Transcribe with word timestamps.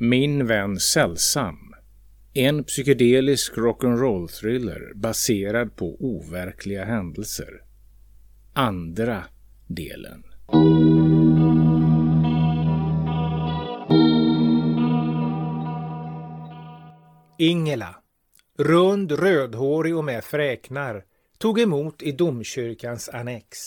Min 0.00 0.46
vän 0.46 0.80
Sällsam. 0.80 1.74
En 2.34 2.64
psykedelisk 2.64 3.52
rock'n'roll-thriller 3.52 4.94
baserad 4.94 5.76
på 5.76 5.96
overkliga 6.00 6.84
händelser. 6.84 7.62
Andra 8.52 9.24
delen. 9.66 10.24
Ingela, 17.38 17.96
rund, 18.58 19.12
rödhårig 19.12 19.96
och 19.96 20.04
med 20.04 20.24
fräknar, 20.24 21.04
tog 21.38 21.60
emot 21.60 22.02
i 22.02 22.12
domkyrkans 22.12 23.08
annex. 23.08 23.58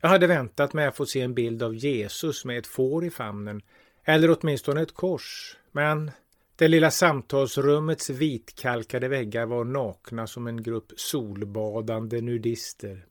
Jag 0.00 0.08
hade 0.08 0.26
väntat 0.26 0.72
mig 0.72 0.86
att 0.86 0.96
få 0.96 1.06
se 1.06 1.20
en 1.20 1.34
bild 1.34 1.62
av 1.62 1.74
Jesus 1.74 2.44
med 2.44 2.58
ett 2.58 2.66
får 2.66 3.04
i 3.04 3.10
famnen, 3.10 3.62
eller 4.08 4.36
åtminstone 4.38 4.82
ett 4.82 4.94
kors, 4.94 5.56
men 5.72 6.10
det 6.56 6.68
lilla 6.68 6.90
samtalsrummets 6.90 8.10
vitkalkade 8.10 9.08
väggar 9.08 9.46
var 9.46 9.64
nakna 9.64 10.26
som 10.26 10.46
en 10.46 10.62
grupp 10.62 10.92
solbadande 10.96 12.20
nudister. 12.20 13.06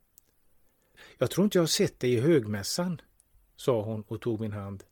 Jag 1.18 1.32
tror 1.32 1.46
inte 1.46 1.58
jag 1.58 1.62
har 1.62 1.68
sett 1.68 2.00
dig 2.00 2.14
i 2.14 2.20
högmässan, 2.20 3.02
sa 3.56 3.82
hon 3.82 4.04
och 4.08 4.22
tog 4.22 4.40
min 4.40 4.52
hand. 4.52 4.84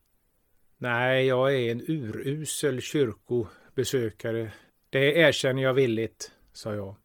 Nej, 0.77 1.25
jag 1.25 1.55
är 1.55 1.71
en 1.71 1.81
urusel 1.87 2.81
kyrkobesökare. 2.81 4.51
Det 4.89 5.15
erkänner 5.15 5.63
jag 5.63 5.73
villigt, 5.73 6.31
sa 6.53 6.75
jag. 6.75 6.95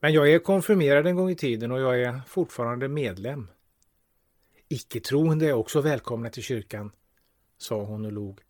Men 0.00 0.12
jag 0.12 0.32
är 0.32 0.38
konfirmerad 0.38 1.06
en 1.06 1.16
gång 1.16 1.30
i 1.30 1.36
tiden 1.36 1.72
och 1.72 1.80
jag 1.80 2.02
är 2.02 2.20
fortfarande 2.26 2.88
medlem. 2.88 3.48
Icke-troende 4.68 5.46
är 5.46 5.52
också 5.52 5.80
välkomna 5.80 6.30
till 6.30 6.42
kyrkan, 6.42 6.92
sa 7.58 7.82
hon 7.82 8.04
och 8.04 8.12
log. 8.12 8.40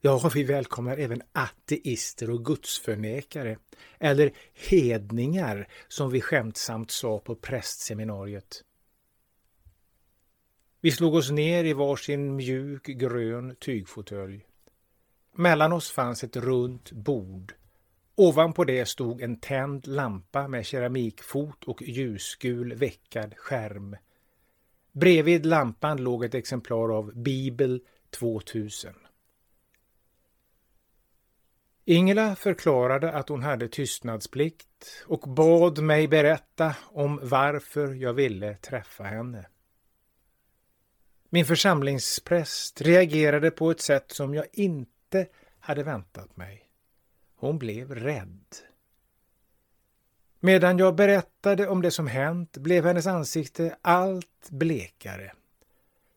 Ja, 0.00 0.30
vi 0.34 0.44
välkomnar 0.44 0.96
även 0.96 1.22
ateister 1.32 2.30
och 2.30 2.44
gudsförnekare, 2.44 3.58
eller 3.98 4.32
hedningar 4.70 5.68
som 5.88 6.10
vi 6.10 6.20
skämtsamt 6.20 6.90
sa 6.90 7.18
på 7.18 7.34
prästseminariet. 7.34 8.64
Vi 10.80 10.90
slog 10.90 11.14
oss 11.14 11.30
ner 11.30 11.64
i 11.64 11.72
varsin 11.72 12.36
mjuk 12.36 12.86
grön 12.86 13.56
tygfåtölj. 13.56 14.46
Mellan 15.32 15.72
oss 15.72 15.90
fanns 15.90 16.24
ett 16.24 16.36
runt 16.36 16.92
bord. 16.92 17.54
Ovanpå 18.14 18.64
det 18.64 18.88
stod 18.88 19.22
en 19.22 19.40
tänd 19.40 19.86
lampa 19.86 20.48
med 20.48 20.66
keramikfot 20.66 21.64
och 21.64 21.82
ljusgul 21.82 22.74
veckad 22.74 23.34
skärm. 23.36 23.96
Bredvid 24.92 25.46
lampan 25.46 26.02
låg 26.02 26.24
ett 26.24 26.34
exemplar 26.34 26.96
av 26.96 27.14
Bibel 27.14 27.80
2000. 28.14 28.94
Ingela 31.84 32.36
förklarade 32.36 33.12
att 33.12 33.28
hon 33.28 33.42
hade 33.42 33.68
tystnadsplikt 33.68 35.04
och 35.06 35.20
bad 35.20 35.78
mig 35.78 36.08
berätta 36.08 36.76
om 36.82 37.20
varför 37.22 37.94
jag 37.94 38.12
ville 38.12 38.54
träffa 38.54 39.04
henne. 39.04 39.46
Min 41.28 41.46
församlingspräst 41.46 42.80
reagerade 42.80 43.50
på 43.50 43.70
ett 43.70 43.80
sätt 43.80 44.12
som 44.12 44.34
jag 44.34 44.46
inte 44.52 45.26
hade 45.58 45.82
väntat 45.82 46.36
mig. 46.36 46.68
Hon 47.36 47.58
blev 47.58 47.94
rädd. 47.94 48.44
Medan 50.40 50.78
jag 50.78 50.94
berättade 50.94 51.68
om 51.68 51.82
det 51.82 51.90
som 51.90 52.06
hänt 52.06 52.56
blev 52.56 52.84
hennes 52.84 53.06
ansikte 53.06 53.76
allt 53.82 54.50
blekare. 54.50 55.32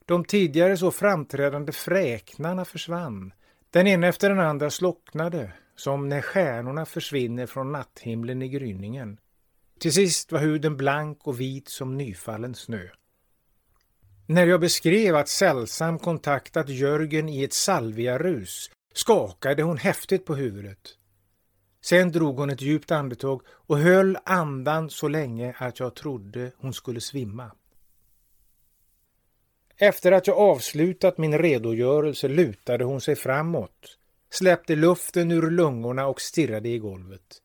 De 0.08 0.26
tidigare 0.26 0.78
så 0.78 0.92
framträdande 0.92 1.72
fräknarna 1.72 2.66
försvann. 2.66 3.34
Den 3.70 3.88
ena 3.88 4.08
efter 4.08 4.30
den 4.30 4.40
andra 4.40 4.70
slocknade, 4.70 5.52
som 5.76 6.10
när 6.10 6.22
stjärnorna 6.22 6.86
försvinner 6.86 7.46
från 7.46 7.72
natthimlen 7.72 8.42
i 8.42 8.50
gryningen. 8.50 9.18
Till 9.80 9.94
sist 9.94 10.32
var 10.32 10.40
huden 10.40 10.78
blank 10.78 11.28
och 11.28 11.40
vit 11.40 11.70
som 11.70 11.98
nyfallen 11.98 12.56
snö. 12.56 12.88
När 14.26 14.48
jag 14.48 14.60
beskrev 14.60 15.16
att 15.16 15.30
Sällsam 15.30 16.00
kontaktat 16.00 16.70
Jörgen 16.70 17.30
i 17.30 17.44
ett 17.44 17.54
salviarus 17.54 18.72
skakade 18.94 19.64
hon 19.64 19.78
häftigt 19.78 20.26
på 20.26 20.36
huvudet. 20.36 20.98
Sen 21.82 22.12
drog 22.12 22.38
hon 22.38 22.50
ett 22.50 22.62
djupt 22.62 22.92
andetag 22.92 23.42
och 23.48 23.78
höll 23.78 24.18
andan 24.26 24.90
så 24.90 25.08
länge 25.08 25.56
att 25.58 25.80
jag 25.80 25.96
trodde 25.96 26.52
hon 26.58 26.74
skulle 26.74 27.02
svimma. 27.02 27.52
Efter 29.78 30.12
att 30.12 30.28
jag 30.28 30.38
avslutat 30.38 31.18
min 31.18 31.38
redogörelse 31.38 32.28
lutade 32.28 32.84
hon 32.84 33.02
sig 33.02 33.16
framåt, 33.16 33.98
släppte 34.30 34.76
luften 34.76 35.32
ur 35.32 35.52
lungorna 35.52 36.08
och 36.08 36.22
stirrade 36.22 36.70
i 36.70 36.80
golvet. 36.80 37.42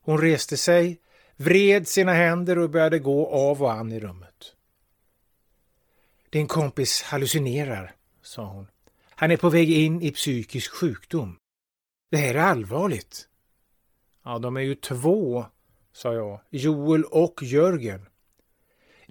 Hon 0.00 0.20
reste 0.20 0.56
sig, 0.56 1.00
vred 1.36 1.88
sina 1.88 2.12
händer 2.12 2.58
och 2.58 2.70
började 2.70 2.98
gå 2.98 3.26
av 3.26 3.62
och 3.62 3.72
an 3.72 3.92
i 3.92 4.00
rummet. 4.00 4.54
Din 6.30 6.46
kompis 6.46 7.02
hallucinerar, 7.02 7.94
sa 8.22 8.44
hon. 8.44 8.66
Han 9.10 9.30
är 9.30 9.36
på 9.36 9.50
väg 9.50 9.70
in 9.70 10.02
i 10.02 10.10
psykisk 10.10 10.72
sjukdom. 10.72 11.38
Det 12.10 12.16
här 12.16 12.34
är 12.34 12.38
allvarligt. 12.38 13.28
Ja, 14.24 14.38
de 14.38 14.56
är 14.56 14.60
ju 14.60 14.74
två, 14.74 15.46
sa 15.92 16.14
jag. 16.14 16.40
Joel 16.50 17.04
och 17.04 17.42
Jörgen. 17.42 18.08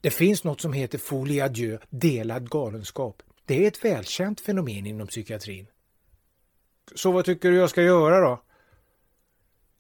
Det 0.07 0.11
finns 0.11 0.43
något 0.43 0.61
som 0.61 0.73
heter 0.73 0.97
folie 0.97 1.45
adieu, 1.45 1.79
delad 1.89 2.49
galenskap. 2.49 3.23
Det 3.45 3.63
är 3.63 3.67
ett 3.67 3.85
välkänt 3.85 4.41
fenomen 4.41 4.85
inom 4.85 5.07
psykiatrin. 5.07 5.67
Så 6.95 7.11
vad 7.11 7.25
tycker 7.25 7.51
du 7.51 7.57
jag 7.57 7.69
ska 7.69 7.83
göra 7.83 8.19
då? 8.19 8.43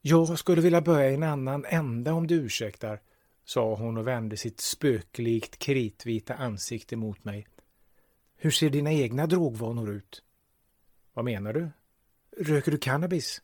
Jag 0.01 0.39
skulle 0.39 0.61
vilja 0.61 0.81
börja 0.81 1.11
i 1.11 1.13
en 1.13 1.23
annan 1.23 1.65
ända 1.65 2.13
om 2.13 2.27
du 2.27 2.35
ursäktar, 2.35 3.01
sa 3.45 3.75
hon 3.75 3.97
och 3.97 4.07
vände 4.07 4.37
sitt 4.37 4.59
spöklikt 4.59 5.59
kritvita 5.59 6.33
ansikte 6.33 6.95
mot 6.95 7.23
mig. 7.23 7.47
Hur 8.35 8.51
ser 8.51 8.69
dina 8.69 8.91
egna 8.93 9.27
drogvanor 9.27 9.89
ut? 9.89 10.23
Vad 11.13 11.25
menar 11.25 11.53
du? 11.53 11.69
Röker 12.37 12.71
du 12.71 12.77
cannabis? 12.77 13.41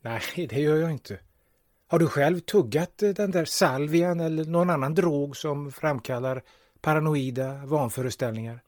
Nej, 0.00 0.22
det 0.50 0.60
gör 0.60 0.76
jag 0.76 0.90
inte. 0.90 1.18
Har 1.90 1.98
du 1.98 2.06
själv 2.06 2.40
tuggat 2.40 3.02
eh, 3.02 3.10
den 3.10 3.30
där 3.30 3.44
salvian 3.44 4.20
eller 4.20 4.44
någon 4.44 4.70
annan 4.70 4.94
drog 4.94 5.36
som 5.36 5.72
framkallar 5.72 6.42
paranoida 6.80 7.60
vanföreställningar? 7.64 8.60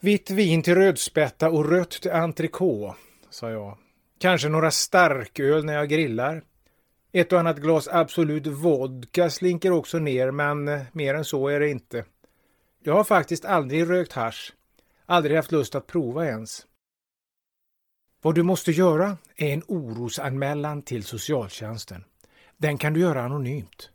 Vitt 0.00 0.30
vin 0.30 0.62
till 0.62 0.74
rödspätta 0.74 1.50
och 1.50 1.70
rött 1.70 1.90
till 1.90 2.10
entrecote, 2.10 2.98
sa 3.30 3.50
jag. 3.50 3.78
Kanske 4.18 4.48
några 4.48 4.70
starköl 4.70 5.64
när 5.64 5.74
jag 5.74 5.88
grillar. 5.88 6.42
Ett 7.12 7.32
och 7.32 7.40
annat 7.40 7.58
glas 7.58 7.88
Absolut 7.88 8.46
vodka 8.46 9.30
slinker 9.30 9.72
också 9.72 9.98
ner, 9.98 10.30
men 10.30 10.68
eh, 10.68 10.80
mer 10.92 11.14
än 11.14 11.24
så 11.24 11.48
är 11.48 11.60
det 11.60 11.68
inte. 11.68 12.04
Jag 12.82 12.94
har 12.94 13.04
faktiskt 13.04 13.44
aldrig 13.44 13.90
rökt 13.90 14.12
hash. 14.12 14.52
Aldrig 15.06 15.36
haft 15.36 15.52
lust 15.52 15.74
att 15.74 15.86
prova 15.86 16.26
ens. 16.26 16.66
Vad 18.22 18.34
du 18.34 18.42
måste 18.42 18.72
göra 18.72 19.16
är 19.36 19.52
en 19.52 19.62
orosanmälan 19.68 20.82
till 20.82 21.04
socialtjänsten. 21.04 22.04
Den 22.56 22.78
kan 22.78 22.92
du 22.92 23.00
göra 23.00 23.22
anonymt. 23.22 23.90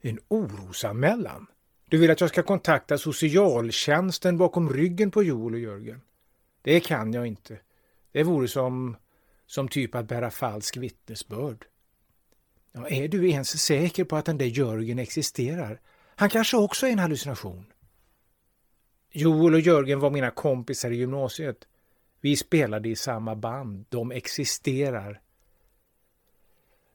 En 0.00 0.18
orosanmälan? 0.28 1.46
Du 1.88 1.98
vill 1.98 2.10
att 2.10 2.20
jag 2.20 2.30
ska 2.30 2.42
kontakta 2.42 2.98
socialtjänsten 2.98 4.38
bakom 4.38 4.72
ryggen 4.72 5.10
på 5.10 5.22
Joel 5.22 5.54
och 5.54 5.60
Jörgen? 5.60 6.00
Det 6.62 6.80
kan 6.80 7.12
jag 7.12 7.26
inte. 7.26 7.58
Det 8.12 8.22
vore 8.22 8.48
som, 8.48 8.96
som 9.46 9.68
typ 9.68 9.94
att 9.94 10.08
bära 10.08 10.30
falsk 10.30 10.76
vittnesbörd. 10.76 11.64
Ja, 12.72 12.88
är 12.88 13.08
du 13.08 13.28
ens 13.30 13.62
säker 13.62 14.04
på 14.04 14.16
att 14.16 14.24
den 14.24 14.38
där 14.38 14.46
Jörgen 14.46 14.98
existerar? 14.98 15.80
Han 16.16 16.28
kanske 16.28 16.56
också 16.56 16.86
är 16.86 16.90
en 16.90 16.98
hallucination. 16.98 17.72
Joel 19.12 19.54
och 19.54 19.60
Jörgen 19.60 20.00
var 20.00 20.10
mina 20.10 20.30
kompisar 20.30 20.90
i 20.90 20.96
gymnasiet. 20.96 21.66
Vi 22.26 22.36
spelade 22.36 22.88
i 22.88 22.96
samma 22.96 23.34
band. 23.34 23.84
De 23.88 24.12
existerar. 24.12 25.20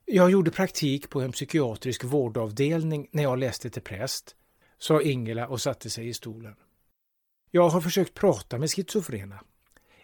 Jag 0.06 0.32
gjorde 0.32 0.52
praktik 0.52 1.10
på 1.10 1.22
en 1.22 1.32
psykiatrisk 1.32 2.04
vårdavdelning 2.04 3.08
när 3.12 3.24
jag 3.24 3.40
läste 3.40 3.70
till 3.70 3.82
präst, 3.82 4.36
sa 4.78 5.02
Ingela 5.02 5.48
och 5.48 5.62
satte 5.62 5.90
sig 5.90 6.08
i 6.08 6.14
stolen. 6.14 6.56
Jag 7.52 7.70
har 7.70 7.82
försökt 7.82 8.14
prata 8.14 8.58
med 8.58 8.72
schizofrena. 8.72 9.40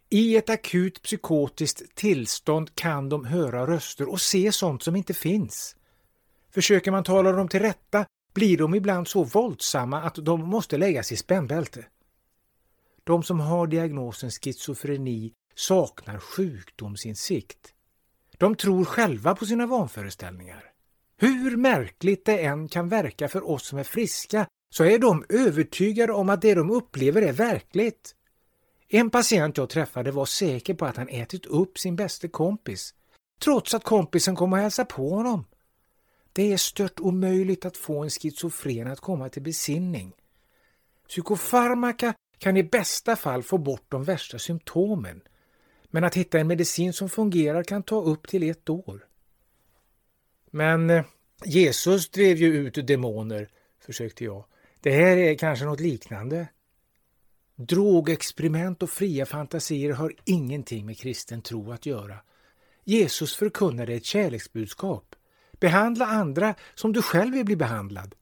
I 0.09 0.35
ett 0.35 0.49
akut 0.49 1.01
psykotiskt 1.01 1.95
tillstånd 1.95 2.75
kan 2.75 3.09
de 3.09 3.25
höra 3.25 3.67
röster 3.67 4.09
och 4.09 4.21
se 4.21 4.51
sånt 4.51 4.83
som 4.83 4.95
inte 4.95 5.13
finns. 5.13 5.75
Försöker 6.51 6.91
man 6.91 7.03
tala 7.03 7.31
dem 7.31 7.47
till 7.47 7.59
rätta 7.59 8.05
blir 8.33 8.57
de 8.57 8.75
ibland 8.75 9.07
så 9.07 9.23
våldsamma 9.23 10.01
att 10.01 10.15
de 10.15 10.41
måste 10.41 10.77
läggas 10.77 11.11
i 11.11 11.17
spännbälte. 11.17 11.85
De 13.07 13.23
som 13.23 13.39
har 13.39 13.67
diagnosen 13.67 14.31
schizofreni 14.31 15.33
saknar 15.55 16.19
sjukdomsinsikt. 16.19 17.73
De 18.37 18.55
tror 18.55 18.85
själva 18.85 19.35
på 19.35 19.45
sina 19.45 19.65
vanföreställningar. 19.65 20.63
Hur 21.17 21.57
märkligt 21.57 22.25
det 22.25 22.37
än 22.39 22.67
kan 22.67 22.89
verka 22.89 23.27
för 23.27 23.49
oss 23.49 23.67
som 23.67 23.79
är 23.79 23.83
friska 23.83 24.47
så 24.69 24.83
är 24.83 24.99
de 24.99 25.25
övertygade 25.29 26.13
om 26.13 26.29
att 26.29 26.41
det 26.41 26.55
de 26.55 26.71
upplever 26.71 27.21
är 27.21 27.33
verkligt. 27.33 28.15
En 28.87 29.09
patient 29.09 29.57
jag 29.57 29.69
träffade 29.69 30.11
var 30.11 30.25
säker 30.25 30.73
på 30.73 30.85
att 30.85 30.97
han 30.97 31.09
ätit 31.09 31.45
upp 31.45 31.77
sin 31.77 31.95
bästa 31.95 32.27
kompis, 32.27 32.93
trots 33.39 33.73
att 33.73 33.83
kompisen 33.83 34.35
kom 34.35 34.53
och 34.53 34.59
hälsade 34.59 34.93
på 34.93 35.09
honom. 35.09 35.45
Det 36.33 36.53
är 36.53 36.57
stört 36.57 36.99
omöjligt 36.99 37.65
att 37.65 37.77
få 37.77 38.03
en 38.03 38.09
schizofren 38.09 38.87
att 38.87 38.99
komma 38.99 39.29
till 39.29 39.41
besinning. 39.41 40.13
Psykofarmaka 41.07 42.13
kan 42.39 42.57
i 42.57 42.63
bästa 42.63 43.15
fall 43.15 43.43
få 43.43 43.57
bort 43.57 43.85
de 43.89 44.03
värsta 44.03 44.39
symptomen, 44.39 45.21
men 45.89 46.03
att 46.03 46.15
hitta 46.15 46.39
en 46.39 46.47
medicin 46.47 46.93
som 46.93 47.09
fungerar 47.09 47.63
kan 47.63 47.83
ta 47.83 48.01
upp 48.01 48.27
till 48.27 48.49
ett 48.49 48.69
år. 48.69 49.07
Men 50.51 50.89
eh, 50.89 51.05
Jesus 51.45 52.09
drev 52.09 52.37
ju 52.37 52.57
ut 52.57 52.87
demoner, 52.87 53.49
försökte 53.85 54.23
jag. 54.23 54.45
Det 54.81 54.91
här 54.91 55.17
är 55.17 55.35
kanske 55.35 55.65
något 55.65 55.79
liknande. 55.79 56.47
Drogexperiment 57.55 58.83
och 58.83 58.89
fria 58.89 59.25
fantasier 59.25 59.93
har 59.93 60.13
ingenting 60.25 60.85
med 60.85 60.97
kristen 60.97 61.41
tro 61.41 61.71
att 61.71 61.85
göra. 61.85 62.17
Jesus 62.83 63.35
förkunnade 63.35 63.93
ett 63.93 64.05
kärleksbudskap. 64.05 65.15
Behandla 65.59 66.05
andra 66.05 66.55
som 66.75 66.93
du 66.93 67.01
själv 67.01 67.33
vill 67.33 67.45
bli 67.45 67.55
behandlad. 67.55 68.15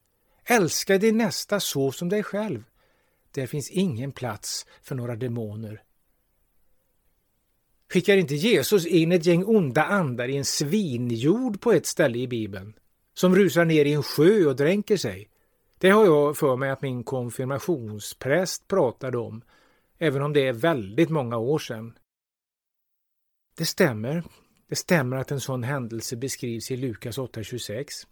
Älska 0.45 0.97
din 0.97 1.17
nästa 1.17 1.59
så 1.59 1.91
som 1.91 2.09
dig 2.09 2.23
själv. 2.23 2.63
Där 3.35 3.47
finns 3.47 3.71
ingen 3.71 4.11
plats 4.11 4.65
för 4.81 4.95
några 4.95 5.15
demoner. 5.15 5.83
Skickar 7.93 8.17
inte 8.17 8.35
Jesus 8.35 8.85
in 8.85 9.11
ett 9.11 9.25
gäng 9.25 9.43
onda 9.45 9.83
andar 9.83 10.27
i 10.27 10.37
en 10.37 10.45
svinjord 10.45 11.61
på 11.61 11.71
ett 11.71 11.85
ställe 11.85 12.17
i 12.17 12.27
Bibeln? 12.27 12.73
Som 13.13 13.35
rusar 13.35 13.65
ner 13.65 13.85
i 13.85 13.93
en 13.93 14.03
sjö 14.03 14.45
och 14.45 14.55
dränker 14.55 14.97
sig? 14.97 15.29
Det 15.77 15.89
har 15.89 16.05
jag 16.05 16.37
för 16.37 16.55
mig 16.55 16.69
att 16.69 16.81
min 16.81 17.03
konfirmationspräst 17.03 18.67
pratade 18.67 19.17
om, 19.17 19.41
även 19.97 20.21
om 20.21 20.33
det 20.33 20.47
är 20.47 20.53
väldigt 20.53 21.09
många 21.09 21.37
år 21.37 21.59
sedan. 21.59 21.97
Det 23.57 23.65
stämmer. 23.65 24.23
Det 24.69 24.75
stämmer 24.75 25.17
att 25.17 25.31
en 25.31 25.41
sån 25.41 25.63
händelse 25.63 26.15
beskrivs 26.15 26.71
i 26.71 26.77
Lukas 26.77 27.17
8.26. 27.17 28.07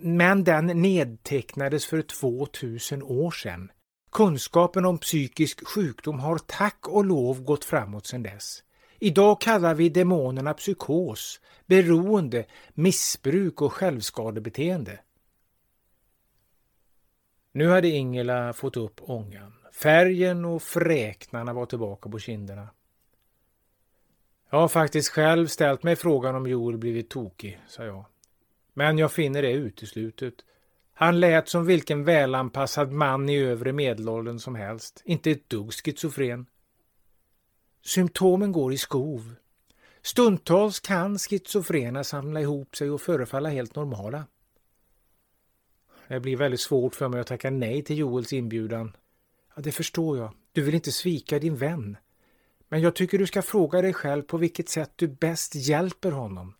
Men 0.00 0.44
den 0.44 0.66
nedtecknades 0.66 1.86
för 1.86 2.02
2000 2.02 3.02
år 3.02 3.30
sedan. 3.30 3.70
Kunskapen 4.10 4.84
om 4.84 4.98
psykisk 4.98 5.66
sjukdom 5.66 6.18
har 6.18 6.38
tack 6.38 6.88
och 6.88 7.04
lov 7.04 7.42
gått 7.42 7.64
framåt 7.64 8.06
sedan 8.06 8.22
dess. 8.22 8.62
Idag 8.98 9.40
kallar 9.40 9.74
vi 9.74 9.88
demonerna 9.88 10.54
psykos, 10.54 11.40
beroende, 11.66 12.46
missbruk 12.74 13.62
och 13.62 13.72
självskadebeteende. 13.72 15.00
Nu 17.52 17.68
hade 17.68 17.88
Ingela 17.88 18.52
fått 18.52 18.76
upp 18.76 19.00
ångan. 19.00 19.52
Färgen 19.72 20.44
och 20.44 20.62
fräknarna 20.62 21.52
var 21.52 21.66
tillbaka 21.66 22.10
på 22.10 22.18
kinderna. 22.18 22.68
Jag 24.50 24.58
har 24.58 24.68
faktiskt 24.68 25.08
själv 25.08 25.46
ställt 25.46 25.82
mig 25.82 25.96
frågan 25.96 26.34
om 26.34 26.46
Joel 26.46 26.78
blivit 26.78 27.10
tokig, 27.10 27.60
sa 27.68 27.84
jag. 27.84 28.04
Men 28.74 28.98
jag 28.98 29.12
finner 29.12 29.42
det 29.42 29.52
uteslutet. 29.52 30.34
Han 31.00 31.20
lät 31.20 31.48
som 31.48 31.66
vilken 31.66 32.04
välanpassad 32.04 32.92
man 32.92 33.28
i 33.28 33.38
övre 33.38 33.72
medelåldern 33.72 34.38
som 34.38 34.54
helst. 34.54 35.02
Inte 35.04 35.30
ett 35.30 35.50
dugg 35.50 35.72
schizofren. 35.72 36.46
Symptomen 37.82 38.52
går 38.52 38.72
i 38.72 38.78
skov. 38.78 39.34
Stundtals 40.02 40.80
kan 40.80 41.18
schizofrena 41.18 42.04
samla 42.04 42.40
ihop 42.40 42.76
sig 42.76 42.90
och 42.90 43.00
förefalla 43.00 43.48
helt 43.48 43.74
normala. 43.76 44.26
Det 46.08 46.20
blir 46.20 46.36
väldigt 46.36 46.60
svårt 46.60 46.94
för 46.94 47.08
mig 47.08 47.20
att 47.20 47.26
tacka 47.26 47.50
nej 47.50 47.82
till 47.82 47.98
Joels 47.98 48.32
inbjudan. 48.32 48.96
Ja, 49.56 49.62
det 49.62 49.72
förstår 49.72 50.18
jag. 50.18 50.34
Du 50.52 50.62
vill 50.62 50.74
inte 50.74 50.92
svika 50.92 51.38
din 51.38 51.56
vän. 51.56 51.96
Men 52.68 52.80
jag 52.80 52.94
tycker 52.94 53.18
du 53.18 53.26
ska 53.26 53.42
fråga 53.42 53.82
dig 53.82 53.92
själv 53.92 54.22
på 54.22 54.36
vilket 54.36 54.68
sätt 54.68 54.92
du 54.96 55.08
bäst 55.08 55.54
hjälper 55.54 56.10
honom. 56.10 56.54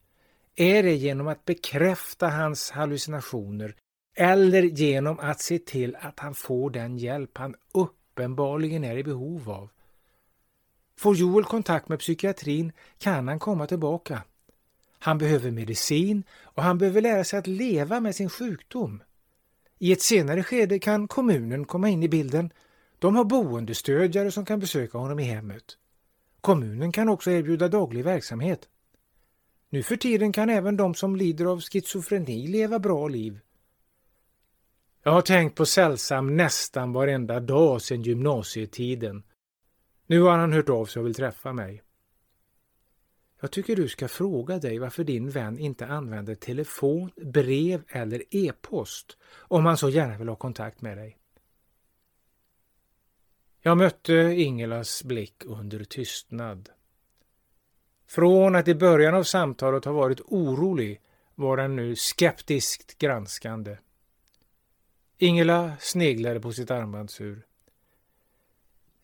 Är 0.57 0.83
det 0.83 0.95
genom 0.95 1.29
att 1.29 1.45
bekräfta 1.45 2.29
hans 2.29 2.71
hallucinationer 2.71 3.75
eller 4.21 4.63
genom 4.63 5.19
att 5.19 5.41
se 5.41 5.59
till 5.59 5.97
att 6.01 6.19
han 6.19 6.35
får 6.35 6.71
den 6.71 6.99
hjälp 6.99 7.39
han 7.39 7.55
uppenbarligen 7.73 8.85
är 8.85 8.97
i 8.97 9.05
behov 9.05 9.51
av? 9.51 9.71
Får 10.97 11.17
Joel 11.17 11.45
kontakt 11.45 11.89
med 11.89 11.99
psykiatrin 11.99 12.73
kan 12.99 13.29
han 13.29 13.39
komma 13.39 13.67
tillbaka. 13.67 14.23
Han 14.99 15.19
behöver 15.19 15.51
medicin 15.51 16.25
och 16.41 16.63
han 16.63 16.79
behöver 16.79 17.01
lära 17.01 17.25
sig 17.25 17.39
att 17.39 17.47
leva 17.47 18.01
med 18.01 18.15
sin 18.15 18.29
sjukdom. 18.29 19.03
I 19.79 19.93
ett 19.93 20.03
senare 20.03 20.43
skede 20.43 20.79
kan 20.79 21.09
kommunen 21.09 21.65
komma 21.65 21.89
in 21.89 22.03
i 22.03 22.09
bilden. 22.09 22.53
De 22.99 23.17
har 23.17 23.25
boendestödjare 23.25 24.31
som 24.31 24.45
kan 24.45 24.61
besöka 24.61 24.99
honom 24.99 25.19
i 25.19 25.23
hemmet. 25.23 25.65
Kommunen 26.41 26.93
kan 26.93 27.09
också 27.09 27.31
erbjuda 27.31 27.69
daglig 27.69 28.05
verksamhet. 28.05 28.69
Nu 29.71 29.83
för 29.83 29.97
tiden 29.97 30.33
kan 30.33 30.51
även 30.51 30.77
de 30.77 30.95
som 30.95 31.17
lider 31.17 31.45
av 31.45 31.61
schizofreni 31.61 32.47
leva 32.47 32.79
bra 32.79 33.09
liv. 33.09 33.41
Jag 35.09 35.13
har 35.13 35.23
tänkt 35.23 35.55
på 35.55 35.67
Sällsam 35.67 36.37
nästan 36.37 36.93
varenda 36.93 37.41
dag 37.41 37.83
sedan 37.83 38.03
gymnasietiden. 38.03 39.23
Nu 40.07 40.21
har 40.21 40.39
han 40.39 40.53
hört 40.53 40.69
av 40.69 40.87
sig 40.87 41.01
och 41.01 41.07
vill 41.07 41.15
träffa 41.15 41.53
mig. 41.53 41.83
Jag 43.41 43.51
tycker 43.51 43.77
du 43.77 43.89
ska 43.89 44.09
fråga 44.09 44.59
dig 44.59 44.79
varför 44.79 45.05
din 45.05 45.31
vän 45.31 45.59
inte 45.59 45.87
använder 45.87 46.35
telefon, 46.35 47.11
brev 47.17 47.83
eller 47.89 48.23
e-post 48.31 49.17
om 49.37 49.67
han 49.67 49.77
så 49.77 49.89
gärna 49.89 50.19
vill 50.19 50.29
ha 50.29 50.37
kontakt 50.37 50.81
med 50.81 50.97
dig. 50.97 51.19
Jag 53.61 53.79
mötte 53.79 54.15
Ingelas 54.15 55.05
blick 55.05 55.45
under 55.45 55.85
tystnad. 55.85 56.69
Från 58.09 58.57
att 58.57 58.69
i 58.69 58.75
början 58.75 59.15
av 59.15 59.23
samtalet 59.23 59.85
ha 59.85 59.93
varit 59.93 60.21
orolig 60.21 61.01
var 61.35 61.57
den 61.57 61.77
nu 61.77 61.97
skeptiskt 61.97 62.99
granskande. 62.99 63.77
Ingela 65.21 65.77
sneglade 65.81 66.41
på 66.41 66.53
sitt 66.53 66.71
armbandsur. 66.71 67.47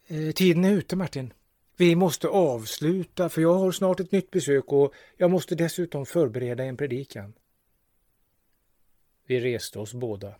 Eh, 0.06 0.32
tiden 0.32 0.64
är 0.64 0.72
ute, 0.72 0.96
Martin. 0.96 1.32
Vi 1.76 1.96
måste 1.96 2.28
avsluta 2.28 3.28
för 3.28 3.42
jag 3.42 3.54
har 3.54 3.72
snart 3.72 4.00
ett 4.00 4.12
nytt 4.12 4.30
besök 4.30 4.64
och 4.72 4.94
jag 5.16 5.30
måste 5.30 5.54
dessutom 5.54 6.06
förbereda 6.06 6.64
en 6.64 6.76
predikan. 6.76 7.34
Vi 9.26 9.40
reste 9.40 9.78
oss 9.78 9.94
båda. 9.94 10.34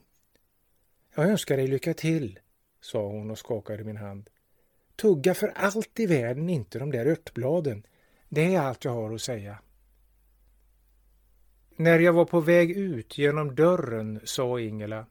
Jag 1.14 1.28
önskar 1.28 1.56
dig 1.56 1.66
lycka 1.66 1.94
till, 1.94 2.38
sa 2.80 3.06
hon 3.06 3.30
och 3.30 3.38
skakade 3.38 3.84
min 3.84 3.96
hand. 3.96 4.30
Tugga 4.96 5.34
för 5.34 5.48
allt 5.48 6.00
i 6.00 6.06
världen 6.06 6.48
inte 6.48 6.78
de 6.78 6.90
där 6.90 7.06
örtbladen. 7.06 7.86
Det 8.28 8.54
är 8.54 8.60
allt 8.60 8.84
jag 8.84 8.92
har 8.92 9.14
att 9.14 9.22
säga. 9.22 9.58
När 11.76 11.98
jag 11.98 12.12
var 12.12 12.24
på 12.24 12.40
väg 12.40 12.70
ut 12.70 13.18
genom 13.18 13.54
dörren 13.54 14.20
sa 14.24 14.60
Ingela 14.60 15.06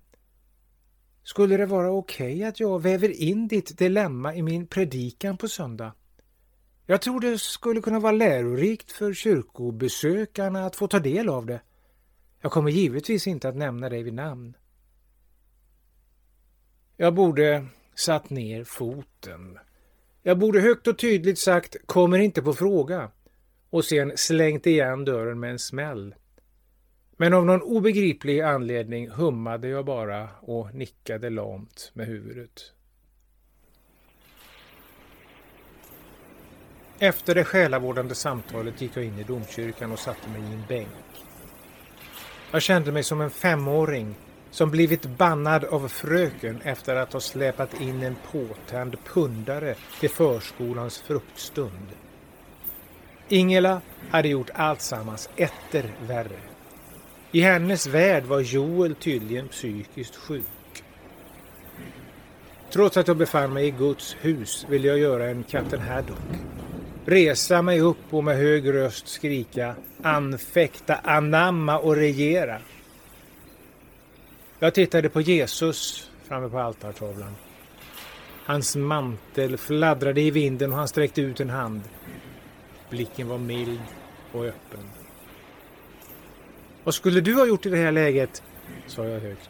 skulle 1.24 1.58
det 1.58 1.66
vara 1.66 1.92
okej 1.92 2.36
okay 2.36 2.44
att 2.44 2.60
jag 2.60 2.82
väver 2.82 3.10
in 3.10 3.48
ditt 3.48 3.78
dilemma 3.78 4.36
i 4.36 4.42
min 4.42 4.68
predikan 4.68 5.38
på 5.38 5.48
söndag? 5.48 5.94
Jag 6.86 7.02
tror 7.02 7.20
det 7.20 7.40
skulle 7.40 7.82
kunna 7.82 8.00
vara 8.00 8.12
lärorikt 8.12 8.92
för 8.92 9.14
kyrkobesökarna 9.14 10.66
att 10.66 10.76
få 10.76 10.88
ta 10.88 11.00
del 11.00 11.30
av 11.30 11.46
det. 11.46 11.62
Jag 12.42 12.52
kommer 12.52 12.72
givetvis 12.72 13.28
inte 13.28 13.50
att 13.50 13.56
nämna 13.56 13.90
dig 13.90 14.04
vid 14.04 14.14
namn. 14.14 14.58
Jag 16.98 17.14
borde 17.14 17.66
satt 17.96 18.30
ner 18.30 18.64
foten. 18.64 19.60
Jag 20.22 20.40
borde 20.40 20.62
högt 20.62 20.88
och 20.88 20.98
tydligt 20.98 21.40
sagt 21.40 21.76
”kommer 21.86 22.20
inte 22.20 22.42
på 22.42 22.54
fråga” 22.54 23.12
och 23.70 23.86
sen 23.86 24.12
slängt 24.16 24.68
igen 24.68 25.06
dörren 25.06 25.40
med 25.40 25.52
en 25.52 25.60
smäll. 25.60 26.16
Men 27.18 27.34
av 27.34 27.46
någon 27.46 27.62
obegriplig 27.62 28.42
anledning 28.42 29.10
hummade 29.10 29.68
jag 29.68 29.86
bara 29.86 30.30
och 30.42 30.76
nickade 30.76 31.30
lamt 31.30 31.92
med 31.94 32.08
huvudet. 32.08 32.72
Efter 37.00 37.36
det 37.36 37.44
själavårdande 37.44 38.16
samtalet 38.16 38.82
gick 38.82 38.98
jag 38.98 39.06
in 39.06 39.20
i 39.20 39.24
domkyrkan 39.24 39.92
och 39.92 40.00
satte 40.00 40.30
mig 40.30 40.42
i 40.42 40.54
en 40.54 40.64
bänk. 40.68 40.88
Jag 42.52 42.62
kände 42.62 42.92
mig 42.92 43.04
som 43.04 43.22
en 43.22 43.32
femåring 43.32 44.16
som 44.52 44.72
blivit 44.72 45.06
bannad 45.06 45.64
av 45.64 45.88
fröken 45.88 46.62
efter 46.62 46.96
att 46.96 47.14
ha 47.14 47.20
släpat 47.20 47.82
in 47.82 48.04
en 48.04 48.16
påtänd 48.32 48.98
pundare 49.06 49.76
till 50.00 50.10
förskolans 50.10 51.02
fruktstund. 51.02 51.88
Ingela 53.30 53.82
hade 54.10 54.28
gjort 54.28 54.50
alltsammans 54.54 55.30
etter 55.36 55.92
värre. 56.08 56.53
I 57.36 57.42
hennes 57.42 57.88
värld 57.88 58.24
var 58.24 58.40
Joel 58.40 58.96
tydligen 58.96 59.48
psykiskt 59.48 60.16
sjuk. 60.16 60.84
Trots 62.72 62.98
att 62.98 63.08
jag 63.08 63.18
befann 63.18 63.54
mig 63.54 63.68
i 63.68 63.72
Guds 63.72 64.16
hus 64.22 64.66
ville 64.70 64.88
jag 64.88 65.00
göra 65.00 65.26
en 65.30 65.44
kapten 65.44 65.82
Haddock 65.82 66.20
resa 67.06 67.62
mig 67.62 67.82
upp 67.82 68.14
och 68.14 68.24
med 68.24 68.38
hög 68.38 68.74
röst 68.74 69.08
skrika 69.08 69.76
anfäkta, 70.02 70.96
anamma 70.96 71.80
och 71.80 71.96
regera. 71.96 72.60
Jag 74.60 74.74
tittade 74.74 75.10
på 75.10 75.22
Jesus 75.22 76.10
framme 76.28 76.50
på 76.50 76.60
altartavlan. 76.60 77.36
Hans 78.46 78.76
mantel 78.76 79.58
fladdrade 79.58 80.22
i 80.22 80.32
vinden 80.32 80.72
och 80.72 80.78
han 80.78 80.88
sträckte 80.88 81.22
ut 81.22 81.40
en 81.40 81.50
hand. 81.50 81.82
Blicken 82.90 83.28
var 83.28 83.38
mild 83.38 83.82
och 84.32 84.46
öppen. 84.46 85.03
Vad 86.84 86.94
skulle 86.94 87.22
du 87.22 87.34
ha 87.34 87.46
gjort 87.46 87.66
i 87.66 87.70
det 87.70 87.78
här 87.78 87.92
läget? 87.92 88.44
sa 88.88 89.06
jag 89.06 89.20
högt. 89.20 89.50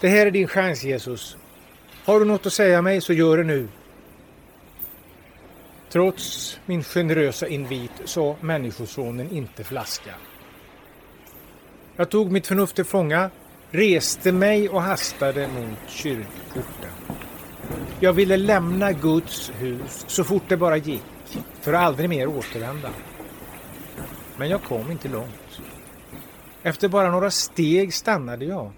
Det 0.00 0.08
här 0.08 0.26
är 0.26 0.30
din 0.30 0.48
chans 0.48 0.84
Jesus. 0.84 1.36
Har 2.04 2.20
du 2.20 2.26
något 2.26 2.46
att 2.46 2.52
säga 2.52 2.82
mig 2.82 3.00
så 3.00 3.12
gör 3.12 3.36
det 3.36 3.44
nu. 3.44 3.68
Trots 5.88 6.58
min 6.66 6.84
generösa 6.84 7.48
invit 7.48 7.92
sa 8.04 8.36
Människosonen 8.40 9.30
inte 9.30 9.64
flaska. 9.64 10.14
Jag 11.96 12.10
tog 12.10 12.32
mitt 12.32 12.46
förnuft 12.46 12.74
till 12.76 12.84
fånga, 12.84 13.30
reste 13.70 14.32
mig 14.32 14.68
och 14.68 14.82
hastade 14.82 15.48
mot 15.48 15.90
kyrkporten. 15.90 16.90
Jag 18.00 18.12
ville 18.12 18.36
lämna 18.36 18.92
Guds 18.92 19.52
hus 19.58 20.04
så 20.06 20.24
fort 20.24 20.42
det 20.48 20.56
bara 20.56 20.76
gick, 20.76 21.02
för 21.60 21.72
att 21.72 21.80
aldrig 21.80 22.08
mer 22.08 22.26
återvända. 22.26 22.90
Men 24.36 24.48
jag 24.48 24.62
kom 24.62 24.90
inte 24.90 25.08
långt. 25.08 25.45
Efter 26.66 26.88
bara 26.88 27.10
några 27.10 27.30
steg 27.30 27.94
stannade 27.94 28.44
jag. 28.44 28.70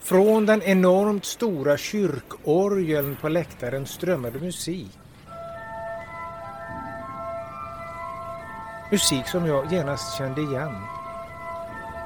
Från 0.00 0.46
den 0.46 0.62
enormt 0.62 1.24
stora 1.24 1.76
kyrkorgeln 1.76 3.16
på 3.20 3.28
läktaren 3.28 3.86
strömmade 3.86 4.40
musik. 4.40 4.98
Musik 8.90 9.26
som 9.26 9.46
jag 9.46 9.72
genast 9.72 10.18
kände 10.18 10.40
igen. 10.40 10.74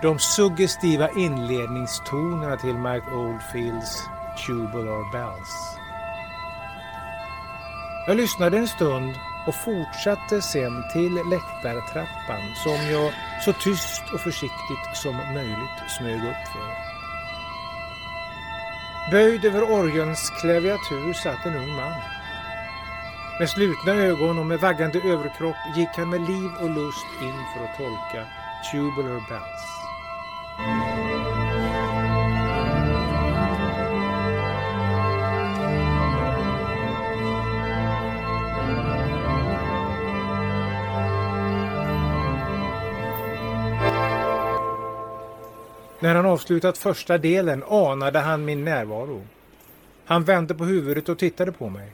De 0.03 0.19
suggestiva 0.19 1.11
inledningstonerna 1.11 2.57
till 2.57 2.75
Mike 2.75 3.11
Oldfields 3.11 4.03
Tubular 4.47 5.13
Bells. 5.13 5.79
Jag 8.07 8.17
lyssnade 8.17 8.59
en 8.59 8.69
stund 8.69 9.15
och 9.47 9.55
fortsatte 9.55 10.43
sen 10.43 10.85
till 10.93 11.15
läktartrappan 11.15 12.43
som 12.65 12.91
jag 12.93 13.13
så 13.45 13.53
tyst 13.53 14.03
och 14.15 14.21
försiktigt 14.21 14.87
som 14.95 15.17
möjligt 15.17 15.79
smög 15.99 16.17
upp 16.17 16.45
för. 16.53 16.87
Böjd 19.11 19.45
över 19.45 19.63
orgelns 19.63 20.31
klaviatur 20.41 21.13
satt 21.13 21.47
en 21.47 21.57
ung 21.57 21.77
man. 21.77 22.01
Med 23.39 23.51
slutna 23.51 23.93
ögon 23.95 24.39
och 24.39 24.47
med 24.47 24.61
vaggande 24.61 24.99
överkropp 24.99 25.57
gick 25.77 25.89
han 25.97 26.11
med 26.11 26.21
liv 26.21 26.51
och 26.61 26.71
lust 26.71 27.07
in 27.23 27.39
för 27.55 27.65
att 27.65 27.77
tolka 27.77 28.27
Tubular 28.73 29.21
Bells. 29.29 31.06
När 46.01 46.15
han 46.15 46.27
avslutat 46.27 46.79
första 46.79 47.19
delen 47.19 47.63
anade 47.63 48.19
han 48.19 48.45
min 48.45 48.65
närvaro. 48.65 49.23
Han 50.05 50.25
vände 50.25 50.55
på 50.55 50.65
huvudet 50.65 51.09
och 51.09 51.19
tittade 51.19 51.53
på 51.53 51.69
mig. 51.69 51.93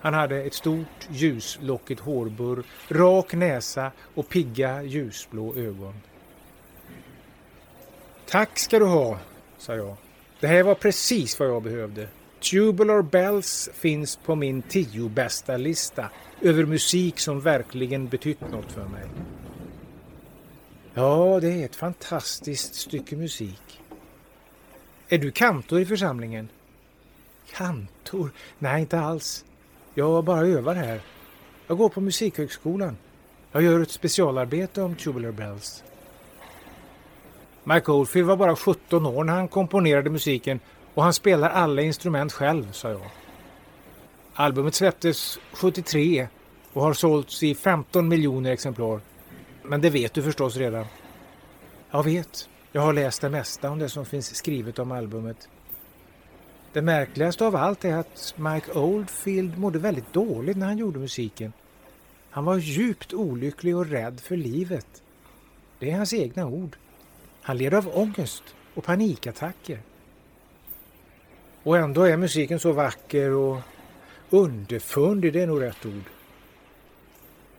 Han 0.00 0.14
hade 0.14 0.42
ett 0.42 0.54
stort 0.54 1.08
ljuslockigt 1.10 2.00
hårburr, 2.00 2.62
rak 2.88 3.34
näsa 3.34 3.92
och 4.14 4.28
pigga 4.28 4.82
ljusblå 4.82 5.54
ögon. 5.56 5.94
Tack 8.26 8.58
ska 8.58 8.78
du 8.78 8.84
ha, 8.84 9.18
sa 9.58 9.74
jag. 9.74 9.96
Det 10.40 10.46
här 10.46 10.62
var 10.62 10.74
precis 10.74 11.40
vad 11.40 11.48
jag 11.48 11.62
behövde. 11.62 12.08
Tubular 12.50 13.02
Bells 13.02 13.70
finns 13.74 14.16
på 14.16 14.34
min 14.34 14.62
tio 14.62 15.08
bästa 15.08 15.56
lista 15.56 16.10
över 16.40 16.64
musik 16.64 17.20
som 17.20 17.40
verkligen 17.40 18.08
betytt 18.08 18.40
något 18.40 18.72
för 18.72 18.84
mig. 18.84 19.04
Ja, 20.94 21.40
det 21.40 21.52
är 21.52 21.64
ett 21.64 21.76
fantastiskt 21.76 22.74
stycke 22.74 23.16
musik. 23.16 23.80
Är 25.08 25.18
du 25.18 25.30
kantor 25.30 25.80
i 25.80 25.86
församlingen? 25.86 26.48
Kantor? 27.52 28.30
Nej, 28.58 28.80
inte 28.80 29.00
alls. 29.00 29.44
Jag 29.94 30.24
bara 30.24 30.46
övar 30.46 30.74
här. 30.74 31.00
Jag 31.66 31.78
går 31.78 31.88
på 31.88 32.00
Musikhögskolan. 32.00 32.96
Jag 33.52 33.62
gör 33.62 33.80
ett 33.80 33.90
specialarbete 33.90 34.82
om 34.82 34.94
Tubular 34.96 35.32
Bells. 35.32 35.84
Mike 37.64 37.92
Oldfield 37.92 38.28
var 38.28 38.36
bara 38.36 38.56
17 38.56 39.06
år 39.06 39.24
när 39.24 39.32
han 39.32 39.48
komponerade 39.48 40.10
musiken 40.10 40.60
och 40.94 41.02
han 41.02 41.12
spelar 41.12 41.50
alla 41.50 41.82
instrument 41.82 42.32
själv, 42.32 42.72
sa 42.72 42.90
jag. 42.90 43.10
Albumet 44.34 44.74
släpptes 44.74 45.38
73 45.52 46.28
och 46.72 46.82
har 46.82 46.94
sålts 46.94 47.42
i 47.42 47.54
15 47.54 48.08
miljoner 48.08 48.50
exemplar. 48.50 49.00
Men 49.62 49.80
det 49.80 49.90
vet 49.90 50.14
du 50.14 50.22
förstås 50.22 50.56
redan. 50.56 50.86
Jag 51.90 52.02
vet. 52.02 52.48
Jag 52.72 52.82
har 52.82 52.92
läst 52.92 53.20
det 53.20 53.28
mesta 53.28 53.70
om 53.70 53.78
det 53.78 53.88
som 53.88 54.04
finns 54.06 54.34
skrivet 54.34 54.78
om 54.78 54.92
albumet. 54.92 55.48
Det 56.72 56.82
märkligaste 56.82 57.46
av 57.46 57.56
allt 57.56 57.84
är 57.84 57.96
att 57.96 58.34
Mike 58.36 58.72
Oldfield 58.72 59.58
mådde 59.58 59.78
väldigt 59.78 60.12
dåligt 60.12 60.56
när 60.56 60.66
han 60.66 60.78
gjorde 60.78 60.98
musiken. 60.98 61.52
Han 62.30 62.44
var 62.44 62.56
djupt 62.56 63.12
olycklig 63.12 63.76
och 63.76 63.86
rädd 63.86 64.20
för 64.20 64.36
livet. 64.36 65.02
Det 65.78 65.90
är 65.90 65.96
hans 65.96 66.12
egna 66.12 66.46
ord. 66.46 66.76
Han 67.42 67.56
led 67.56 67.74
av 67.74 67.88
ångest 67.94 68.42
och 68.74 68.84
panikattacker. 68.84 69.80
Och 71.62 71.78
ändå 71.78 72.02
är 72.02 72.16
musiken 72.16 72.60
så 72.60 72.72
vacker 72.72 73.30
och 73.30 73.60
underfundig, 74.30 75.32
det 75.32 75.40
är 75.40 75.46
nog 75.46 75.62
rätt 75.62 75.86
ord. 75.86 76.04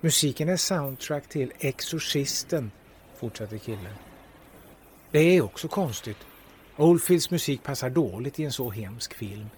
Musiken 0.04 0.50
är 0.50 0.58
soundtrack 0.58 1.28
till 1.28 1.54
Exorcisten, 1.60 2.72
fortsatte 3.20 3.60
killen. 3.60 3.94
Det 5.12 5.20
är 5.20 5.42
också 5.42 5.68
konstigt. 5.68 6.18
Oldfields 6.78 7.32
musik 7.32 7.64
passar 7.64 7.90
dåligt 7.90 8.40
i 8.40 8.44
en 8.44 8.52
så 8.52 8.70
hemsk 8.70 9.14
film. 9.14 9.50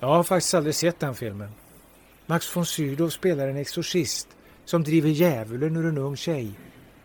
Jag 0.00 0.08
har 0.08 0.22
faktiskt 0.22 0.54
aldrig 0.54 0.74
sett 0.74 1.00
den 1.00 1.14
filmen. 1.14 1.50
Max 2.26 2.56
von 2.56 2.66
Sydow 2.66 3.08
spelar 3.08 3.48
en 3.48 3.56
exorcist 3.56 4.28
som 4.64 4.84
driver 4.84 5.08
djävulen 5.08 5.76
ur 5.76 5.86
en 5.86 5.98
ung 5.98 6.16
tjej. 6.16 6.50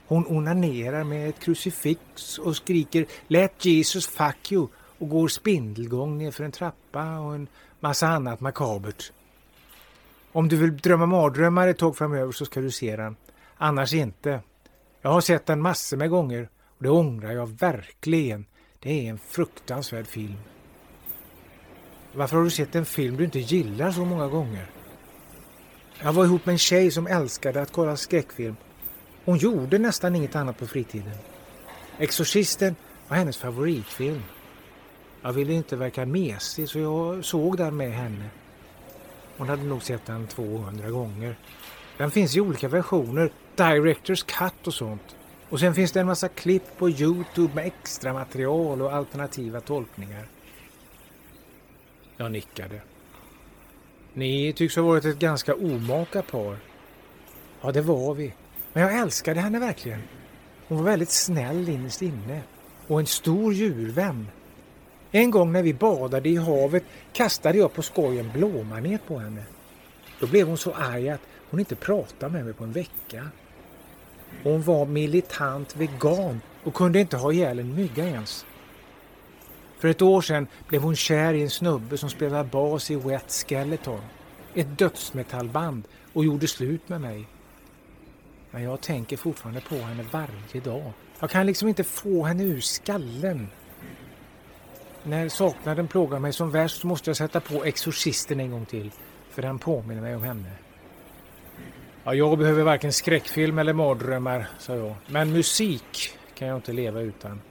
Hon 0.07 0.27
onanerar 0.27 1.03
med 1.03 1.29
ett 1.29 1.39
krucifix 1.39 2.38
och 2.38 2.55
skriker 2.55 3.05
”Let 3.27 3.65
Jesus 3.65 4.07
fuck 4.07 4.51
you” 4.51 4.67
och 4.97 5.09
går 5.09 5.27
spindelgång 5.27 6.17
nerför 6.17 6.43
en 6.43 6.51
trappa 6.51 7.19
och 7.19 7.35
en 7.35 7.47
massa 7.79 8.07
annat 8.07 8.41
makabert. 8.41 9.11
Om 10.33 10.47
du 10.47 10.55
vill 10.55 10.77
drömma 10.77 11.05
mardrömmar 11.05 11.67
ett 11.67 11.77
tag 11.77 11.97
framöver 11.97 12.31
så 12.31 12.45
ska 12.45 12.61
du 12.61 12.71
se 12.71 12.95
den. 12.95 13.15
Annars 13.57 13.93
inte. 13.93 14.41
Jag 15.01 15.11
har 15.11 15.21
sett 15.21 15.45
den 15.45 15.61
massor 15.61 15.97
med 15.97 16.09
gånger 16.09 16.50
och 16.77 16.83
det 16.83 16.89
ångrar 16.89 17.31
jag 17.31 17.47
verkligen. 17.47 18.45
Det 18.79 18.89
är 18.89 19.09
en 19.09 19.17
fruktansvärd 19.17 20.07
film. 20.07 20.38
Varför 22.13 22.38
har 22.38 22.43
du 22.43 22.50
sett 22.50 22.75
en 22.75 22.85
film 22.85 23.17
du 23.17 23.23
inte 23.23 23.39
gillar 23.39 23.91
så 23.91 24.05
många 24.05 24.27
gånger? 24.27 24.71
Jag 26.03 26.13
var 26.13 26.25
ihop 26.25 26.45
med 26.45 26.53
en 26.53 26.59
tjej 26.59 26.91
som 26.91 27.07
älskade 27.07 27.61
att 27.61 27.71
kolla 27.71 27.97
skräckfilm. 27.97 28.55
Hon 29.25 29.38
gjorde 29.38 29.79
nästan 29.79 30.15
inget 30.15 30.35
annat 30.35 30.57
på 30.57 30.67
fritiden. 30.67 31.15
Exorcisten 31.97 32.75
var 33.07 33.17
hennes 33.17 33.38
favoritfilm. 33.38 34.23
Jag 35.21 35.33
ville 35.33 35.53
inte 35.53 35.75
verka 35.75 36.05
mesig 36.05 36.69
så 36.69 36.79
jag 36.79 37.25
såg 37.25 37.57
den 37.57 37.77
med 37.77 37.91
henne. 37.91 38.29
Hon 39.38 39.50
hade 39.50 39.63
nog 39.63 39.83
sett 39.83 40.05
den 40.05 40.27
200 40.27 40.89
gånger. 40.89 41.35
Den 41.97 42.11
finns 42.11 42.35
i 42.35 42.41
olika 42.41 42.67
versioner, 42.67 43.31
Directors 43.55 44.23
Cut 44.23 44.67
och 44.67 44.73
sånt. 44.73 45.15
Och 45.50 45.59
sen 45.59 45.75
finns 45.75 45.91
det 45.91 46.00
en 46.00 46.07
massa 46.07 46.27
klipp 46.27 46.77
på 46.77 46.89
Youtube 46.89 47.55
med 47.55 47.65
extra 47.65 48.13
material 48.13 48.81
och 48.81 48.93
alternativa 48.93 49.61
tolkningar. 49.61 50.27
Jag 52.17 52.31
nickade. 52.31 52.81
Ni 54.13 54.53
tycks 54.53 54.75
ha 54.75 54.83
varit 54.83 55.05
ett 55.05 55.19
ganska 55.19 55.55
omaka 55.55 56.21
par. 56.21 56.57
Ja, 57.61 57.71
det 57.71 57.81
var 57.81 58.13
vi. 58.13 58.33
Men 58.73 58.83
jag 58.83 59.00
älskade 59.00 59.39
henne 59.39 59.59
verkligen. 59.59 60.01
Hon 60.67 60.77
var 60.77 60.85
väldigt 60.85 61.11
snäll 61.11 61.69
innerst 61.69 62.01
inne. 62.01 62.41
Och 62.88 63.00
en 63.00 63.05
stor 63.05 63.53
djurvän. 63.53 64.27
En 65.11 65.31
gång 65.31 65.51
när 65.51 65.63
vi 65.63 65.73
badade 65.73 66.29
i 66.29 66.35
havet 66.35 66.83
kastade 67.13 67.57
jag 67.57 67.73
på 67.73 67.81
skoj 67.81 68.19
en 68.19 68.31
blåmanet 68.31 69.07
på 69.07 69.19
henne. 69.19 69.43
Då 70.19 70.27
blev 70.27 70.47
hon 70.47 70.57
så 70.57 70.71
arg 70.73 71.09
att 71.09 71.21
hon 71.49 71.59
inte 71.59 71.75
pratade 71.75 72.33
med 72.33 72.45
mig 72.45 72.53
på 72.53 72.63
en 72.63 72.71
vecka. 72.71 73.27
Hon 74.43 74.61
var 74.61 74.85
militant 74.85 75.75
vegan 75.75 76.41
och 76.63 76.73
kunde 76.73 76.99
inte 76.99 77.17
ha 77.17 77.31
ihjäl 77.31 77.59
en 77.59 77.75
mygga 77.75 78.05
ens. 78.05 78.45
För 79.79 79.87
ett 79.87 80.01
år 80.01 80.21
sedan 80.21 80.47
blev 80.67 80.81
hon 80.81 80.95
kär 80.95 81.33
i 81.33 81.41
en 81.41 81.49
snubbe 81.49 81.97
som 81.97 82.09
spelade 82.09 82.49
bas 82.49 82.91
i 82.91 82.95
Wet 82.95 83.31
Skeleton, 83.31 84.01
ett 84.53 84.77
dödsmetallband, 84.77 85.83
och 86.13 86.25
gjorde 86.25 86.47
slut 86.47 86.89
med 86.89 87.01
mig. 87.01 87.27
Men 88.51 88.63
jag 88.63 88.81
tänker 88.81 89.17
fortfarande 89.17 89.61
på 89.61 89.75
henne 89.75 90.05
varje 90.11 90.61
dag. 90.63 90.93
Jag 91.19 91.29
kan 91.29 91.45
liksom 91.45 91.67
inte 91.67 91.83
få 91.83 92.23
henne 92.23 92.43
ur 92.43 92.59
skallen. 92.59 93.47
När 95.03 95.29
saknaden 95.29 95.88
plågar 95.88 96.20
mig 96.20 96.34
som 96.34 96.51
värst 96.51 96.84
måste 96.84 97.10
jag 97.10 97.17
sätta 97.17 97.39
på 97.39 97.63
Exorcisten 97.63 98.39
en 98.39 98.51
gång 98.51 98.65
till, 98.65 98.91
för 99.29 99.41
den 99.41 99.60
påminner 99.60 100.01
mig 100.01 100.15
om 100.15 100.24
henne. 100.24 100.51
Ja, 102.03 102.13
jag 102.13 102.38
behöver 102.38 102.63
varken 102.63 102.93
skräckfilm 102.93 103.60
eller 103.60 103.74
mardrömmar, 103.74 104.48
sa 104.60 104.75
jag. 104.75 104.96
Men 105.08 105.31
musik 105.31 106.17
kan 106.36 106.48
jag 106.48 106.58
inte 106.58 106.74
leva 106.74 107.01
utan. 107.01 107.41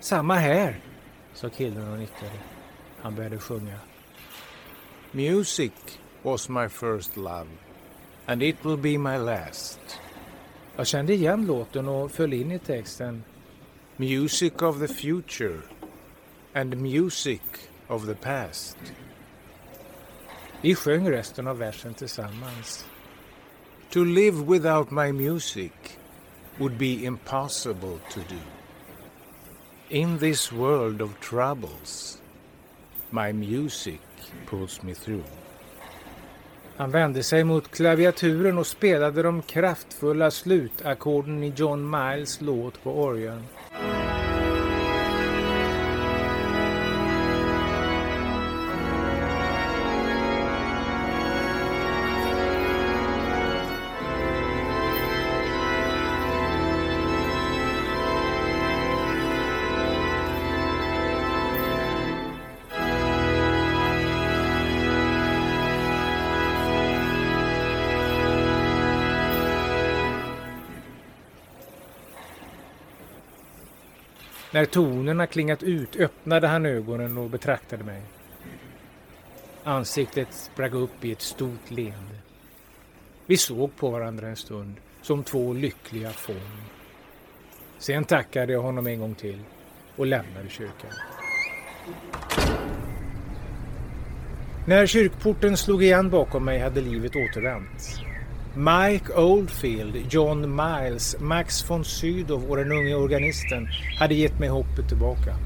Samma 0.00 0.34
här, 0.34 0.80
sa 1.34 1.48
killen 1.48 1.92
och 1.92 1.98
nickade. 1.98 2.38
Han 3.00 3.14
började 3.14 3.38
sjunga. 3.38 3.78
Music 5.12 5.72
was 6.22 6.48
my 6.48 6.68
first 6.68 7.16
love 7.16 7.46
and 8.26 8.42
it 8.42 8.56
will 8.62 8.76
be 8.76 8.98
my 8.98 9.18
last. 9.18 9.80
Jag 10.76 10.86
kände 10.86 11.14
igen 11.14 11.46
låten 11.46 11.88
och 11.88 12.10
föll 12.10 12.32
in 12.32 12.52
i 12.52 12.58
texten. 12.58 13.24
Music 13.96 14.52
of 14.62 14.78
the 14.78 14.88
future 14.88 15.58
and 16.54 16.76
music 16.76 17.42
of 17.88 18.06
the 18.06 18.14
past. 18.14 18.76
Vi 20.60 20.74
sjöng 20.74 21.10
resten 21.10 21.46
av 21.46 21.58
versen 21.58 21.94
tillsammans. 21.94 22.86
To 23.90 24.04
live 24.04 24.42
without 24.42 24.90
my 24.90 25.12
music 25.12 25.98
would 26.58 26.78
be 26.78 27.04
impossible 27.04 27.98
to 28.10 28.20
do. 28.20 28.40
In 29.88 30.18
this 30.18 30.52
world 30.52 31.02
of 31.02 31.20
troubles, 31.20 32.18
my 33.10 33.32
music 33.32 34.00
pulls 34.46 34.82
me 34.82 34.94
through. 34.94 35.24
Han 36.76 36.90
vände 36.90 37.22
sig 37.22 37.44
mot 37.44 37.70
klaviaturen 37.70 38.58
och 38.58 38.66
spelade 38.66 39.22
de 39.22 39.42
kraftfulla 39.42 40.30
slutackorden 40.30 41.42
i 41.42 41.52
John 41.56 41.90
Miles 41.90 42.40
låt 42.40 42.82
på 42.82 43.02
orgeln. 43.04 43.42
När 74.54 74.64
tonerna 74.64 75.26
klingat 75.26 75.62
ut 75.62 75.96
öppnade 75.96 76.48
han 76.48 76.66
ögonen 76.66 77.18
och 77.18 77.30
betraktade 77.30 77.84
mig. 77.84 78.02
Ansiktet 79.64 80.28
sprang 80.32 80.72
upp 80.72 81.04
i 81.04 81.12
ett 81.12 81.20
stort 81.20 81.70
leende. 81.70 82.14
Vi 83.26 83.36
såg 83.36 83.76
på 83.76 83.90
varandra 83.90 84.28
en 84.28 84.36
stund, 84.36 84.74
som 85.02 85.24
två 85.24 85.52
lyckliga 85.52 86.10
fån. 86.10 86.62
Sen 87.78 88.04
tackade 88.04 88.52
jag 88.52 88.62
honom 88.62 88.86
en 88.86 89.00
gång 89.00 89.14
till 89.14 89.38
och 89.96 90.06
lämnade 90.06 90.48
kyrkan. 90.48 90.92
När 94.66 94.86
kyrkporten 94.86 95.56
slog 95.56 95.82
igen 95.82 96.10
bakom 96.10 96.44
mig 96.44 96.58
hade 96.58 96.80
livet 96.80 97.16
återvänt. 97.16 98.04
Mike 98.56 99.12
Oldfield, 99.12 100.12
John 100.12 100.56
Miles, 100.56 101.16
Max 101.20 101.70
von 101.70 101.84
Sydow 101.84 102.50
och 102.50 102.56
den 102.56 102.72
unge 102.72 102.94
organisten 102.94 103.68
hade 103.98 104.14
gett 104.14 104.38
mig 104.38 104.48
hoppet 104.48 104.88
tillbaka. 104.88 105.36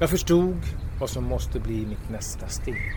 Jag 0.00 0.10
förstod 0.10 0.56
vad 1.00 1.10
som 1.10 1.24
måste 1.24 1.60
bli 1.60 1.86
mitt 1.86 2.10
nästa 2.10 2.48
steg. 2.48 2.92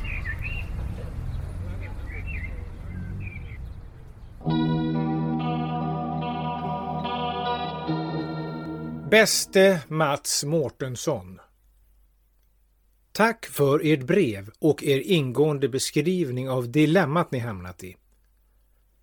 Bäste 9.12 9.82
Mats 9.88 10.44
Mårtensson 10.44 11.40
Tack 13.12 13.46
för 13.46 13.82
ert 13.84 14.04
brev 14.04 14.50
och 14.60 14.84
er 14.84 15.00
ingående 15.00 15.70
beskrivning 15.70 16.50
av 16.50 16.72
dilemmat 16.72 17.32
ni 17.32 17.40
hamnat 17.40 17.84
i. 17.84 17.96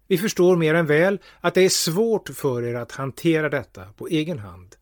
Vi 0.09 0.19
förstår 0.19 0.57
mer 0.57 0.75
än 0.75 0.87
väl 0.87 1.19
att 1.40 1.55
det 1.55 1.62
är 1.62 1.69
svårt 1.69 2.29
för 2.29 2.62
er 2.62 2.75
att 2.75 2.93
hantera 2.93 3.49
detta 3.49 3.85
på 3.97 4.09
egen 4.09 4.38
hand. 4.38 4.77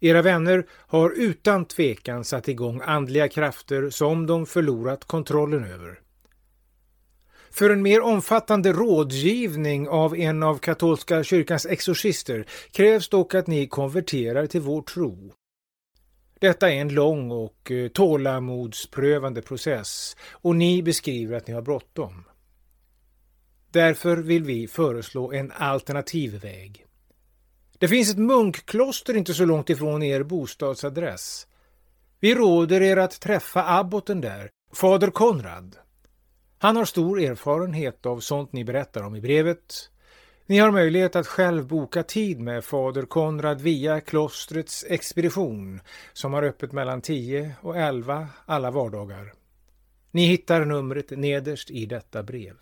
Era 0.00 0.22
vänner 0.22 0.66
har 0.70 1.10
utan 1.10 1.64
tvekan 1.64 2.24
satt 2.24 2.48
igång 2.48 2.80
andliga 2.84 3.28
krafter 3.28 3.90
som 3.90 4.26
de 4.26 4.46
förlorat 4.46 5.04
kontrollen 5.04 5.64
över. 5.64 6.00
För 7.50 7.70
en 7.70 7.82
mer 7.82 8.00
omfattande 8.00 8.72
rådgivning 8.72 9.88
av 9.88 10.16
en 10.16 10.42
av 10.42 10.58
katolska 10.58 11.24
kyrkans 11.24 11.66
exorcister 11.66 12.46
krävs 12.70 13.08
dock 13.08 13.34
att 13.34 13.46
ni 13.46 13.66
konverterar 13.66 14.46
till 14.46 14.60
vår 14.60 14.82
tro. 14.82 15.32
Detta 16.40 16.70
är 16.70 16.80
en 16.80 16.94
lång 16.94 17.30
och 17.30 17.70
eh, 17.70 17.88
tålamodsprövande 17.88 19.42
process 19.42 20.16
och 20.30 20.56
ni 20.56 20.82
beskriver 20.82 21.36
att 21.36 21.46
ni 21.46 21.54
har 21.54 21.62
bråttom. 21.62 22.24
Därför 23.72 24.16
vill 24.16 24.44
vi 24.44 24.68
föreslå 24.68 25.32
en 25.32 25.52
alternativ 25.52 26.40
väg. 26.40 26.86
Det 27.78 27.88
finns 27.88 28.10
ett 28.10 28.18
munkkloster 28.18 29.16
inte 29.16 29.34
så 29.34 29.44
långt 29.44 29.70
ifrån 29.70 30.02
er 30.02 30.22
bostadsadress. 30.22 31.46
Vi 32.20 32.34
råder 32.34 32.82
er 32.82 32.96
att 32.96 33.20
träffa 33.20 33.78
abboten 33.78 34.20
där, 34.20 34.50
fader 34.72 35.10
Konrad. 35.10 35.76
Han 36.58 36.76
har 36.76 36.84
stor 36.84 37.20
erfarenhet 37.20 38.06
av 38.06 38.20
sånt 38.20 38.52
ni 38.52 38.64
berättar 38.64 39.02
om 39.02 39.16
i 39.16 39.20
brevet. 39.20 39.90
Ni 40.46 40.58
har 40.58 40.70
möjlighet 40.70 41.16
att 41.16 41.26
själv 41.26 41.66
boka 41.66 42.02
tid 42.02 42.40
med 42.40 42.64
fader 42.64 43.02
Konrad 43.02 43.60
via 43.60 44.00
klostrets 44.00 44.84
expedition 44.88 45.80
som 46.12 46.32
har 46.32 46.42
öppet 46.42 46.72
mellan 46.72 47.00
10 47.00 47.54
och 47.60 47.76
11 47.76 48.28
alla 48.46 48.70
vardagar. 48.70 49.32
Ni 50.10 50.26
hittar 50.26 50.64
numret 50.64 51.10
nederst 51.10 51.70
i 51.70 51.86
detta 51.86 52.22
brev. 52.22 52.56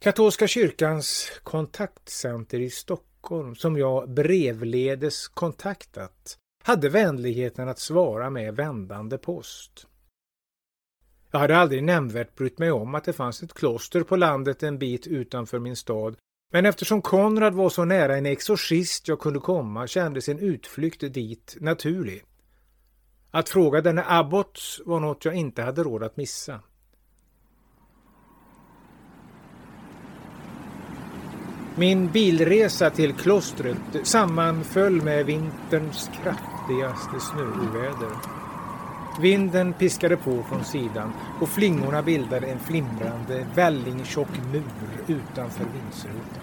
Katolska 0.00 0.46
kyrkans 0.46 1.32
kontaktcenter 1.42 2.60
i 2.60 2.70
Stockholm, 2.70 3.54
som 3.54 3.76
jag 3.78 4.10
brevledes 4.10 5.28
kontaktat, 5.28 6.38
hade 6.64 6.88
vänligheten 6.88 7.68
att 7.68 7.78
svara 7.78 8.30
med 8.30 8.56
vändande 8.56 9.18
post. 9.18 9.86
Jag 11.30 11.38
hade 11.38 11.56
aldrig 11.56 11.84
nämnvärt 11.84 12.34
brytt 12.34 12.58
mig 12.58 12.70
om 12.70 12.94
att 12.94 13.04
det 13.04 13.12
fanns 13.12 13.42
ett 13.42 13.54
kloster 13.54 14.02
på 14.02 14.16
landet 14.16 14.62
en 14.62 14.78
bit 14.78 15.06
utanför 15.06 15.58
min 15.58 15.76
stad, 15.76 16.16
men 16.52 16.66
eftersom 16.66 17.02
Konrad 17.02 17.54
var 17.54 17.68
så 17.70 17.84
nära 17.84 18.16
en 18.16 18.26
exorcist 18.26 19.08
jag 19.08 19.20
kunde 19.20 19.40
komma 19.40 19.86
kändes 19.86 20.28
en 20.28 20.38
utflykt 20.38 21.14
dit 21.14 21.56
naturlig. 21.60 22.24
Att 23.30 23.48
fråga 23.48 23.80
denne 23.80 24.04
abbot 24.06 24.60
var 24.84 25.00
något 25.00 25.24
jag 25.24 25.34
inte 25.34 25.62
hade 25.62 25.82
råd 25.82 26.02
att 26.02 26.16
missa. 26.16 26.60
Min 31.78 32.08
bilresa 32.08 32.90
till 32.90 33.12
klostret 33.12 33.76
sammanföll 34.02 35.02
med 35.02 35.26
vinterns 35.26 36.10
kraftigaste 36.22 37.20
snöoväder. 37.20 38.16
Vinden 39.20 39.72
piskade 39.72 40.16
på 40.16 40.42
från 40.48 40.64
sidan 40.64 41.12
och 41.40 41.48
flingorna 41.48 42.02
bildade 42.02 42.46
en 42.46 42.58
flimrande, 42.58 43.46
vällingtjock 43.54 44.28
mur 44.52 44.62
utanför 45.06 45.64
vindsrutan. 45.64 46.42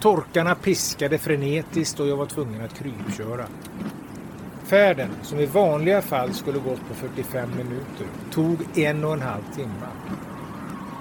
Torkarna 0.00 0.54
piskade 0.54 1.18
frenetiskt 1.18 2.00
och 2.00 2.08
jag 2.08 2.16
var 2.16 2.26
tvungen 2.26 2.64
att 2.64 2.74
krypköra. 2.74 3.46
Färden, 4.64 5.10
som 5.22 5.40
i 5.40 5.46
vanliga 5.46 6.02
fall 6.02 6.34
skulle 6.34 6.58
gått 6.58 6.88
på 6.88 6.94
45 6.94 7.50
minuter, 7.50 8.06
tog 8.30 8.78
en 8.78 9.04
och 9.04 9.12
en 9.12 9.22
halv 9.22 9.42
timme. 9.56 9.86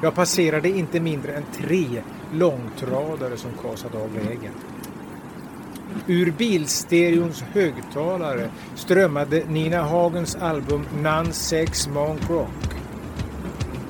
Jag 0.03 0.15
passerade 0.15 0.69
inte 0.69 0.99
mindre 0.99 1.33
än 1.33 1.45
tre 1.53 2.01
långtradare 2.33 3.37
som 3.37 3.51
kasade 3.61 3.97
av 3.97 4.13
vägen. 4.13 4.53
Ur 6.07 6.31
bilstereons 6.31 7.41
högtalare 7.41 8.49
strömmade 8.75 9.43
Nina 9.45 9.81
Hagens 9.81 10.35
album 10.35 10.85
None 11.03 11.33
Sex 11.33 11.87
Monk 11.87 12.29
Rock. 12.29 12.75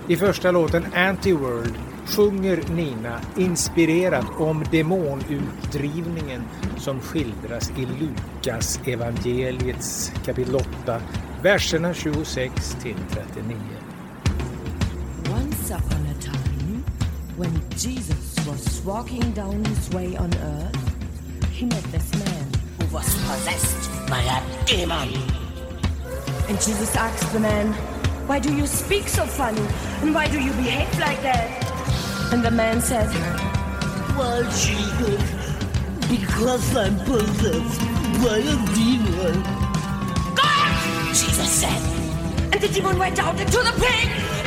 I 0.08 0.16
första 0.16 0.52
låten 0.52 0.86
Anti-World 0.94 1.74
sjunger 2.06 2.64
Nina 2.76 3.20
inspirerat 3.38 4.26
om 4.38 4.64
demonutdrivningen 4.72 6.44
som 6.78 7.00
skildras 7.00 7.72
i 7.78 7.86
Lukas 7.86 8.80
evangeliets 8.86 10.12
kapitel 10.26 10.56
8, 10.56 11.02
verserna 11.44 11.94
26 11.94 12.78
till 12.82 12.96
39. 13.10 13.58
Once 15.30 15.74
upon 15.74 16.06
a 16.06 16.16
time, 16.22 16.84
when 17.38 17.62
Jesus 17.78 18.21
was 18.48 18.82
walking 18.86 19.32
down 19.32 19.64
his 19.66 19.90
way 19.92 20.16
on 20.16 20.34
earth, 20.36 21.50
he 21.52 21.66
met 21.66 21.84
this 21.86 22.12
man 22.26 22.48
who 22.80 22.96
was 22.96 23.06
possessed 23.26 23.90
by 24.10 24.22
a 24.22 24.66
demon. 24.66 25.10
And 26.48 26.60
Jesus 26.62 26.96
asked 26.96 27.32
the 27.34 27.40
man, 27.40 27.74
Why 28.28 28.40
do 28.40 28.54
you 28.54 28.66
speak 28.66 29.08
so 29.08 29.26
funny? 29.26 29.66
And 30.02 30.14
why 30.14 30.28
do 30.28 30.40
you 30.40 30.52
behave 30.54 30.98
like 31.00 31.22
that? 31.22 32.32
And 32.34 32.44
the 32.44 32.52
man 32.52 32.82
said, 32.82 33.10
Well, 34.18 34.44
Jesus, 34.44 35.24
because 36.10 36.76
I'm 36.76 36.98
possessed 37.06 37.82
by 38.24 38.38
a 38.38 38.58
demon. 38.74 39.44
Go 40.36 40.44
out, 40.44 41.08
Jesus 41.10 41.50
said. 41.50 41.82
And 42.54 42.62
the 42.62 42.70
demon 42.70 42.98
went 42.98 43.20
out 43.20 43.40
into 43.40 43.58
the 43.58 43.74
pig 43.80 44.41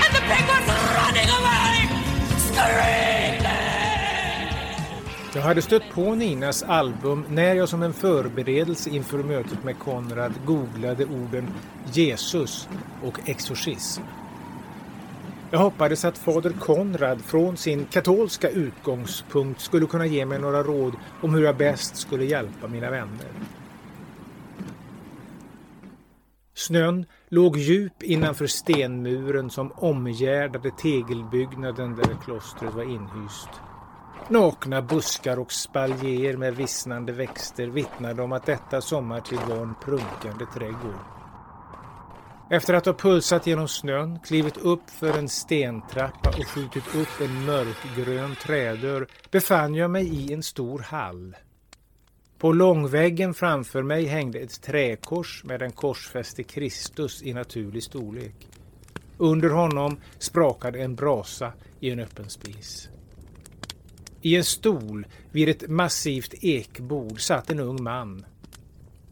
Jag 5.34 5.42
hade 5.42 5.62
stött 5.62 5.90
på 5.92 6.14
Ninas 6.14 6.62
album 6.62 7.24
när 7.28 7.54
jag 7.54 7.68
som 7.68 7.82
en 7.82 7.92
förberedelse 7.92 8.90
inför 8.90 9.18
mötet 9.18 9.64
med 9.64 9.78
Konrad 9.78 10.32
googlade 10.46 11.04
orden 11.04 11.50
Jesus 11.92 12.68
och 13.02 13.28
exorcism. 13.28 14.02
Jag 15.50 15.58
hoppades 15.58 16.04
att 16.04 16.18
fader 16.18 16.52
Konrad 16.60 17.20
från 17.20 17.56
sin 17.56 17.84
katolska 17.84 18.48
utgångspunkt 18.48 19.60
skulle 19.60 19.86
kunna 19.86 20.06
ge 20.06 20.26
mig 20.26 20.38
några 20.38 20.62
råd 20.62 20.92
om 21.22 21.34
hur 21.34 21.44
jag 21.44 21.56
bäst 21.56 21.96
skulle 21.96 22.24
hjälpa 22.24 22.68
mina 22.68 22.90
vänner. 22.90 23.28
Snön 26.54 27.06
låg 27.28 27.56
djup 27.56 28.02
innanför 28.02 28.46
stenmuren 28.46 29.50
som 29.50 29.72
omgärdade 29.72 30.70
tegelbyggnaden 30.70 31.96
där 31.96 32.16
klostret 32.24 32.74
var 32.74 32.82
inhyst. 32.82 33.50
Nakna 34.28 34.82
buskar 34.82 35.38
och 35.38 35.52
spaljer 35.52 36.36
med 36.36 36.56
vissnande 36.56 37.12
växter 37.12 37.66
vittnade 37.66 38.22
om 38.22 38.32
att 38.32 38.46
detta 38.46 38.80
sommartid 38.80 39.38
var 39.48 39.56
en 39.56 39.74
prunkande 39.84 40.46
trädgård. 40.54 40.98
Efter 42.50 42.74
att 42.74 42.86
ha 42.86 42.92
pulsat 42.92 43.46
genom 43.46 43.68
snön, 43.68 44.18
klivit 44.20 44.56
upp 44.56 44.90
för 44.90 45.18
en 45.18 45.28
stentrappa 45.28 46.28
och 46.28 46.46
skjutit 46.46 46.94
upp 46.94 47.20
en 47.20 47.44
mörkgrön 47.44 48.36
trädörr 48.42 49.06
befann 49.30 49.74
jag 49.74 49.90
mig 49.90 50.08
i 50.08 50.32
en 50.32 50.42
stor 50.42 50.78
hall. 50.78 51.36
På 52.38 52.52
långväggen 52.52 53.34
framför 53.34 53.82
mig 53.82 54.04
hängde 54.04 54.38
ett 54.38 54.62
träkors 54.62 55.44
med 55.44 55.62
en 55.62 55.72
korsfäste 55.72 56.42
Kristus 56.42 57.22
i 57.22 57.32
naturlig 57.32 57.82
storlek. 57.82 58.48
Under 59.18 59.48
honom 59.50 60.00
sprakade 60.18 60.82
en 60.82 60.94
brasa 60.94 61.52
i 61.80 61.90
en 61.90 62.00
öppen 62.00 62.30
spis. 62.30 62.88
I 64.24 64.36
en 64.36 64.44
stol 64.44 65.06
vid 65.32 65.48
ett 65.48 65.70
massivt 65.70 66.34
ekbord 66.44 67.20
satt 67.20 67.50
en 67.50 67.60
ung 67.60 67.82
man. 67.82 68.24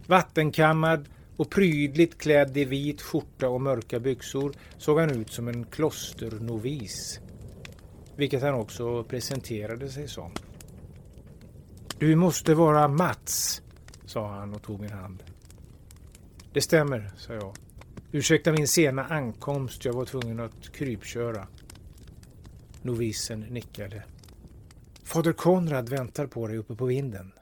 Vattenkammad 0.06 1.08
och 1.36 1.50
prydligt 1.50 2.18
klädd 2.18 2.56
i 2.56 2.64
vit 2.64 3.02
skjorta 3.02 3.48
och 3.48 3.60
mörka 3.60 4.00
byxor 4.00 4.52
såg 4.78 4.98
han 4.98 5.10
ut 5.10 5.32
som 5.32 5.48
en 5.48 5.64
klosternovis. 5.64 7.20
Vilket 8.16 8.42
han 8.42 8.54
också 8.54 9.04
presenterade 9.04 9.90
sig 9.90 10.08
som. 10.08 10.32
Du 11.98 12.16
måste 12.16 12.54
vara 12.54 12.88
Mats, 12.88 13.62
sa 14.06 14.28
han 14.28 14.54
och 14.54 14.62
tog 14.62 14.80
min 14.80 14.92
hand. 14.92 15.22
Det 16.52 16.60
stämmer, 16.60 17.10
sa 17.16 17.32
jag. 17.32 17.56
Ursäkta 18.12 18.52
min 18.52 18.68
sena 18.68 19.04
ankomst, 19.04 19.84
jag 19.84 19.92
var 19.92 20.04
tvungen 20.04 20.40
att 20.40 20.72
krypköra. 20.72 21.46
Novisen 22.82 23.40
nickade. 23.40 24.02
Fader 25.12 25.32
Konrad 25.32 25.88
väntar 25.88 26.26
på 26.26 26.46
dig 26.46 26.56
uppe 26.56 26.74
på 26.74 26.84
vinden. 26.84 27.32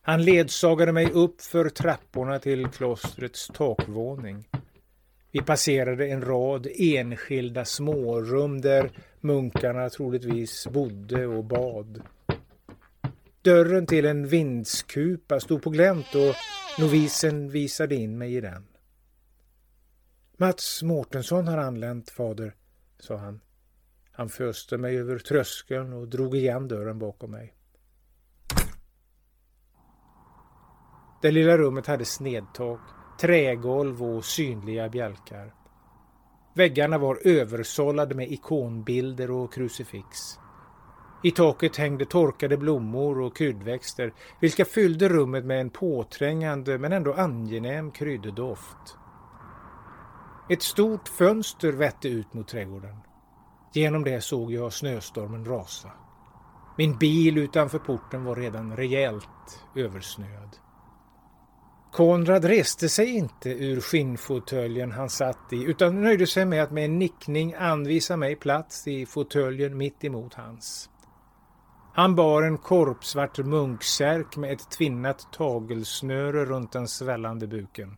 Han 0.00 0.24
ledsagade 0.24 0.92
mig 0.92 1.10
upp 1.10 1.40
för 1.40 1.68
trapporna 1.68 2.38
till 2.38 2.68
klostrets 2.68 3.46
takvåning. 3.54 4.48
Vi 5.30 5.42
passerade 5.42 6.06
en 6.08 6.22
rad 6.22 6.66
enskilda 6.78 7.64
smårum 7.64 8.60
där 8.60 8.90
munkarna 9.20 9.90
troligtvis 9.90 10.66
bodde 10.66 11.26
och 11.26 11.44
bad. 11.44 12.02
Dörren 13.42 13.86
till 13.86 14.04
en 14.04 14.28
vindskupa 14.28 15.40
stod 15.40 15.62
på 15.62 15.70
glänt 15.70 16.14
och 16.14 16.34
novisen 16.82 17.50
visade 17.50 17.94
in 17.94 18.18
mig 18.18 18.34
i 18.34 18.40
den. 18.40 18.66
Mats 20.36 20.82
Mårtensson 20.82 21.48
har 21.48 21.58
anlänt, 21.58 22.10
fader, 22.10 22.54
sa 22.98 23.16
han. 23.16 23.40
Han 24.22 24.28
föste 24.28 24.78
mig 24.78 24.98
över 24.98 25.18
tröskeln 25.18 25.92
och 25.92 26.08
drog 26.08 26.36
igen 26.36 26.68
dörren 26.68 26.98
bakom 26.98 27.30
mig. 27.30 27.54
Det 31.22 31.30
lilla 31.30 31.58
rummet 31.58 31.86
hade 31.86 32.04
snedtak, 32.04 32.80
trägolv 33.20 34.02
och 34.02 34.24
synliga 34.24 34.88
bjälkar. 34.88 35.54
Väggarna 36.54 36.98
var 36.98 37.18
översållade 37.24 38.14
med 38.14 38.32
ikonbilder 38.32 39.30
och 39.30 39.52
krucifix. 39.52 40.18
I 41.22 41.30
taket 41.30 41.76
hängde 41.76 42.06
torkade 42.06 42.56
blommor 42.56 43.20
och 43.20 43.36
kryddväxter 43.36 44.12
vilka 44.40 44.64
fyllde 44.64 45.08
rummet 45.08 45.44
med 45.44 45.60
en 45.60 45.70
påträngande 45.70 46.78
men 46.78 46.92
ändå 46.92 47.12
angenäm 47.12 47.90
krydddoft. 47.90 48.96
Ett 50.50 50.62
stort 50.62 51.08
fönster 51.08 51.72
vette 51.72 52.08
ut 52.08 52.34
mot 52.34 52.48
trädgården. 52.48 52.96
Genom 53.74 54.04
det 54.04 54.20
såg 54.20 54.52
jag 54.52 54.72
snöstormen 54.72 55.44
rasa. 55.44 55.90
Min 56.78 56.98
bil 56.98 57.38
utanför 57.38 57.78
porten 57.78 58.24
var 58.24 58.36
redan 58.36 58.76
rejält 58.76 59.64
översnöad. 59.76 60.56
Konrad 61.92 62.44
reste 62.44 62.88
sig 62.88 63.08
inte 63.16 63.50
ur 63.50 63.80
skinnfåtöljen 63.80 64.92
han 64.92 65.10
satt 65.10 65.52
i 65.52 65.62
utan 65.64 66.02
nöjde 66.02 66.26
sig 66.26 66.44
med 66.44 66.62
att 66.62 66.70
med 66.70 66.84
en 66.84 66.98
nickning 66.98 67.54
anvisa 67.54 68.16
mig 68.16 68.36
plats 68.36 68.88
i 68.88 69.06
fåtöljen 69.06 69.76
mitt 69.76 70.04
emot 70.04 70.34
hans. 70.34 70.90
Han 71.94 72.14
bar 72.14 72.42
en 72.42 72.58
korpsvart 72.58 73.38
munksärk 73.38 74.36
med 74.36 74.52
ett 74.52 74.70
tvinnat 74.70 75.32
tagelsnöre 75.32 76.44
runt 76.44 76.72
den 76.72 76.88
svällande 76.88 77.46
buken. 77.46 77.96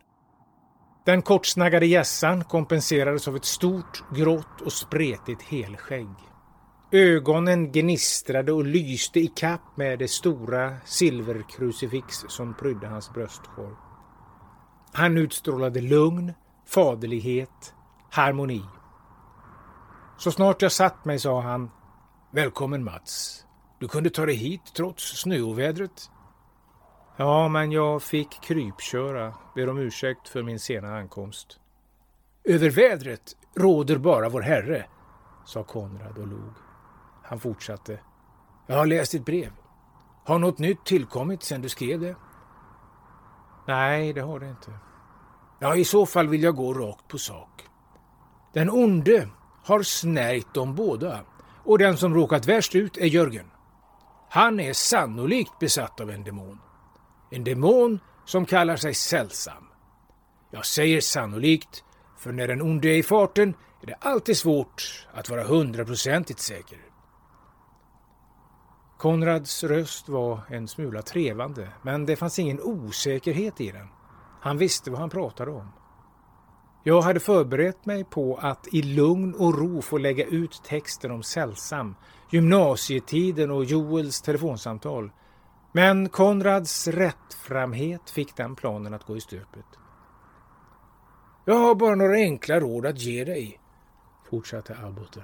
Den 1.05 1.21
kortsnaggade 1.21 1.85
gässan 1.85 2.43
kompenserades 2.43 3.27
av 3.27 3.35
ett 3.35 3.45
stort, 3.45 4.03
grått 4.15 4.61
och 4.61 4.73
spretigt 4.73 5.41
helskägg. 5.41 6.07
Ögonen 6.91 7.71
gnistrade 7.71 8.51
och 8.51 8.65
lyste 8.65 9.19
i 9.19 9.27
kapp 9.27 9.77
med 9.77 9.99
det 9.99 10.07
stora 10.07 10.77
silverkrucifix 10.85 12.25
som 12.27 12.53
prydde 12.53 12.87
hans 12.87 13.13
bröstkorg. 13.13 13.75
Han 14.93 15.17
utstrålade 15.17 15.81
lugn, 15.81 16.33
faderlighet, 16.67 17.73
harmoni. 18.11 18.61
Så 20.17 20.31
snart 20.31 20.61
jag 20.61 20.71
satt 20.71 21.05
mig 21.05 21.19
sa 21.19 21.41
han 21.41 21.71
Välkommen 22.31 22.83
Mats. 22.83 23.45
Du 23.79 23.87
kunde 23.87 24.09
ta 24.09 24.25
dig 24.25 24.35
hit 24.35 24.61
trots 24.75 25.21
snöovädret. 25.21 26.09
Ja, 27.17 27.47
men 27.47 27.71
jag 27.71 28.03
fick 28.03 28.41
krypköra. 28.41 29.33
Ber 29.55 29.69
om 29.69 29.77
ursäkt 29.77 30.29
för 30.29 30.43
min 30.43 30.59
sena 30.59 30.97
ankomst. 30.97 31.59
Över 32.43 32.69
vädret 32.69 33.35
råder 33.55 33.97
bara 33.97 34.29
vår 34.29 34.41
Herre, 34.41 34.85
sa 35.45 35.63
Konrad 35.63 36.17
och 36.17 36.27
log. 36.27 36.53
Han 37.23 37.39
fortsatte. 37.39 37.99
Jag 38.67 38.77
har 38.77 38.85
läst 38.85 39.11
ditt 39.11 39.25
brev. 39.25 39.51
Har 40.25 40.39
något 40.39 40.59
nytt 40.59 40.85
tillkommit 40.85 41.43
sedan 41.43 41.61
du 41.61 41.69
skrev 41.69 41.99
det? 41.99 42.15
Nej, 43.67 44.13
det 44.13 44.21
har 44.21 44.39
det 44.39 44.49
inte. 44.49 44.71
Ja, 45.59 45.75
i 45.75 45.85
så 45.85 46.05
fall 46.05 46.27
vill 46.27 46.43
jag 46.43 46.55
gå 46.55 46.73
rakt 46.73 47.07
på 47.07 47.17
sak. 47.17 47.65
Den 48.53 48.69
onde 48.69 49.29
har 49.63 49.83
snärjt 49.83 50.53
dem 50.53 50.75
båda 50.75 51.19
och 51.63 51.77
den 51.77 51.97
som 51.97 52.13
råkat 52.13 52.47
värst 52.47 52.75
ut 52.75 52.97
är 52.97 53.05
Jörgen. 53.05 53.51
Han 54.29 54.59
är 54.59 54.73
sannolikt 54.73 55.59
besatt 55.59 55.99
av 55.99 56.09
en 56.09 56.23
demon. 56.23 56.59
En 57.35 57.43
demon 57.43 57.99
som 58.25 58.45
kallar 58.45 58.75
sig 58.75 58.93
sällsam. 58.93 59.63
Jag 60.51 60.65
säger 60.65 61.01
sannolikt, 61.01 61.83
för 62.17 62.31
när 62.31 62.47
den 62.47 62.61
onde 62.61 62.87
är 62.87 62.97
i 62.97 63.03
farten 63.03 63.53
är 63.81 63.87
det 63.87 63.95
alltid 63.99 64.37
svårt 64.37 65.07
att 65.13 65.29
vara 65.29 65.43
hundraprocentigt 65.43 66.39
säker. 66.39 66.79
Konrads 68.97 69.63
röst 69.63 70.09
var 70.09 70.39
en 70.49 70.67
smula 70.67 71.01
trevande, 71.01 71.69
men 71.81 72.05
det 72.05 72.15
fanns 72.15 72.39
ingen 72.39 72.61
osäkerhet 72.61 73.61
i 73.61 73.71
den. 73.71 73.87
Han 74.41 74.57
visste 74.57 74.91
vad 74.91 74.99
han 74.99 75.09
pratade 75.09 75.51
om. 75.51 75.71
Jag 76.83 77.01
hade 77.01 77.19
förberett 77.19 77.85
mig 77.85 78.03
på 78.03 78.37
att 78.41 78.67
i 78.73 78.81
lugn 78.81 79.35
och 79.35 79.59
ro 79.59 79.81
få 79.81 79.97
lägga 79.97 80.25
ut 80.25 80.63
texten 80.63 81.11
om 81.11 81.23
Sällsam, 81.23 81.95
gymnasietiden 82.31 83.51
och 83.51 83.65
Joels 83.65 84.21
telefonsamtal. 84.21 85.11
Men 85.75 86.09
Konrads 86.09 86.87
rättframhet 86.87 88.09
fick 88.09 88.35
den 88.35 88.55
planen 88.55 88.93
att 88.93 89.03
gå 89.03 89.17
i 89.17 89.21
stöpet. 89.21 89.65
Jag 91.45 91.55
har 91.55 91.75
bara 91.75 91.95
några 91.95 92.15
enkla 92.15 92.59
råd 92.59 92.85
att 92.85 92.99
ge 92.99 93.23
dig, 93.23 93.59
fortsatte 94.29 94.77
abboten. 94.83 95.23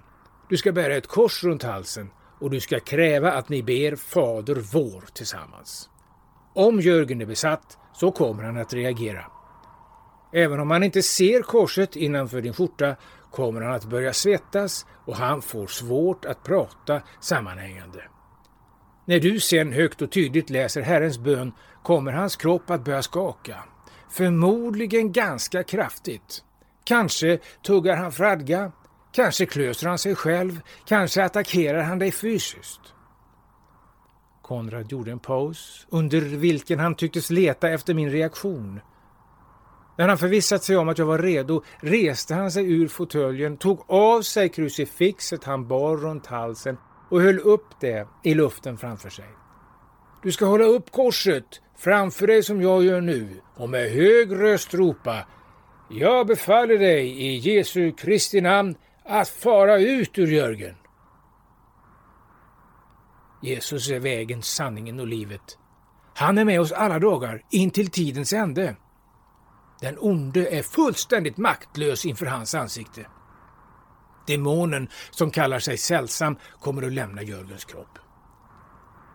Du 0.49 0.57
ska 0.57 0.71
bära 0.71 0.95
ett 0.95 1.07
kors 1.07 1.43
runt 1.43 1.63
halsen 1.63 2.11
och 2.39 2.49
du 2.49 2.59
ska 2.59 2.79
kräva 2.79 3.31
att 3.31 3.49
ni 3.49 3.63
ber 3.63 3.95
Fader 3.95 4.55
vår 4.55 5.03
tillsammans. 5.13 5.89
Om 6.53 6.79
Jörgen 6.79 7.21
är 7.21 7.25
besatt 7.25 7.77
så 7.93 8.11
kommer 8.11 8.43
han 8.43 8.57
att 8.57 8.73
reagera. 8.73 9.25
Även 10.33 10.59
om 10.59 10.71
han 10.71 10.83
inte 10.83 11.01
ser 11.01 11.41
korset 11.41 11.95
innanför 11.95 12.41
din 12.41 12.53
skjorta 12.53 12.95
kommer 13.31 13.61
han 13.61 13.73
att 13.73 13.85
börja 13.85 14.13
svettas 14.13 14.85
och 15.05 15.15
han 15.15 15.41
får 15.41 15.67
svårt 15.67 16.25
att 16.25 16.43
prata 16.43 17.01
sammanhängande. 17.19 18.01
När 19.12 19.19
du 19.19 19.39
sen 19.39 19.74
högt 19.74 20.02
och 20.02 20.12
tydligt 20.12 20.50
läser 20.50 20.82
Herrens 20.82 21.19
bön 21.19 21.52
kommer 21.84 22.12
hans 22.12 22.36
kropp 22.36 22.69
att 22.69 22.84
börja 22.84 23.02
skaka. 23.02 23.63
Förmodligen 24.10 25.12
ganska 25.12 25.63
kraftigt. 25.63 26.43
Kanske 26.84 27.39
tuggar 27.63 27.97
han 27.97 28.12
fradga, 28.12 28.71
kanske 29.12 29.45
klöser 29.45 29.88
han 29.88 29.97
sig 29.97 30.15
själv, 30.15 30.62
kanske 30.86 31.24
attackerar 31.24 31.84
han 31.84 32.00
dig 32.00 32.12
fysiskt. 32.12 32.80
Konrad 34.41 34.91
gjorde 34.91 35.12
en 35.12 35.19
paus, 35.19 35.88
under 35.89 36.21
vilken 36.21 36.80
han 36.80 36.95
tycktes 36.95 37.30
leta 37.30 37.69
efter 37.69 37.93
min 37.93 38.12
reaktion. 38.12 38.80
När 39.97 40.08
han 40.08 40.17
förvissat 40.17 40.63
sig 40.63 40.78
om 40.78 40.89
att 40.89 40.97
jag 40.97 41.06
var 41.06 41.19
redo 41.19 41.63
reste 41.80 42.34
han 42.34 42.52
sig 42.52 42.74
ur 42.74 42.88
fåtöljen, 42.88 43.58
tog 43.58 43.86
av 43.88 44.21
sig 44.21 44.50
krucifixet 44.50 45.43
han 45.43 45.67
bar 45.67 45.97
runt 45.97 46.28
halsen 46.28 46.78
och 47.12 47.21
höll 47.21 47.39
upp 47.39 47.80
det 47.80 48.08
i 48.24 48.34
luften 48.34 48.78
framför 48.78 49.10
sig. 49.10 49.30
Du 50.24 50.32
ska 50.32 50.45
hålla 50.45 50.65
upp 50.65 50.91
korset 50.91 51.62
framför 51.78 52.28
dig 52.28 52.43
som 52.43 52.62
jag 52.62 52.84
gör 52.84 53.02
nu 53.02 53.41
och 53.56 53.69
med 53.69 53.91
hög 53.91 54.32
röst 54.32 54.74
ropa 54.74 55.26
Jag 55.89 56.28
befaller 56.28 56.78
dig 56.78 57.08
i 57.08 57.38
Jesu 57.38 57.91
Kristi 57.91 58.41
namn 58.41 58.76
att 59.06 59.30
fara 59.30 59.78
ut 59.78 60.17
ur 60.19 60.28
Jörgen. 60.28 60.76
Jesus 63.41 63.89
är 63.89 64.00
vägen, 64.00 64.41
sanningen 64.41 65.00
och 65.00 65.08
livet. 65.08 65.58
Han 66.15 66.38
är 66.38 66.45
med 66.45 66.62
oss 66.62 66.71
alla 66.71 67.00
dagar 67.00 67.41
in 67.52 67.71
till 67.71 67.89
tidens 67.89 68.34
ände. 68.34 68.76
Den 69.82 69.97
onde 70.00 70.47
är 70.47 70.63
fullständigt 70.63 71.38
maktlös 71.38 72.06
inför 72.06 72.26
hans 72.26 72.56
ansikte. 72.56 73.06
Demonen 74.27 74.88
som 75.12 75.31
kallar 75.31 75.60
sig 75.60 75.77
sällsam 75.77 76.36
kommer 76.60 76.84
att 76.84 76.93
lämna 76.93 77.23
Jörgens 77.23 77.65
kropp. 77.65 77.99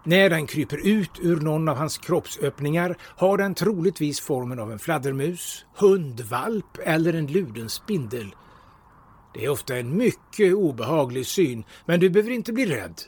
När 0.05 0.31
den 0.31 0.47
kryper 0.47 0.87
ut 0.87 1.11
ur 1.23 1.41
någon 1.41 1.69
av 1.69 1.77
hans 1.77 1.99
kroppsöppningar 1.99 2.97
har 3.01 3.39
den 3.39 3.55
troligtvis 3.55 4.21
formen 4.21 4.59
av 4.59 4.73
en 4.73 4.79
fladdermus, 4.79 5.67
hundvalp 5.77 6.79
eller 6.85 7.15
en 7.15 7.27
luden 7.27 7.69
spindel. 7.69 8.35
Det 9.35 9.45
är 9.45 9.49
ofta 9.49 9.77
en 9.77 9.97
mycket 9.97 10.55
obehaglig 10.55 11.27
syn, 11.27 11.65
men 11.87 12.01
du 12.01 12.11
behöver 12.11 12.31
inte 12.31 12.53
bli 12.53 12.67
rädd. 12.67 13.03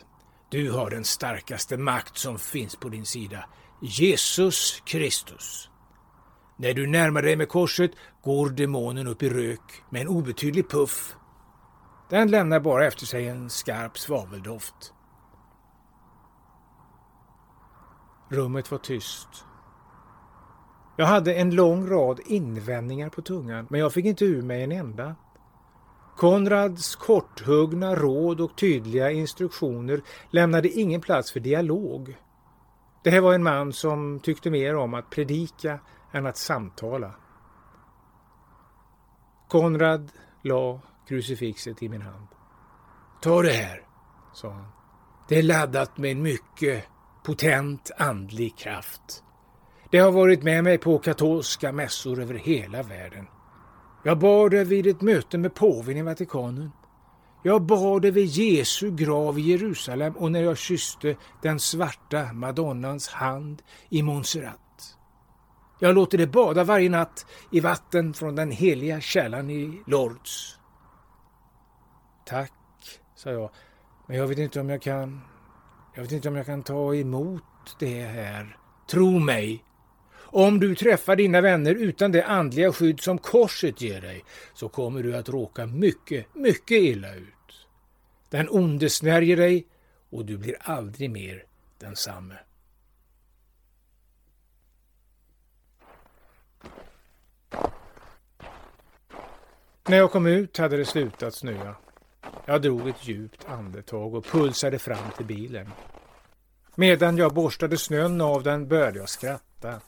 Du 0.50 0.70
har 0.70 0.90
den 0.90 1.04
starkaste 1.04 1.76
makt 1.76 2.18
som 2.18 2.38
finns 2.38 2.76
på 2.76 2.88
din 2.88 3.06
sida, 3.06 3.44
Jesus 3.82 4.82
Kristus. 4.86 5.70
När 6.56 6.74
du 6.74 6.86
närmar 6.86 7.22
dig 7.22 7.36
med 7.36 7.48
korset 7.48 7.90
går 8.24 8.48
demonen 8.48 9.06
upp 9.06 9.22
i 9.22 9.28
rök 9.28 9.82
med 9.90 10.02
en 10.02 10.08
obetydlig 10.08 10.70
puff. 10.70 11.16
Den 12.08 12.30
lämnar 12.30 12.60
bara 12.60 12.86
efter 12.86 13.06
sig 13.06 13.28
en 13.28 13.50
skarp 13.50 13.98
svaveldoft. 13.98 14.94
Rummet 18.28 18.70
var 18.70 18.78
tyst. 18.78 19.44
Jag 20.96 21.06
hade 21.06 21.34
en 21.34 21.54
lång 21.54 21.90
rad 21.90 22.20
invändningar 22.26 23.08
på 23.08 23.22
tungan, 23.22 23.66
men 23.70 23.80
jag 23.80 23.92
fick 23.92 24.04
inte 24.04 24.24
ur 24.24 24.42
mig 24.42 24.62
en 24.62 24.72
enda. 24.72 25.16
Konrads 26.16 26.96
korthuggna 26.96 27.94
råd 27.94 28.40
och 28.40 28.56
tydliga 28.56 29.10
instruktioner 29.10 30.02
lämnade 30.30 30.68
ingen 30.68 31.00
plats 31.00 31.32
för 31.32 31.40
dialog. 31.40 32.16
Det 33.02 33.10
här 33.10 33.20
var 33.20 33.34
en 33.34 33.42
man 33.42 33.72
som 33.72 34.20
tyckte 34.20 34.50
mer 34.50 34.76
om 34.76 34.94
att 34.94 35.10
predika 35.10 35.78
än 36.12 36.26
att 36.26 36.36
samtala. 36.36 37.14
Konrad 39.48 40.12
la 40.42 40.80
krucifixet 41.08 41.82
i 41.82 41.88
min 41.88 42.02
hand. 42.02 42.26
Ta 43.20 43.42
det 43.42 43.52
här, 43.52 43.82
sa 44.34 44.50
han. 44.50 44.66
Det 45.28 45.38
är 45.38 45.42
laddat 45.42 45.98
med 45.98 46.10
en 46.10 46.22
mycket 46.22 46.84
potent 47.24 47.90
andlig 47.96 48.58
kraft. 48.58 49.24
Det 49.90 49.98
har 49.98 50.12
varit 50.12 50.42
med 50.42 50.64
mig 50.64 50.78
på 50.78 50.98
katolska 50.98 51.72
mässor 51.72 52.22
över 52.22 52.34
hela 52.34 52.82
världen. 52.82 53.26
Jag 54.04 54.18
bar 54.18 54.50
det 54.50 54.64
vid 54.64 54.86
ett 54.86 55.00
möte 55.00 55.38
med 55.38 55.54
påven 55.54 55.96
i 55.96 56.02
Vatikanen. 56.02 56.70
Jag 57.42 57.62
bar 57.62 58.00
det 58.00 58.10
vid 58.10 58.26
Jesu 58.26 58.90
grav 58.90 59.38
i 59.38 59.42
Jerusalem 59.42 60.16
och 60.16 60.32
när 60.32 60.42
jag 60.42 60.58
kysste 60.58 61.16
den 61.42 61.60
svarta 61.60 62.32
madonnans 62.32 63.08
hand 63.08 63.62
i 63.88 64.02
Montserrat. 64.02 64.96
Jag 65.78 65.94
låter 65.94 66.18
det 66.18 66.26
bada 66.26 66.64
varje 66.64 66.90
natt 66.90 67.26
i 67.52 67.60
vatten 67.60 68.14
från 68.14 68.34
den 68.34 68.50
heliga 68.50 69.00
källan 69.00 69.50
i 69.50 69.82
Lourdes. 69.86 70.57
Tack, 72.28 72.52
sa 73.14 73.30
jag, 73.30 73.50
men 74.06 74.16
jag 74.16 74.26
vet 74.26 74.38
inte 74.38 74.60
om 74.60 74.68
jag 74.68 74.82
kan... 74.82 75.20
Jag 75.94 76.02
vet 76.02 76.12
inte 76.12 76.28
om 76.28 76.36
jag 76.36 76.46
kan 76.46 76.62
ta 76.62 76.94
emot 76.94 77.42
det 77.78 78.00
här. 78.00 78.56
Tro 78.90 79.18
mig, 79.18 79.64
om 80.16 80.60
du 80.60 80.74
träffar 80.74 81.16
dina 81.16 81.40
vänner 81.40 81.74
utan 81.74 82.12
det 82.12 82.26
andliga 82.26 82.72
skydd 82.72 83.00
som 83.00 83.18
korset 83.18 83.80
ger 83.80 84.00
dig 84.00 84.24
så 84.54 84.68
kommer 84.68 85.02
du 85.02 85.16
att 85.16 85.28
råka 85.28 85.66
mycket, 85.66 86.34
mycket 86.34 86.78
illa 86.78 87.14
ut. 87.14 87.68
Den 88.28 88.48
onde 88.50 88.90
snärjer 88.90 89.36
dig 89.36 89.66
och 90.10 90.24
du 90.24 90.38
blir 90.38 90.56
aldrig 90.60 91.10
mer 91.10 91.44
densamme. 91.78 92.34
När 99.88 99.96
jag 99.96 100.12
kom 100.12 100.26
ut 100.26 100.58
hade 100.58 100.76
det 100.76 100.84
slutat 100.84 101.34
snöa. 101.34 101.76
Jag 102.46 102.62
drog 102.62 102.88
ett 102.88 103.08
djupt 103.08 103.46
andetag 103.48 104.14
och 104.14 104.24
pulsade 104.24 104.78
fram 104.78 105.10
till 105.16 105.26
bilen. 105.26 105.70
Medan 106.74 107.16
jag 107.16 107.34
borstade 107.34 107.78
snön 107.78 108.20
av 108.20 108.42
den 108.42 108.68
började 108.68 108.98
jag 108.98 109.08
skratta. 109.08 109.80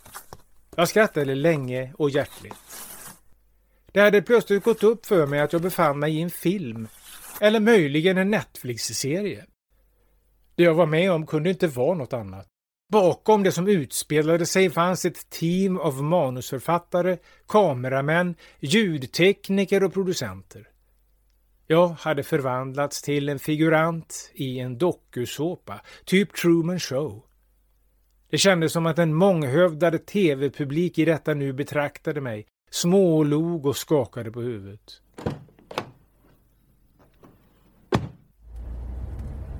Jag 0.76 0.88
skrattade 0.88 1.34
länge 1.34 1.92
och 1.98 2.10
hjärtligt. 2.10 2.54
Det 3.92 4.00
hade 4.00 4.22
plötsligt 4.22 4.64
gått 4.64 4.82
upp 4.82 5.06
för 5.06 5.26
mig 5.26 5.40
att 5.40 5.52
jag 5.52 5.62
befann 5.62 5.98
mig 5.98 6.16
i 6.16 6.20
en 6.20 6.30
film, 6.30 6.88
eller 7.40 7.60
möjligen 7.60 8.18
en 8.18 8.30
Netflix-serie. 8.30 9.46
Det 10.54 10.62
jag 10.62 10.74
var 10.74 10.86
med 10.86 11.12
om 11.12 11.26
kunde 11.26 11.50
inte 11.50 11.66
vara 11.66 11.94
något 11.94 12.12
annat. 12.12 12.46
Bakom 12.92 13.42
det 13.42 13.52
som 13.52 13.68
utspelade 13.68 14.46
sig 14.46 14.70
fanns 14.70 15.04
ett 15.04 15.30
team 15.30 15.78
av 15.78 16.02
manusförfattare, 16.02 17.18
kameramän, 17.48 18.34
ljudtekniker 18.60 19.84
och 19.84 19.92
producenter. 19.92 20.68
Jag 21.72 21.88
hade 21.88 22.22
förvandlats 22.22 23.02
till 23.02 23.28
en 23.28 23.38
figurant 23.38 24.30
i 24.34 24.58
en 24.58 24.78
dokusåpa, 24.78 25.80
typ 26.04 26.34
Truman 26.34 26.80
Show. 26.80 27.22
Det 28.30 28.38
kändes 28.38 28.72
som 28.72 28.86
att 28.86 28.98
en 28.98 29.14
månghövdade 29.14 29.98
tv-publik 29.98 30.98
i 30.98 31.04
detta 31.04 31.34
nu 31.34 31.52
betraktade 31.52 32.20
mig, 32.20 32.46
smålog 32.70 33.66
och 33.66 33.76
skakade 33.76 34.30
på 34.30 34.40
huvudet. 34.40 35.02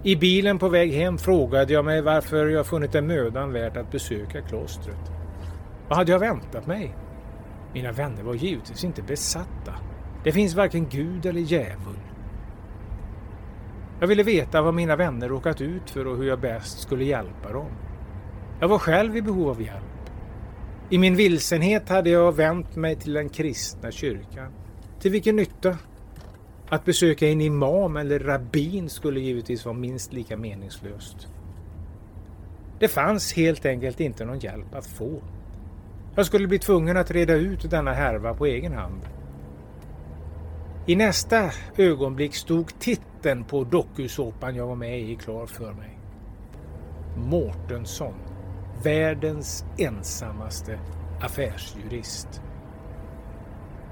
I 0.05 0.17
bilen 0.17 0.59
på 0.59 0.69
väg 0.69 0.93
hem 0.93 1.19
frågade 1.19 1.73
jag 1.73 1.85
mig 1.85 2.03
varför 2.03 2.47
jag 2.47 2.67
funnit 2.67 2.93
det 2.93 3.03
mödan 3.03 3.53
värt 3.53 3.77
att 3.77 3.91
besöka 3.91 4.43
klostret. 4.43 5.11
Vad 5.89 5.99
hade 5.99 6.13
jag 6.13 6.19
väntat 6.19 6.67
mig? 6.67 6.97
Mina 7.75 7.93
vänner 7.93 8.23
var 8.23 8.35
givetvis 8.35 8.85
inte 8.85 9.03
besatta. 9.03 9.90
Det 10.25 10.33
finns 10.33 10.55
varken 10.55 10.89
Gud 10.89 11.27
eller 11.27 11.41
djävul. 11.41 12.01
Jag 14.01 14.07
ville 14.07 14.23
veta 14.23 14.63
vad 14.63 14.75
mina 14.75 14.97
vänner 14.97 15.29
råkat 15.29 15.61
ut 15.61 15.91
för 15.91 16.07
och 16.07 16.17
hur 16.17 16.25
jag 16.25 16.41
bäst 16.41 16.81
skulle 16.81 17.05
hjälpa 17.05 17.53
dem. 17.53 17.71
Jag 18.61 18.69
var 18.69 18.79
själv 18.79 19.17
i 19.17 19.23
behov 19.23 19.49
av 19.49 19.63
hjälp. 19.63 19.85
I 20.91 20.99
min 20.99 21.17
vilsenhet 21.17 21.89
hade 21.89 22.11
jag 22.11 22.37
vänt 22.37 22.77
mig 22.77 22.97
till 22.97 23.13
den 23.13 23.29
kristna 23.29 23.91
kyrkan. 23.91 24.53
Till 25.01 25.11
vilken 25.11 25.37
nytta? 25.37 25.79
Att 26.69 26.85
besöka 26.85 27.29
en 27.29 27.41
imam 27.41 27.97
eller 27.97 28.19
rabbin 28.19 28.89
skulle 28.89 29.21
givetvis 29.21 29.65
vara 29.65 29.75
minst 29.75 30.13
lika 30.13 30.37
meningslöst. 30.37 31.29
Det 32.79 32.89
fanns 32.89 33.33
helt 33.33 33.67
enkelt 33.67 34.01
inte 34.01 34.25
någon 34.25 34.39
hjälp 34.39 34.75
att 34.75 34.87
få. 34.87 35.23
Jag 36.15 36.27
skulle 36.27 36.49
bli 36.49 36.59
tvungen 36.59 36.97
att 36.97 37.11
reda 37.11 37.35
ut 37.35 37.71
denna 37.71 37.93
härva 37.93 38.35
på 38.35 38.47
egen 38.47 38.73
hand. 38.73 39.01
I 40.87 40.97
nästa 40.97 41.51
ögonblick 41.77 42.35
stod 42.35 42.79
titeln 42.79 43.45
på 43.45 43.65
dokusåpan 43.65 44.57
jag 44.57 44.67
var 44.67 44.77
med 44.77 45.01
i 45.01 45.17
klar 45.17 45.47
för 45.47 45.73
mig. 45.73 45.99
Mårtensson 47.17 48.15
världens 48.83 49.65
ensammaste 49.79 50.79
affärsjurist. 51.21 52.43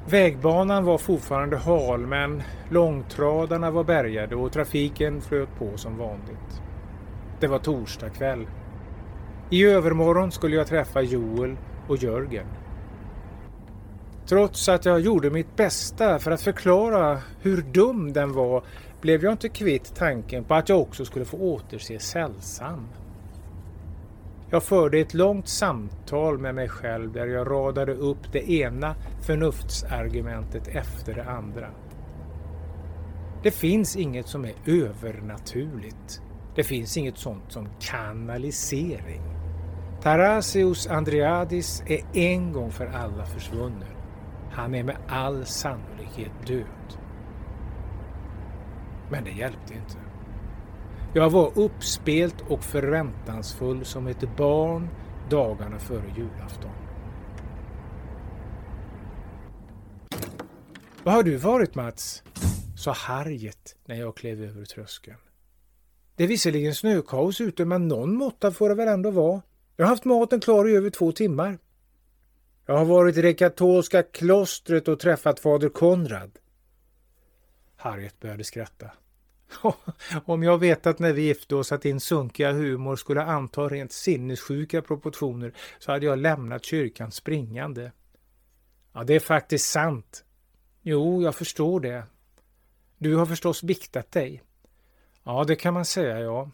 Vägbanan 0.06 0.84
var 0.84 0.98
fortfarande 0.98 1.56
hal 1.56 2.06
men 2.06 2.42
långtradarna 2.70 3.70
var 3.70 3.84
bärgade 3.84 4.36
och 4.36 4.52
trafiken 4.52 5.20
flöt 5.20 5.58
på 5.58 5.76
som 5.76 5.96
vanligt. 5.96 6.62
Det 7.40 7.46
var 7.46 7.58
torsdag 7.58 8.10
kväll. 8.10 8.46
I 9.50 9.64
övermorgon 9.64 10.32
skulle 10.32 10.56
jag 10.56 10.66
träffa 10.66 11.02
Joel 11.02 11.56
och 11.88 11.96
Jörgen. 11.96 12.46
Trots 14.28 14.68
att 14.68 14.84
jag 14.84 15.00
gjorde 15.00 15.30
mitt 15.30 15.56
bästa 15.56 16.18
för 16.18 16.30
att 16.30 16.40
förklara 16.42 17.18
hur 17.40 17.62
dum 17.62 18.12
den 18.12 18.32
var 18.32 18.62
blev 19.00 19.24
jag 19.24 19.32
inte 19.32 19.48
kvitt 19.48 19.94
tanken 19.94 20.44
på 20.44 20.54
att 20.54 20.68
jag 20.68 20.80
också 20.80 21.04
skulle 21.04 21.24
få 21.24 21.36
återse 21.36 21.98
Sällsam. 21.98 22.88
Jag 24.50 24.62
förde 24.62 24.98
ett 24.98 25.14
långt 25.14 25.48
samtal 25.48 26.38
med 26.38 26.54
mig 26.54 26.68
själv 26.68 27.12
där 27.12 27.26
jag 27.26 27.50
radade 27.50 27.92
upp 27.92 28.32
det 28.32 28.50
ena 28.50 28.94
förnuftsargumentet 29.26 30.68
efter 30.68 31.14
det 31.14 31.24
andra. 31.24 31.68
Det 33.42 33.50
finns 33.50 33.96
inget 33.96 34.28
som 34.28 34.44
är 34.44 34.54
övernaturligt. 34.66 36.22
Det 36.54 36.64
finns 36.64 36.96
inget 36.96 37.18
sånt 37.18 37.52
som 37.52 37.68
kanalisering. 37.80 39.22
Tarasius 40.02 40.86
Andreadis 40.86 41.82
är 41.86 42.00
en 42.12 42.52
gång 42.52 42.70
för 42.70 42.86
alla 42.86 43.26
försvunnen. 43.26 43.97
Han 44.58 44.74
är 44.74 44.82
med 44.82 44.96
all 45.08 45.46
sannolikhet 45.46 46.32
död. 46.46 46.98
Men 49.10 49.24
det 49.24 49.30
hjälpte 49.30 49.74
inte. 49.74 49.98
Jag 51.14 51.30
var 51.30 51.58
uppspelt 51.58 52.40
och 52.48 52.64
förväntansfull 52.64 53.84
som 53.84 54.06
ett 54.06 54.36
barn 54.36 54.88
dagarna 55.30 55.78
före 55.78 56.14
julafton. 56.16 56.70
Vad 61.04 61.14
har 61.14 61.22
du 61.22 61.36
varit 61.36 61.74
Mats? 61.74 62.22
sa 62.76 62.92
Harriet 62.92 63.76
när 63.86 63.96
jag 63.96 64.16
klev 64.16 64.42
över 64.42 64.64
tröskeln. 64.64 65.18
Det 66.16 66.24
är 66.24 66.28
visserligen 66.28 66.74
snökaos 66.74 67.40
ute 67.40 67.64
men 67.64 67.88
någon 67.88 68.14
måtta 68.14 68.50
får 68.50 68.68
det 68.68 68.74
väl 68.74 68.88
ändå 68.88 69.10
vara. 69.10 69.42
Jag 69.76 69.84
har 69.84 69.90
haft 69.90 70.04
maten 70.04 70.40
klar 70.40 70.68
i 70.68 70.76
över 70.76 70.90
två 70.90 71.12
timmar. 71.12 71.58
Jag 72.68 72.76
har 72.76 72.84
varit 72.84 73.16
i 73.16 73.22
det 73.22 73.34
katolska 73.34 74.02
klostret 74.02 74.88
och 74.88 75.00
träffat 75.00 75.40
fader 75.40 75.68
Konrad. 75.68 76.30
Harriet 77.76 78.20
började 78.20 78.44
skratta. 78.44 78.90
Om 80.24 80.42
jag 80.42 80.58
vetat 80.58 80.98
när 80.98 81.12
vi 81.12 81.22
gifte 81.22 81.56
oss 81.56 81.72
att 81.72 81.82
din 81.82 82.00
sunkiga 82.00 82.52
humor 82.52 82.96
skulle 82.96 83.22
anta 83.22 83.60
rent 83.60 83.92
sinnessjuka 83.92 84.82
proportioner 84.82 85.52
så 85.78 85.92
hade 85.92 86.06
jag 86.06 86.18
lämnat 86.18 86.64
kyrkan 86.64 87.12
springande. 87.12 87.92
Ja, 88.92 89.04
det 89.04 89.14
är 89.14 89.20
faktiskt 89.20 89.70
sant. 89.70 90.24
Jo, 90.82 91.22
jag 91.22 91.34
förstår 91.34 91.80
det. 91.80 92.02
Du 92.98 93.16
har 93.16 93.26
förstås 93.26 93.62
biktat 93.62 94.12
dig. 94.12 94.42
Ja, 95.24 95.44
det 95.44 95.56
kan 95.56 95.74
man 95.74 95.84
säga, 95.84 96.20
ja. 96.20 96.50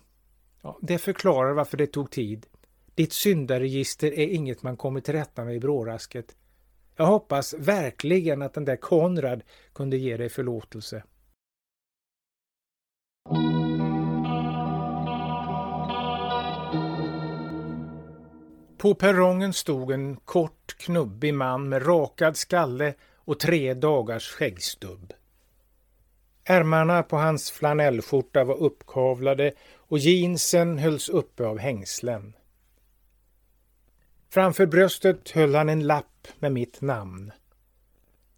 ja. 0.62 0.78
Det 0.82 0.98
förklarar 0.98 1.52
varför 1.52 1.76
det 1.76 1.86
tog 1.86 2.10
tid. 2.10 2.46
Ditt 2.94 3.12
syndaregister 3.12 4.18
är 4.18 4.26
inget 4.26 4.62
man 4.62 4.76
kommer 4.76 5.00
till 5.00 5.14
rätta 5.14 5.44
med 5.44 5.54
i 5.54 5.60
brårasket. 5.60 6.36
Jag 6.96 7.06
hoppas 7.06 7.54
verkligen 7.54 8.42
att 8.42 8.54
den 8.54 8.64
där 8.64 8.76
Konrad 8.76 9.42
kunde 9.72 9.96
ge 9.96 10.16
dig 10.16 10.28
förlåtelse. 10.28 11.02
På 18.78 18.94
perrongen 18.94 19.52
stod 19.52 19.90
en 19.90 20.16
kort, 20.16 20.76
knubbig 20.78 21.34
man 21.34 21.68
med 21.68 21.86
rakad 21.86 22.36
skalle 22.36 22.94
och 23.14 23.40
tre 23.40 23.74
dagars 23.74 24.28
skäggstubb. 24.28 25.12
Ärmarna 26.44 27.02
på 27.02 27.16
hans 27.16 27.50
flanellskjorta 27.50 28.44
var 28.44 28.56
uppkavlade 28.56 29.52
och 29.74 29.98
jeansen 29.98 30.78
hölls 30.78 31.08
uppe 31.08 31.46
av 31.46 31.58
hängslen. 31.58 32.36
Framför 34.34 34.66
bröstet 34.66 35.30
höll 35.30 35.54
han 35.54 35.68
en 35.68 35.86
lapp 35.86 36.28
med 36.38 36.52
mitt 36.52 36.80
namn. 36.80 37.32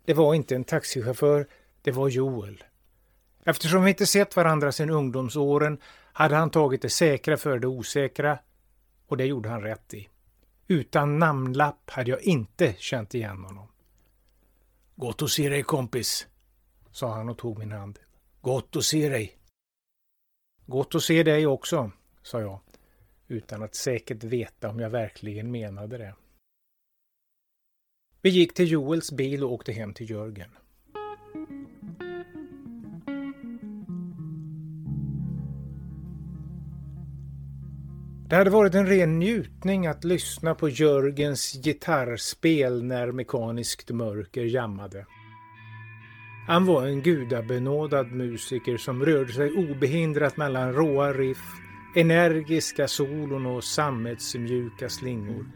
Det 0.05 0.15
var 0.15 0.35
inte 0.35 0.55
en 0.55 0.65
taxichaufför, 0.65 1.47
det 1.83 1.91
var 1.93 2.09
Joel. 2.09 2.65
Eftersom 3.45 3.85
vi 3.85 3.91
inte 3.91 4.07
sett 4.07 4.37
varandra 4.37 4.73
sedan 4.73 4.91
ungdomsåren 4.91 5.79
hade 6.13 6.37
han 6.37 6.51
tagit 6.51 6.83
det 6.83 6.91
säkra 6.91 7.37
för 7.37 7.59
det 7.59 7.67
osäkra 7.67 8.39
och 9.07 9.17
det 9.17 9.25
gjorde 9.25 9.49
han 9.49 9.63
rätt 9.63 9.95
i. 9.95 10.09
Utan 10.67 11.19
namnlapp 11.19 11.91
hade 11.91 12.11
jag 12.11 12.23
inte 12.23 12.75
känt 12.79 13.15
igen 13.15 13.45
honom. 13.45 13.69
Gott 14.97 15.23
att 15.23 15.31
se 15.31 15.49
dig 15.49 15.63
kompis, 15.63 16.27
sa 16.91 17.15
han 17.15 17.29
och 17.29 17.39
tog 17.39 17.59
min 17.59 17.73
hand. 17.73 17.99
Gott 18.41 18.77
att 18.77 18.85
se 18.85 19.09
dig. 19.09 19.39
Gott 20.67 20.95
att 20.95 21.03
se 21.03 21.23
dig 21.23 21.47
också, 21.47 21.91
sa 22.23 22.41
jag, 22.41 22.61
utan 23.29 23.63
att 23.63 23.75
säkert 23.75 24.25
veta 24.25 24.69
om 24.69 24.81
jag 24.81 24.91
verkligen 24.91 25.51
menade 25.51 25.99
det. 25.99 26.15
Vi 28.23 28.31
gick 28.31 28.55
till 28.55 28.71
Joels 28.71 29.13
bil 29.13 29.45
och 29.45 29.53
åkte 29.53 29.73
hem 29.73 29.95
till 29.95 30.11
Jörgen. 30.11 30.51
Det 38.29 38.37
hade 38.37 38.51
varit 38.51 38.75
en 38.75 38.87
ren 38.87 39.19
njutning 39.19 39.87
att 39.87 40.05
lyssna 40.05 40.55
på 40.55 40.69
Jörgens 40.69 41.53
gitarrspel 41.65 42.85
när 42.85 43.13
mekaniskt 43.13 43.91
mörker 43.91 44.45
jammade. 44.45 45.07
Han 46.47 46.67
var 46.67 46.87
en 46.87 47.03
gudabenådad 47.03 48.13
musiker 48.13 48.77
som 48.77 49.05
rörde 49.05 49.33
sig 49.33 49.53
obehindrat 49.53 50.37
mellan 50.37 50.73
råa 50.73 51.13
riff, 51.13 51.66
energiska 51.97 52.89
solon 52.89 53.47
och 53.47 53.65
sammetsmjuka 53.65 54.89
slingor. 54.89 55.47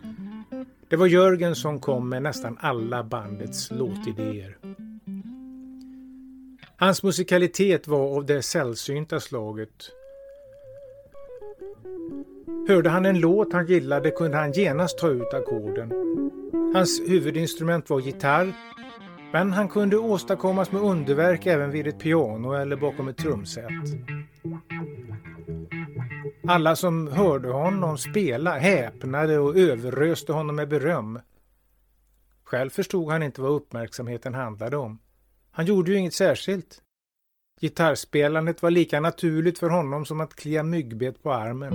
Det 0.88 0.96
var 0.96 1.06
Jörgen 1.06 1.54
som 1.54 1.80
kom 1.80 2.08
med 2.08 2.22
nästan 2.22 2.58
alla 2.60 3.04
bandets 3.04 3.70
låtidéer. 3.70 4.58
Hans 6.76 7.02
musikalitet 7.02 7.88
var 7.88 8.16
av 8.16 8.26
det 8.26 8.42
sällsynta 8.42 9.20
slaget 9.20 9.90
Hörde 12.68 12.90
han 12.90 13.06
en 13.06 13.20
låt 13.20 13.52
han 13.52 13.66
gillade 13.66 14.10
kunde 14.10 14.36
han 14.36 14.52
genast 14.52 14.98
ta 14.98 15.08
ut 15.08 15.34
ackorden. 15.34 15.92
Hans 16.74 17.00
huvudinstrument 17.00 17.90
var 17.90 18.00
gitarr, 18.00 18.52
men 19.32 19.52
han 19.52 19.68
kunde 19.68 19.96
åstadkommas 19.98 20.72
med 20.72 20.82
underverk 20.82 21.46
även 21.46 21.70
vid 21.70 21.86
ett 21.86 21.98
piano 21.98 22.52
eller 22.52 22.76
bakom 22.76 23.08
ett 23.08 23.16
trumset. 23.16 23.70
Alla 26.50 26.76
som 26.76 27.08
hörde 27.08 27.48
honom 27.48 27.98
spela 27.98 28.58
häpnade 28.58 29.38
och 29.38 29.56
överröste 29.56 30.32
honom 30.32 30.56
med 30.56 30.68
beröm. 30.68 31.20
Själv 32.44 32.70
förstod 32.70 33.12
han 33.12 33.22
inte 33.22 33.40
vad 33.40 33.52
uppmärksamheten 33.52 34.34
handlade 34.34 34.76
om. 34.76 34.98
Han 35.50 35.66
gjorde 35.66 35.90
ju 35.90 35.96
inget 35.96 36.14
särskilt. 36.14 36.82
Gitarrspelandet 37.60 38.62
var 38.62 38.70
lika 38.70 39.00
naturligt 39.00 39.58
för 39.58 39.68
honom 39.68 40.04
som 40.06 40.20
att 40.20 40.34
klia 40.34 40.62
myggbet 40.62 41.22
på 41.22 41.32
armen. 41.32 41.72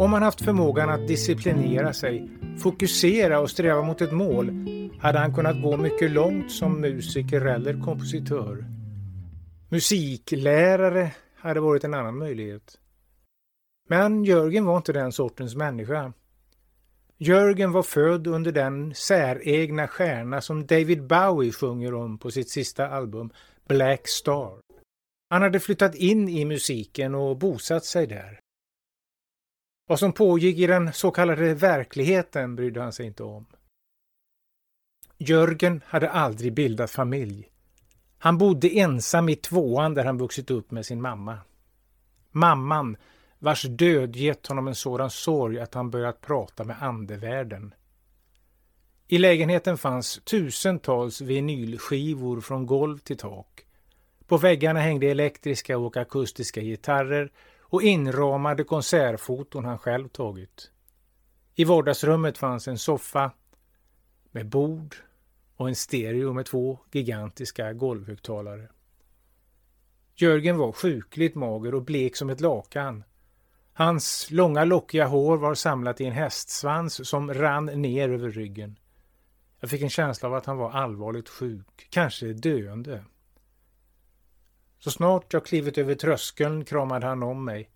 Om 0.00 0.12
han 0.12 0.22
haft 0.22 0.44
förmågan 0.44 0.90
att 0.90 1.08
disciplinera 1.08 1.92
sig, 1.92 2.28
fokusera 2.62 3.40
och 3.40 3.50
sträva 3.50 3.82
mot 3.82 4.00
ett 4.00 4.12
mål 4.12 4.50
hade 5.00 5.18
han 5.18 5.34
kunnat 5.34 5.62
gå 5.62 5.76
mycket 5.76 6.10
långt 6.10 6.52
som 6.52 6.80
musiker 6.80 7.40
eller 7.40 7.84
kompositör. 7.84 8.73
Musiklärare 9.74 11.14
hade 11.36 11.60
varit 11.60 11.84
en 11.84 11.94
annan 11.94 12.18
möjlighet. 12.18 12.80
Men 13.88 14.24
Jörgen 14.24 14.64
var 14.64 14.76
inte 14.76 14.92
den 14.92 15.12
sortens 15.12 15.54
människa. 15.54 16.12
Jörgen 17.18 17.72
var 17.72 17.82
född 17.82 18.26
under 18.26 18.52
den 18.52 18.94
säregna 18.94 19.88
stjärna 19.88 20.40
som 20.40 20.66
David 20.66 21.06
Bowie 21.06 21.52
sjunger 21.52 21.94
om 21.94 22.18
på 22.18 22.30
sitt 22.30 22.50
sista 22.50 22.88
album 22.88 23.30
Black 23.68 24.08
Star. 24.08 24.60
Han 25.30 25.42
hade 25.42 25.60
flyttat 25.60 25.94
in 25.94 26.28
i 26.28 26.44
musiken 26.44 27.14
och 27.14 27.36
bosatt 27.36 27.84
sig 27.84 28.06
där. 28.06 28.40
Vad 29.86 29.98
som 29.98 30.12
pågick 30.12 30.58
i 30.58 30.66
den 30.66 30.92
så 30.92 31.10
kallade 31.10 31.54
verkligheten 31.54 32.56
brydde 32.56 32.80
han 32.80 32.92
sig 32.92 33.06
inte 33.06 33.22
om. 33.22 33.46
Jörgen 35.18 35.82
hade 35.86 36.10
aldrig 36.10 36.54
bildat 36.54 36.90
familj. 36.90 37.53
Han 38.24 38.38
bodde 38.38 38.68
ensam 38.68 39.28
i 39.28 39.36
tvåan 39.36 39.94
där 39.94 40.04
han 40.04 40.18
vuxit 40.18 40.50
upp 40.50 40.70
med 40.70 40.86
sin 40.86 41.02
mamma. 41.02 41.38
Mamman 42.30 42.96
vars 43.38 43.62
död 43.62 44.16
gett 44.16 44.46
honom 44.46 44.68
en 44.68 44.74
sådan 44.74 45.10
sorg 45.10 45.60
att 45.60 45.74
han 45.74 45.90
börjat 45.90 46.20
prata 46.20 46.64
med 46.64 46.82
andevärlden. 46.82 47.74
I 49.08 49.18
lägenheten 49.18 49.78
fanns 49.78 50.20
tusentals 50.24 51.20
vinylskivor 51.20 52.40
från 52.40 52.66
golv 52.66 52.98
till 52.98 53.16
tak. 53.16 53.66
På 54.26 54.36
väggarna 54.36 54.80
hängde 54.80 55.06
elektriska 55.06 55.78
och 55.78 55.96
akustiska 55.96 56.60
gitarrer 56.60 57.32
och 57.60 57.82
inramade 57.82 58.64
konsertfoton 58.64 59.64
han 59.64 59.78
själv 59.78 60.08
tagit. 60.08 60.70
I 61.54 61.64
vardagsrummet 61.64 62.38
fanns 62.38 62.68
en 62.68 62.78
soffa 62.78 63.30
med 64.30 64.48
bord, 64.48 64.96
och, 65.56 65.68
en 65.68 65.74
stereo 65.74 66.32
med 66.32 66.46
två 66.46 66.78
gigantiska 66.92 67.72
golvhögtalare. 67.72 68.68
Jörgen 70.14 70.58
var 70.58 70.72
sjukligt 70.72 71.34
mager 71.34 71.74
och 71.74 71.82
blek 71.82 72.16
som 72.16 72.30
ett 72.30 72.40
lakan. 72.40 73.04
Hans 73.72 74.30
långa 74.30 74.64
lockiga 74.64 75.06
hår 75.06 75.36
var 75.36 75.54
samlat 75.54 76.00
i 76.00 76.04
en 76.04 76.12
hästsvans 76.12 77.08
som 77.08 77.34
rann 77.34 77.66
ner 77.66 78.08
över 78.08 78.30
ryggen. 78.30 78.78
Jag 79.60 79.70
fick 79.70 79.82
en 79.82 79.90
känsla 79.90 80.28
av 80.28 80.34
att 80.34 80.46
han 80.46 80.56
var 80.56 80.70
allvarligt 80.70 81.28
sjuk, 81.28 81.86
kanske 81.90 82.32
döende. 82.32 83.04
Så 84.78 84.90
snart 84.90 85.32
jag 85.32 85.44
klivit 85.44 85.78
över 85.78 85.94
tröskeln 85.94 86.64
kramade 86.64 87.06
han 87.06 87.22
om 87.22 87.44
mig. 87.44 87.70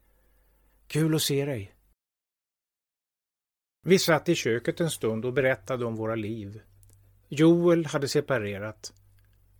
Kul 0.86 1.14
att 1.14 1.22
se 1.22 1.44
dig. 1.44 1.74
Vi 3.82 3.98
satt 3.98 4.28
i 4.28 4.34
köket 4.34 4.80
en 4.80 4.90
stund 4.90 5.24
och 5.24 5.32
berättade 5.32 5.84
om 5.84 5.96
våra 5.96 6.14
liv. 6.14 6.60
Joel 7.28 7.86
hade 7.86 8.08
separerat. 8.08 8.92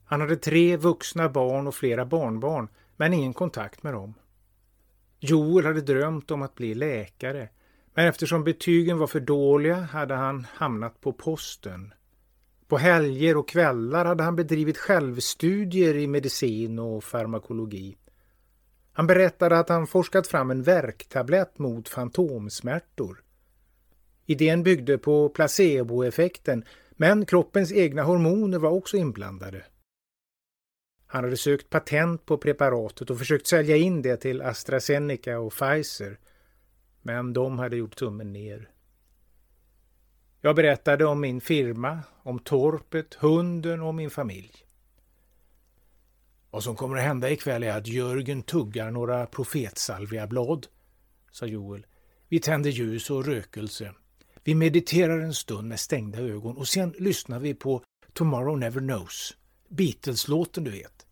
Han 0.04 0.20
hade 0.20 0.36
tre 0.36 0.76
vuxna 0.76 1.28
barn 1.28 1.66
och 1.66 1.74
flera 1.74 2.06
barnbarn, 2.06 2.68
men 2.96 3.12
ingen 3.14 3.34
kontakt 3.34 3.82
med 3.82 3.94
dem. 3.94 4.14
Joel 5.20 5.66
hade 5.66 5.80
drömt 5.80 6.30
om 6.30 6.42
att 6.42 6.54
bli 6.54 6.74
läkare, 6.74 7.48
men 7.94 8.06
eftersom 8.06 8.44
betygen 8.44 8.98
var 8.98 9.06
för 9.06 9.20
dåliga 9.20 9.74
hade 9.74 10.14
han 10.14 10.46
hamnat 10.54 11.00
på 11.00 11.12
posten. 11.12 11.94
På 12.68 12.78
helger 12.78 13.36
och 13.36 13.48
kvällar 13.48 14.04
hade 14.04 14.22
han 14.22 14.36
bedrivit 14.36 14.78
självstudier 14.78 15.96
i 15.96 16.06
medicin 16.06 16.78
och 16.78 17.04
farmakologi. 17.04 17.96
Han 18.92 19.06
berättade 19.06 19.58
att 19.58 19.68
han 19.68 19.86
forskat 19.86 20.26
fram 20.26 20.50
en 20.50 20.62
värktablett 20.62 21.58
mot 21.58 21.88
fantomsmärtor. 21.88 23.22
Idén 24.26 24.62
byggde 24.62 24.98
på 24.98 25.28
placeboeffekten, 25.28 26.64
men 27.00 27.26
kroppens 27.26 27.72
egna 27.72 28.02
hormoner 28.02 28.58
var 28.58 28.70
också 28.70 28.96
inblandade. 28.96 29.64
Han 31.06 31.24
hade 31.24 31.36
sökt 31.36 31.70
patent 31.70 32.26
på 32.26 32.38
preparatet 32.38 33.10
och 33.10 33.18
försökt 33.18 33.46
sälja 33.46 33.76
in 33.76 34.02
det 34.02 34.16
till 34.16 34.42
AstraZeneca 34.42 35.38
och 35.38 35.52
Pfizer, 35.52 36.18
men 37.02 37.32
de 37.32 37.58
hade 37.58 37.76
gjort 37.76 37.96
tummen 37.96 38.32
ner. 38.32 38.70
Jag 40.40 40.56
berättade 40.56 41.04
om 41.04 41.20
min 41.20 41.40
firma, 41.40 42.00
om 42.22 42.38
torpet, 42.38 43.14
hunden 43.14 43.82
och 43.82 43.94
min 43.94 44.10
familj. 44.10 44.52
Vad 46.50 46.64
som 46.64 46.76
kommer 46.76 46.96
att 46.96 47.02
hända 47.02 47.30
ikväll 47.30 47.62
är 47.62 47.78
att 47.78 47.86
Jörgen 47.86 48.42
tuggar 48.42 48.90
några 48.90 49.26
profetsalviablad, 49.26 50.66
sa 51.30 51.46
Joel. 51.46 51.86
Vi 52.28 52.40
tänder 52.40 52.70
ljus 52.70 53.10
och 53.10 53.26
rökelse. 53.26 53.94
Vi 54.48 54.54
mediterar 54.54 55.20
en 55.20 55.34
stund 55.34 55.68
med 55.68 55.80
stängda 55.80 56.18
ögon 56.18 56.56
och 56.56 56.68
sen 56.68 56.94
lyssnar 56.98 57.38
vi 57.38 57.54
på 57.54 57.82
Tomorrow 58.12 58.58
Never 58.58 58.80
Knows. 58.80 59.36
Beatles-låten 59.68 60.64
du 60.64 60.70
vet. 60.70 61.06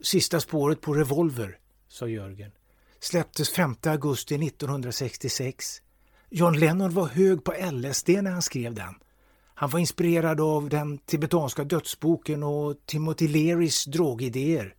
Sista 0.00 0.40
spåret 0.40 0.80
på 0.80 0.94
Revolver, 0.94 1.58
sa 1.88 2.08
Jörgen. 2.08 2.52
Släpptes 3.00 3.50
5 3.50 3.74
augusti 3.86 4.34
1966. 4.34 5.82
John 6.30 6.58
Lennon 6.58 6.94
var 6.94 7.06
hög 7.06 7.44
på 7.44 7.54
LSD 7.72 8.08
när 8.08 8.30
han 8.30 8.42
skrev 8.42 8.74
den. 8.74 8.94
Han 9.54 9.70
var 9.70 9.80
inspirerad 9.80 10.40
av 10.40 10.68
den 10.68 10.98
tibetanska 10.98 11.64
dödsboken 11.64 12.42
och 12.42 12.86
Timothy 12.86 13.28
Learys 13.28 13.84
drogidéer. 13.84 14.74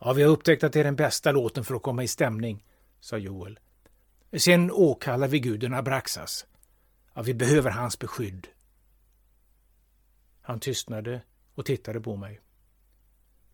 Ja, 0.00 0.12
vi 0.12 0.22
har 0.22 0.30
upptäckt 0.30 0.64
att 0.64 0.72
det 0.72 0.80
är 0.80 0.84
den 0.84 0.96
bästa 0.96 1.32
låten 1.32 1.64
för 1.64 1.74
att 1.74 1.82
komma 1.82 2.02
i 2.02 2.08
stämning, 2.08 2.64
sa 3.00 3.18
Joel. 3.18 3.58
Sen 4.38 4.70
åkallar 4.70 5.28
vi 5.28 5.40
guden 5.40 5.74
Abraxas. 5.74 6.46
Ja, 7.14 7.22
vi 7.22 7.34
behöver 7.34 7.70
hans 7.70 7.98
beskydd. 7.98 8.48
Han 10.40 10.60
tystnade 10.60 11.22
och 11.54 11.66
tittade 11.66 12.00
på 12.00 12.16
mig. 12.16 12.40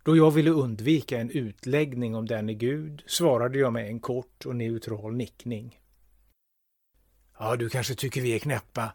Då 0.03 0.17
jag 0.17 0.31
ville 0.31 0.51
undvika 0.51 1.19
en 1.19 1.31
utläggning 1.31 2.15
om 2.15 2.27
denne 2.27 2.55
Gud 2.55 3.03
svarade 3.07 3.59
jag 3.59 3.73
med 3.73 3.89
en 3.89 4.01
kort 4.01 4.47
och 4.47 4.57
neutral 4.57 5.17
nickning. 5.17 5.81
Ja, 7.39 7.57
du 7.57 7.69
kanske 7.69 7.95
tycker 7.95 8.21
vi 8.21 8.35
är 8.35 8.39
knäppa, 8.39 8.93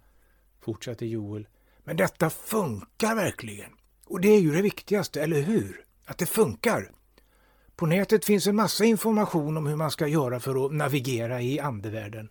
fortsatte 0.60 1.06
Joel. 1.06 1.48
Men 1.84 1.98
detta 1.98 2.30
funkar 2.30 3.16
verkligen. 3.16 3.72
Och 4.06 4.22
det 4.22 4.28
är 4.28 4.40
ju 4.40 4.52
det 4.52 4.62
viktigaste, 4.62 5.22
eller 5.22 5.42
hur? 5.42 5.86
Att 6.06 6.18
det 6.18 6.26
funkar. 6.26 6.92
På 7.82 7.88
nätet 7.88 8.26
finns 8.26 8.48
en 8.48 8.56
massa 8.56 8.86
information 8.86 9.58
om 9.58 9.68
hur 9.68 9.76
man 9.76 9.92
ska 9.92 10.08
göra 10.08 10.40
för 10.40 10.66
att 10.66 10.72
navigera 10.72 11.42
i 11.42 11.60
andevärlden. 11.60 12.30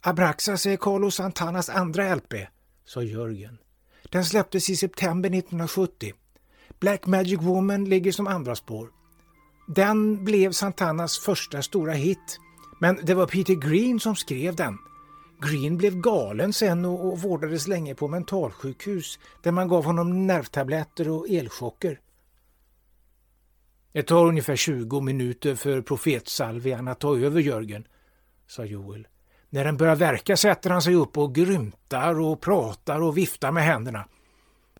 Abraxas 0.00 0.66
är 0.66 0.76
Carlos 0.76 1.14
Santanas 1.14 1.68
andra 1.68 2.14
LP, 2.14 2.34
sa 2.84 3.02
Jörgen. 3.02 3.58
Den 4.10 4.24
släpptes 4.24 4.70
i 4.70 4.76
september 4.76 5.28
1970. 5.28 6.12
Black 6.80 7.06
Magic 7.06 7.40
Woman 7.42 7.84
ligger 7.84 8.12
som 8.12 8.26
andra 8.26 8.54
spår. 8.54 8.90
Den 9.68 10.24
blev 10.24 10.52
Santanas 10.52 11.18
första 11.18 11.62
stora 11.62 11.92
hit, 11.92 12.38
men 12.80 12.98
det 13.02 13.14
var 13.14 13.26
Peter 13.26 13.54
Green 13.54 14.00
som 14.00 14.16
skrev 14.16 14.56
den. 14.56 14.78
Green 15.40 15.76
blev 15.76 16.00
galen 16.00 16.52
sen 16.52 16.84
och, 16.84 17.06
och 17.06 17.20
vårdades 17.20 17.68
länge 17.68 17.94
på 17.94 18.08
mentalsjukhus 18.08 19.18
där 19.42 19.52
man 19.52 19.68
gav 19.68 19.84
honom 19.84 20.26
nervtabletter 20.26 21.08
och 21.08 21.28
elchocker. 21.28 22.00
Det 23.98 24.02
tar 24.02 24.26
ungefär 24.26 24.56
20 24.56 25.00
minuter 25.00 25.54
för 25.54 25.80
profetsalvian 25.82 26.88
att 26.88 27.00
ta 27.00 27.18
över 27.18 27.40
Jörgen, 27.40 27.84
sa 28.46 28.64
Joel. 28.64 29.06
När 29.50 29.64
den 29.64 29.76
börjar 29.76 29.96
verka 29.96 30.36
sätter 30.36 30.70
han 30.70 30.82
sig 30.82 30.94
upp 30.94 31.18
och 31.18 31.34
grymtar 31.34 32.20
och 32.20 32.40
pratar 32.40 33.02
och 33.02 33.16
viftar 33.16 33.52
med 33.52 33.64
händerna. 33.64 34.08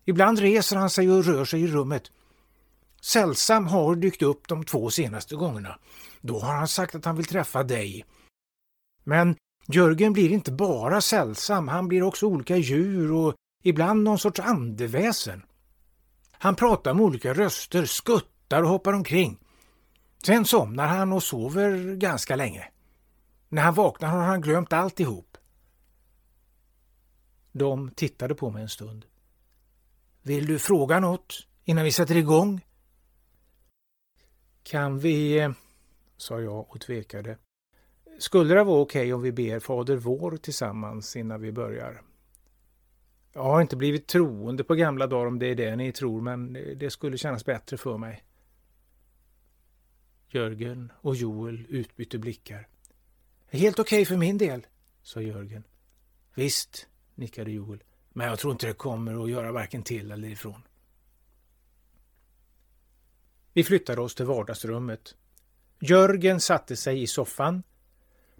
Ibland 0.05 0.39
reser 0.39 0.75
han 0.75 0.89
sig 0.89 1.11
och 1.11 1.25
rör 1.25 1.45
sig 1.45 1.61
i 1.61 1.67
rummet. 1.67 2.03
Sällsam 3.01 3.67
har 3.67 3.95
dykt 3.95 4.21
upp 4.21 4.47
de 4.47 4.63
två 4.63 4.89
senaste 4.89 5.35
gångerna. 5.35 5.79
Då 6.21 6.39
har 6.39 6.53
han 6.53 6.67
sagt 6.67 6.95
att 6.95 7.05
han 7.05 7.15
vill 7.15 7.25
träffa 7.25 7.63
dig. 7.63 8.05
Men 9.03 9.35
Jörgen 9.67 10.13
blir 10.13 10.31
inte 10.31 10.51
bara 10.51 11.01
sällsam, 11.01 11.67
han 11.67 11.87
blir 11.87 12.03
också 12.03 12.25
olika 12.25 12.57
djur 12.57 13.11
och 13.11 13.33
ibland 13.63 14.03
någon 14.03 14.19
sorts 14.19 14.39
andeväsen. 14.39 15.41
Han 16.31 16.55
pratar 16.55 16.93
med 16.93 17.05
olika 17.05 17.33
röster, 17.33 17.85
skutt, 17.85 18.29
skuttar 18.49 18.63
och 18.63 18.69
hoppar 18.69 18.93
omkring. 18.93 19.39
Sen 20.25 20.45
somnar 20.45 20.87
han 20.87 21.13
och 21.13 21.23
sover 21.23 21.95
ganska 21.95 22.35
länge. 22.35 22.71
När 23.49 23.61
han 23.61 23.73
vaknar 23.73 24.09
har 24.09 24.23
han 24.23 24.41
glömt 24.41 24.73
alltihop. 24.73 25.37
De 27.51 27.91
tittade 27.91 28.35
på 28.35 28.49
mig 28.49 28.61
en 28.61 28.69
stund. 28.69 29.05
Vill 30.23 30.45
du 30.45 30.59
fråga 30.59 30.99
något 30.99 31.47
innan 31.65 31.83
vi 31.83 31.91
sätter 31.91 32.17
igång? 32.17 32.61
Kan 34.63 34.99
vi, 34.99 35.39
eh, 35.39 35.51
sa 36.17 36.39
jag 36.39 36.69
och 36.69 36.81
tvekade. 36.81 37.37
Skulle 38.19 38.55
det 38.55 38.63
vara 38.63 38.81
okej 38.81 39.01
okay 39.01 39.13
om 39.13 39.21
vi 39.21 39.31
ber 39.31 39.59
Fader 39.59 39.95
vår 39.97 40.37
tillsammans 40.37 41.15
innan 41.15 41.41
vi 41.41 41.51
börjar? 41.51 42.01
Jag 43.33 43.43
har 43.43 43.61
inte 43.61 43.75
blivit 43.75 44.07
troende 44.07 44.63
på 44.63 44.75
gamla 44.75 45.07
dagar 45.07 45.27
om 45.27 45.39
det 45.39 45.47
är 45.47 45.55
det 45.55 45.75
ni 45.75 45.91
tror, 45.91 46.21
men 46.21 46.53
det 46.53 46.91
skulle 46.91 47.17
kännas 47.17 47.45
bättre 47.45 47.77
för 47.77 47.97
mig. 47.97 48.23
Jörgen 50.31 50.91
och 51.01 51.15
Joel 51.15 51.65
utbytte 51.69 52.17
blickar. 52.17 52.67
Helt 53.47 53.79
okej 53.79 53.97
okay 53.97 54.05
för 54.05 54.17
min 54.17 54.37
del, 54.37 54.67
sa 55.01 55.21
Jörgen. 55.21 55.63
Visst, 56.35 56.87
nickade 57.15 57.51
Joel. 57.51 57.83
Men 58.09 58.27
jag 58.27 58.39
tror 58.39 58.51
inte 58.51 58.67
det 58.67 58.73
kommer 58.73 59.23
att 59.23 59.29
göra 59.29 59.51
varken 59.51 59.83
till 59.83 60.11
eller 60.11 60.27
ifrån. 60.27 60.61
Vi 63.53 63.63
flyttade 63.63 64.01
oss 64.01 64.15
till 64.15 64.25
vardagsrummet. 64.25 65.15
Jörgen 65.79 66.39
satte 66.39 66.75
sig 66.75 67.01
i 67.01 67.07
soffan. 67.07 67.63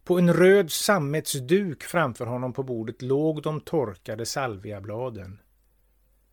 På 0.03 0.19
en 0.19 0.33
röd 0.33 0.71
sammetsduk 0.71 1.83
framför 1.83 2.25
honom 2.25 2.53
på 2.53 2.63
bordet 2.63 3.01
låg 3.01 3.41
de 3.41 3.61
torkade 3.61 4.25
salviabladen. 4.25 5.39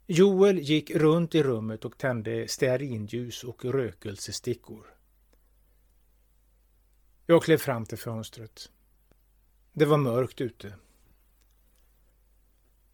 Joel 0.06 0.58
gick 0.58 0.90
runt 0.90 1.34
i 1.34 1.42
rummet 1.42 1.84
och 1.84 1.98
tände 1.98 2.48
stearinljus 2.48 3.44
och 3.44 3.64
rökelsestickor. 3.64 4.95
Jag 7.26 7.42
klev 7.42 7.56
fram 7.56 7.86
till 7.86 7.98
fönstret. 7.98 8.70
Det 9.72 9.84
var 9.84 9.98
mörkt 9.98 10.40
ute. 10.40 10.74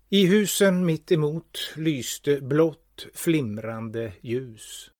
I 0.09 0.27
husen 0.27 0.87
mitt 0.87 1.13
emot 1.13 1.73
lyste 1.77 2.41
blått 2.41 3.07
flimrande 3.15 4.13
ljus. 4.21 4.91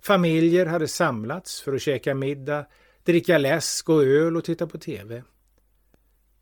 Familjer 0.00 0.66
hade 0.66 0.88
samlats 0.88 1.62
för 1.62 1.74
att 1.74 1.82
käka 1.82 2.14
middag, 2.14 2.66
dricka 3.04 3.38
läsk 3.38 3.88
och 3.88 4.02
öl 4.04 4.36
och 4.36 4.44
titta 4.44 4.66
på 4.66 4.78
TV. 4.78 5.22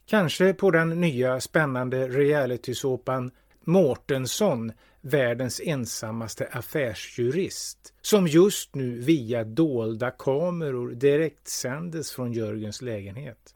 Kanske 0.06 0.54
på 0.54 0.70
den 0.70 0.88
nya 1.00 1.40
spännande 1.40 2.08
realitysåpan 2.08 3.30
Mårtensson, 3.60 4.72
världens 5.00 5.60
ensammaste 5.64 6.46
affärsjurist, 6.52 7.94
som 8.00 8.26
just 8.26 8.74
nu 8.74 8.98
via 8.98 9.44
dolda 9.44 10.10
kameror 10.10 10.90
direktsändes 10.90 12.12
från 12.12 12.32
Jörgens 12.32 12.82
lägenhet. 12.82 13.54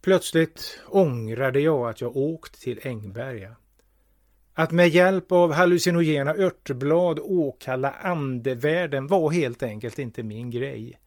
Plötsligt 0.00 0.80
ångrade 0.86 1.60
jag 1.60 1.88
att 1.88 2.00
jag 2.00 2.16
åkt 2.16 2.60
till 2.60 2.80
Ängberga. 2.82 3.56
Att 4.54 4.70
med 4.70 4.88
hjälp 4.88 5.32
av 5.32 5.52
hallucinogena 5.52 6.34
örtblad 6.34 7.18
åkalla 7.18 7.90
andevärlden 7.90 9.06
var 9.06 9.30
helt 9.30 9.62
enkelt 9.62 9.98
inte 9.98 10.22
min 10.22 10.50
grej. 10.50 11.00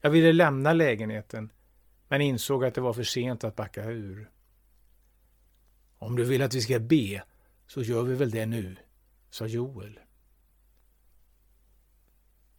Jag 0.00 0.10
ville 0.10 0.32
lämna 0.32 0.72
lägenheten, 0.72 1.52
men 2.08 2.20
insåg 2.20 2.64
att 2.64 2.74
det 2.74 2.80
var 2.80 2.92
för 2.92 3.02
sent 3.02 3.44
att 3.44 3.56
backa 3.56 3.84
ur. 3.84 4.30
Om 5.98 6.16
du 6.16 6.24
vill 6.24 6.42
att 6.42 6.54
vi 6.54 6.60
ska 6.60 6.78
be, 6.78 7.22
så 7.66 7.82
gör 7.82 8.02
vi 8.02 8.14
väl 8.14 8.30
det 8.30 8.46
nu, 8.46 8.76
sa 9.30 9.46
Joel. 9.46 10.00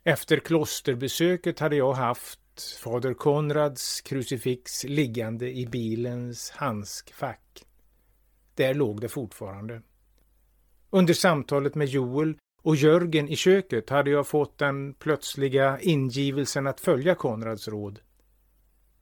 Efter 0.03 0.39
klosterbesöket 0.39 1.59
hade 1.59 1.75
jag 1.75 1.93
haft 1.93 2.39
fader 2.83 3.13
Konrads 3.13 4.01
krucifix 4.01 4.83
liggande 4.83 5.51
i 5.51 5.65
bilens 5.65 6.51
handskfack. 6.51 7.65
Där 8.55 8.73
låg 8.73 9.01
det 9.01 9.09
fortfarande. 9.09 9.81
Under 10.89 11.13
samtalet 11.13 11.75
med 11.75 11.87
Joel 11.87 12.37
och 12.61 12.75
Jörgen 12.75 13.29
i 13.29 13.35
köket 13.35 13.89
hade 13.89 14.09
jag 14.09 14.27
fått 14.27 14.57
den 14.57 14.93
plötsliga 14.93 15.79
ingivelsen 15.81 16.67
att 16.67 16.79
följa 16.79 17.15
Konrads 17.15 17.67
råd. 17.67 17.99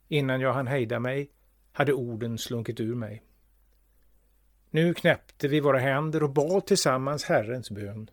Innan 0.07 0.41
jag 0.41 0.53
hann 0.53 0.67
hejda 0.67 0.99
mig 0.99 1.31
hade 1.71 1.93
orden 1.93 2.37
slunkit 2.37 2.79
ur 2.79 2.95
mig. 2.95 3.23
Nu 4.69 4.93
knäppte 4.93 5.47
vi 5.47 5.59
våra 5.59 5.79
händer 5.79 6.23
och 6.23 6.29
bad 6.29 6.65
tillsammans 6.65 7.23
Herrens 7.23 7.71
bön. 7.71 8.09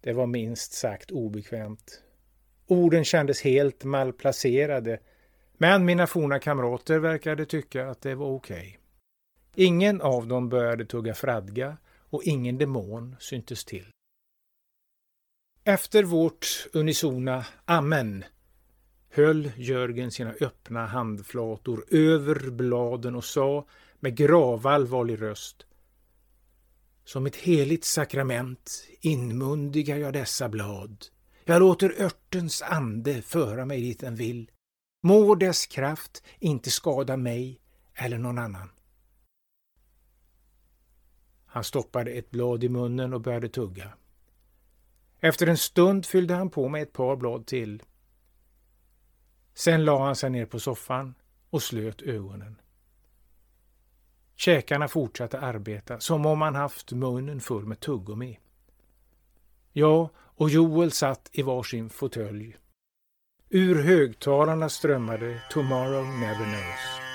Det 0.00 0.12
var 0.12 0.26
minst 0.26 0.72
sagt 0.72 1.10
obekvämt. 1.10 2.02
Orden 2.66 3.04
kändes 3.04 3.42
helt 3.42 3.84
malplacerade, 3.84 5.00
men 5.52 5.84
mina 5.84 6.06
forna 6.06 6.38
kamrater 6.38 6.98
verkade 6.98 7.46
tycka 7.46 7.88
att 7.88 8.02
det 8.02 8.14
var 8.14 8.26
okej. 8.26 8.56
Okay. 8.58 8.76
Ingen 9.66 10.00
av 10.00 10.26
dem 10.26 10.48
började 10.48 10.84
tugga 10.84 11.14
fradga 11.14 11.76
och 12.10 12.22
ingen 12.24 12.58
demon 12.58 13.16
syntes 13.18 13.64
till. 13.64 13.86
Efter 15.64 16.04
vårt 16.04 16.66
unisona 16.72 17.46
Amen 17.64 18.24
höll 19.10 19.50
Jörgen 19.56 20.10
sina 20.10 20.34
öppna 20.40 20.86
handflator 20.86 21.84
över 21.90 22.50
bladen 22.50 23.14
och 23.14 23.24
sa 23.24 23.66
med 24.00 24.16
gravallvarlig 24.16 25.22
röst 25.22 25.66
Som 27.04 27.26
ett 27.26 27.36
heligt 27.36 27.84
sakrament 27.84 28.88
inmundigar 29.00 29.96
jag 29.96 30.12
dessa 30.12 30.48
blad. 30.48 31.06
Jag 31.44 31.60
låter 31.60 32.02
örtens 32.02 32.62
ande 32.62 33.22
föra 33.22 33.64
mig 33.64 33.80
dit 33.80 34.00
den 34.00 34.16
vill. 34.16 34.50
Må 35.02 35.34
dess 35.34 35.66
kraft 35.66 36.22
inte 36.38 36.70
skada 36.70 37.16
mig 37.16 37.60
eller 37.94 38.18
någon 38.18 38.38
annan. 38.38 38.70
Han 41.46 41.64
stoppade 41.64 42.10
ett 42.10 42.30
blad 42.30 42.64
i 42.64 42.68
munnen 42.68 43.14
och 43.14 43.20
började 43.20 43.48
tugga. 43.48 43.92
Efter 45.20 45.46
en 45.46 45.58
stund 45.58 46.06
fyllde 46.06 46.34
han 46.34 46.50
på 46.50 46.68
med 46.68 46.82
ett 46.82 46.92
par 46.92 47.16
blad 47.16 47.46
till. 47.46 47.82
Sen 49.54 49.84
la 49.84 50.04
han 50.04 50.16
sig 50.16 50.30
ner 50.30 50.46
på 50.46 50.60
soffan 50.60 51.14
och 51.50 51.62
slöt 51.62 52.02
ögonen. 52.02 52.60
Käkarna 54.40 54.88
fortsatte 54.88 55.40
arbeta 55.40 56.00
som 56.00 56.26
om 56.26 56.40
han 56.40 56.54
haft 56.54 56.92
munnen 56.92 57.40
full 57.40 57.66
med 57.66 57.80
tuggummi. 57.80 58.38
Jag 59.72 60.08
och 60.16 60.50
Joel 60.50 60.92
satt 60.92 61.30
i 61.32 61.42
varsin 61.42 61.90
fåtölj. 61.90 62.56
Ur 63.48 63.82
högtalarna 63.82 64.68
strömmade 64.68 65.42
Tomorrow 65.50 66.04
Never 66.04 66.44
Knows. 66.44 67.09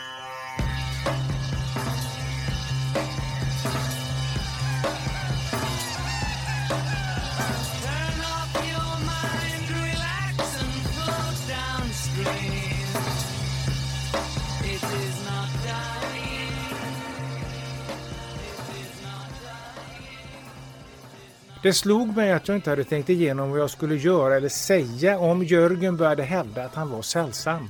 Det 21.66 21.74
slog 21.74 22.16
mig 22.16 22.32
att 22.32 22.48
jag 22.48 22.58
inte 22.58 22.70
hade 22.70 22.84
tänkt 22.84 23.10
igenom 23.10 23.50
vad 23.52 23.60
jag 23.60 23.70
skulle 23.70 23.96
göra 23.96 24.36
eller 24.36 24.50
säga 24.50 25.20
om 25.20 25.44
Jörgen 25.44 25.98
började 25.98 26.24
hävda 26.24 26.64
att 26.64 26.76
han 26.76 26.90
var 26.90 27.02
sällsam. 27.02 27.70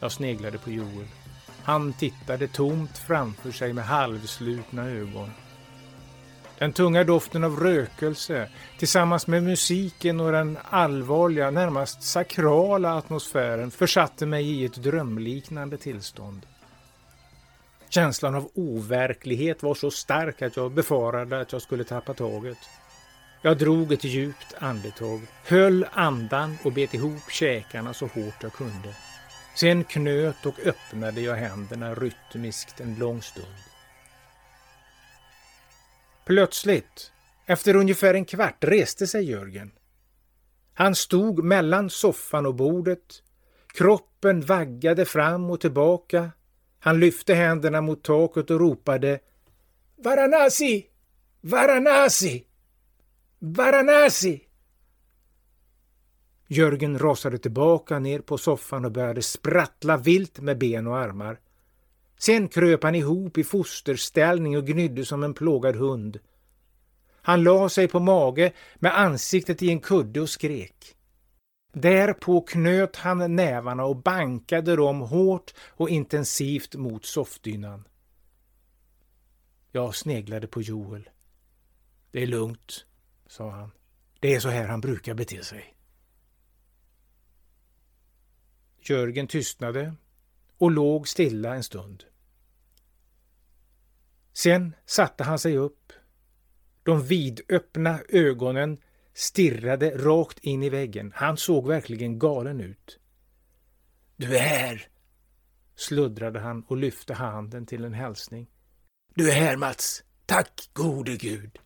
Jag 0.00 0.12
sneglade 0.12 0.58
på 0.58 0.70
Joel. 0.70 1.06
Han 1.62 1.92
tittade 1.92 2.48
tomt 2.48 2.98
framför 2.98 3.50
sig 3.50 3.72
med 3.72 3.84
halvslutna 3.84 4.88
ögon. 4.88 5.30
Den 6.58 6.72
tunga 6.72 7.04
doften 7.04 7.44
av 7.44 7.60
rökelse 7.60 8.48
tillsammans 8.78 9.26
med 9.26 9.42
musiken 9.42 10.20
och 10.20 10.32
den 10.32 10.58
allvarliga, 10.64 11.50
närmast 11.50 12.02
sakrala 12.02 12.98
atmosfären 12.98 13.70
försatte 13.70 14.26
mig 14.26 14.50
i 14.50 14.64
ett 14.64 14.82
drömliknande 14.82 15.78
tillstånd. 15.78 16.46
Känslan 17.90 18.34
av 18.34 18.50
overklighet 18.54 19.62
var 19.62 19.74
så 19.74 19.90
stark 19.90 20.42
att 20.42 20.56
jag 20.56 20.72
befarade 20.72 21.40
att 21.40 21.52
jag 21.52 21.62
skulle 21.62 21.84
tappa 21.84 22.14
taget. 22.14 22.58
Jag 23.42 23.58
drog 23.58 23.92
ett 23.92 24.04
djupt 24.04 24.54
andetag, 24.58 25.20
höll 25.44 25.86
andan 25.92 26.56
och 26.64 26.72
bet 26.72 26.94
ihop 26.94 27.30
käkarna 27.30 27.94
så 27.94 28.06
hårt 28.06 28.42
jag 28.42 28.52
kunde. 28.52 28.94
Sen 29.54 29.84
knöt 29.84 30.46
och 30.46 30.60
öppnade 30.64 31.20
jag 31.20 31.34
händerna 31.34 31.94
rytmiskt 31.94 32.80
en 32.80 32.94
lång 32.94 33.22
stund. 33.22 33.46
Plötsligt, 36.26 37.12
efter 37.46 37.76
ungefär 37.76 38.14
en 38.14 38.24
kvart, 38.24 38.64
reste 38.64 39.06
sig 39.06 39.30
Jörgen. 39.30 39.70
Han 40.74 40.94
stod 40.94 41.44
mellan 41.44 41.90
soffan 41.90 42.46
och 42.46 42.54
bordet. 42.54 43.22
Kroppen 43.66 44.40
vaggade 44.40 45.04
fram 45.04 45.50
och 45.50 45.60
tillbaka 45.60 46.30
han 46.80 47.00
lyfte 47.00 47.34
händerna 47.34 47.80
mot 47.80 48.02
taket 48.02 48.50
och 48.50 48.60
ropade 48.60 49.20
Varanasi! 49.96 50.86
Varanasi! 51.40 52.44
Varanasi! 53.38 54.40
Jörgen 56.46 56.98
rasade 56.98 57.38
tillbaka 57.38 57.98
ner 57.98 58.20
på 58.20 58.38
soffan 58.38 58.84
och 58.84 58.92
började 58.92 59.22
sprattla 59.22 59.96
vilt 59.96 60.40
med 60.40 60.58
ben 60.58 60.86
och 60.86 60.98
armar. 60.98 61.40
Sen 62.18 62.48
kröp 62.48 62.82
han 62.82 62.94
ihop 62.94 63.38
i 63.38 63.44
fosterställning 63.44 64.56
och 64.56 64.66
gnydde 64.66 65.04
som 65.04 65.22
en 65.22 65.34
plågad 65.34 65.76
hund. 65.76 66.18
Han 67.22 67.42
la 67.42 67.68
sig 67.68 67.88
på 67.88 68.00
mage 68.00 68.52
med 68.76 68.98
ansiktet 68.98 69.62
i 69.62 69.70
en 69.70 69.80
kudde 69.80 70.20
och 70.20 70.30
skrek. 70.30 70.96
Därpå 71.72 72.40
knöt 72.40 72.96
han 72.96 73.36
nävarna 73.36 73.84
och 73.84 73.96
bankade 73.96 74.76
dem 74.76 75.00
hårt 75.00 75.54
och 75.58 75.90
intensivt 75.90 76.74
mot 76.74 77.04
soffdynan. 77.04 77.88
Jag 79.72 79.94
sneglade 79.94 80.46
på 80.46 80.62
Joel. 80.62 81.10
Det 82.10 82.22
är 82.22 82.26
lugnt, 82.26 82.86
sa 83.26 83.50
han. 83.50 83.70
Det 84.20 84.34
är 84.34 84.40
så 84.40 84.48
här 84.48 84.68
han 84.68 84.80
brukar 84.80 85.14
bete 85.14 85.44
sig. 85.44 85.76
Jörgen 88.78 89.26
tystnade 89.26 89.94
och 90.58 90.70
låg 90.70 91.08
stilla 91.08 91.54
en 91.54 91.64
stund. 91.64 92.04
Sen 94.32 94.74
satte 94.86 95.24
han 95.24 95.38
sig 95.38 95.56
upp. 95.56 95.92
De 96.82 97.02
vidöppna 97.02 98.00
ögonen 98.08 98.78
stirrade 99.14 99.90
rakt 99.98 100.38
in 100.38 100.62
i 100.62 100.68
väggen. 100.68 101.12
Han 101.14 101.36
såg 101.36 101.66
verkligen 101.66 102.18
galen 102.18 102.60
ut. 102.60 102.98
Du 104.16 104.36
är 104.36 104.40
här, 104.40 104.88
sluddrade 105.76 106.40
han 106.40 106.62
och 106.62 106.76
lyfte 106.76 107.14
handen 107.14 107.66
till 107.66 107.84
en 107.84 107.94
hälsning. 107.94 108.46
Du 109.14 109.30
är 109.30 109.34
här 109.34 109.56
Mats. 109.56 110.04
Tack 110.26 110.70
gode 110.72 111.16
Gud. 111.16 111.58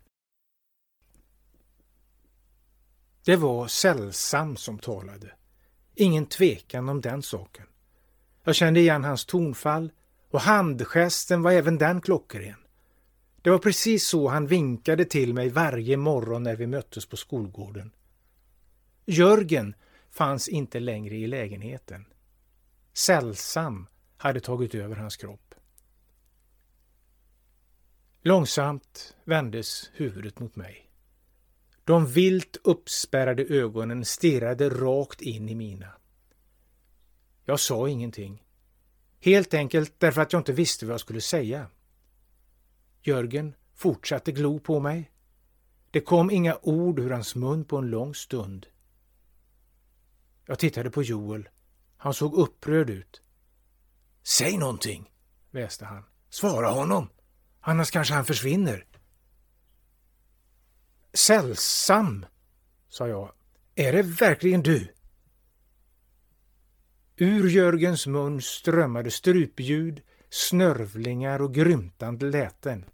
Det 3.24 3.36
var 3.36 3.66
Sällsam 3.66 4.56
som 4.56 4.78
talade. 4.78 5.32
Ingen 5.94 6.26
tvekan 6.26 6.88
om 6.88 7.00
den 7.00 7.22
saken. 7.22 7.66
Jag 8.44 8.54
kände 8.54 8.80
igen 8.80 9.04
hans 9.04 9.24
tonfall 9.24 9.92
och 10.30 10.40
handgesten 10.40 11.42
var 11.42 11.52
även 11.52 11.78
den 11.78 12.00
klockren. 12.00 12.63
Det 13.44 13.50
var 13.50 13.58
precis 13.58 14.06
så 14.06 14.28
han 14.28 14.46
vinkade 14.46 15.04
till 15.04 15.34
mig 15.34 15.48
varje 15.48 15.96
morgon 15.96 16.42
när 16.42 16.56
vi 16.56 16.66
möttes 16.66 17.06
på 17.06 17.16
skolgården. 17.16 17.92
Jörgen 19.06 19.74
fanns 20.10 20.48
inte 20.48 20.80
längre 20.80 21.14
i 21.14 21.26
lägenheten. 21.26 22.04
Sällsam 22.92 23.86
hade 24.16 24.40
tagit 24.40 24.74
över 24.74 24.96
hans 24.96 25.16
kropp. 25.16 25.54
Långsamt 28.22 29.16
vändes 29.24 29.90
huvudet 29.94 30.38
mot 30.38 30.56
mig. 30.56 30.90
De 31.84 32.06
vilt 32.06 32.56
uppspärrade 32.64 33.42
ögonen 33.42 34.04
stirrade 34.04 34.68
rakt 34.68 35.22
in 35.22 35.48
i 35.48 35.54
mina. 35.54 35.92
Jag 37.44 37.60
sa 37.60 37.88
ingenting. 37.88 38.42
Helt 39.20 39.54
enkelt 39.54 39.94
därför 39.98 40.22
att 40.22 40.32
jag 40.32 40.40
inte 40.40 40.52
visste 40.52 40.86
vad 40.86 40.92
jag 40.92 41.00
skulle 41.00 41.20
säga. 41.20 41.66
Jörgen 43.06 43.54
fortsatte 43.74 44.32
glo 44.32 44.58
på 44.58 44.80
mig. 44.80 45.10
Det 45.90 46.00
kom 46.00 46.30
inga 46.30 46.58
ord 46.62 46.98
ur 46.98 47.10
hans 47.10 47.34
mun 47.34 47.64
på 47.64 47.76
en 47.76 47.90
lång 47.90 48.14
stund. 48.14 48.66
Jag 50.46 50.58
tittade 50.58 50.90
på 50.90 51.02
Joel. 51.02 51.48
Han 51.96 52.14
såg 52.14 52.34
upprörd 52.34 52.90
ut. 52.90 53.22
Säg 54.22 54.58
någonting, 54.58 55.10
väste 55.50 55.84
han. 55.84 56.04
Svara 56.30 56.68
honom, 56.68 57.08
annars 57.60 57.90
kanske 57.90 58.14
han 58.14 58.24
försvinner. 58.24 58.86
Sällsam, 61.12 62.26
sa 62.88 63.08
jag. 63.08 63.32
Är 63.74 63.92
det 63.92 64.02
verkligen 64.02 64.62
du? 64.62 64.94
Ur 67.16 67.48
Jörgens 67.48 68.06
mun 68.06 68.42
strömmade 68.42 69.10
strupljud, 69.10 70.02
snörvlingar 70.30 71.42
och 71.42 71.54
grymtande 71.54 72.26
läten. 72.26 72.84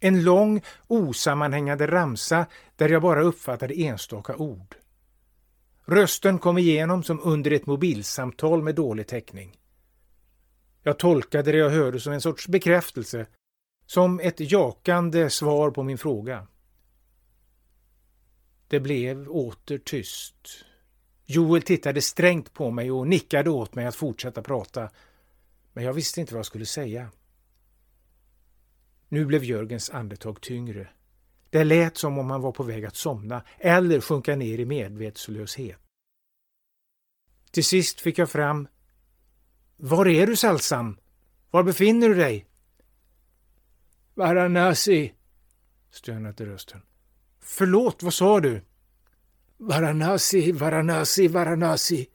En 0.00 0.24
lång, 0.24 0.62
osammanhängande 0.86 1.86
ramsa 1.86 2.46
där 2.76 2.88
jag 2.88 3.02
bara 3.02 3.22
uppfattade 3.22 3.74
enstaka 3.74 4.36
ord. 4.36 4.76
Rösten 5.84 6.38
kom 6.38 6.58
igenom 6.58 7.02
som 7.02 7.20
under 7.22 7.50
ett 7.50 7.66
mobilsamtal 7.66 8.62
med 8.62 8.74
dålig 8.74 9.06
täckning. 9.06 9.56
Jag 10.82 10.98
tolkade 10.98 11.52
det 11.52 11.58
jag 11.58 11.70
hörde 11.70 12.00
som 12.00 12.12
en 12.12 12.20
sorts 12.20 12.48
bekräftelse, 12.48 13.26
som 13.86 14.20
ett 14.20 14.40
jakande 14.52 15.30
svar 15.30 15.70
på 15.70 15.82
min 15.82 15.98
fråga. 15.98 16.46
Det 18.68 18.80
blev 18.80 19.28
åter 19.28 19.78
tyst. 19.78 20.34
Joel 21.24 21.62
tittade 21.62 22.02
strängt 22.02 22.52
på 22.52 22.70
mig 22.70 22.90
och 22.90 23.08
nickade 23.08 23.50
åt 23.50 23.74
mig 23.74 23.86
att 23.86 23.96
fortsätta 23.96 24.42
prata, 24.42 24.90
men 25.72 25.84
jag 25.84 25.92
visste 25.92 26.20
inte 26.20 26.34
vad 26.34 26.38
jag 26.38 26.46
skulle 26.46 26.66
säga. 26.66 27.10
Nu 29.08 29.24
blev 29.24 29.44
Jörgens 29.44 29.90
andetag 29.90 30.40
tyngre. 30.40 30.88
Det 31.50 31.64
lät 31.64 31.96
som 31.96 32.18
om 32.18 32.30
han 32.30 32.40
var 32.40 32.52
på 32.52 32.62
väg 32.62 32.84
att 32.84 32.96
somna 32.96 33.42
eller 33.58 34.00
sjunka 34.00 34.36
ner 34.36 34.58
i 34.58 34.64
medvetslöshet. 34.64 35.78
Till 37.50 37.64
sist 37.64 38.00
fick 38.00 38.18
jag 38.18 38.30
fram 38.30 38.68
Var 39.76 40.08
är 40.08 40.26
du 40.26 40.36
Salsam? 40.36 40.96
Var 41.50 41.62
befinner 41.62 42.08
du 42.08 42.14
dig? 42.14 42.46
Varanasi, 44.14 45.12
stönade 45.90 46.46
rösten. 46.46 46.82
Förlåt, 47.40 48.02
vad 48.02 48.14
sa 48.14 48.40
du? 48.40 48.62
Varanasi, 49.56 50.52
Varanasi, 50.52 51.28
Varanasi. 51.28 52.08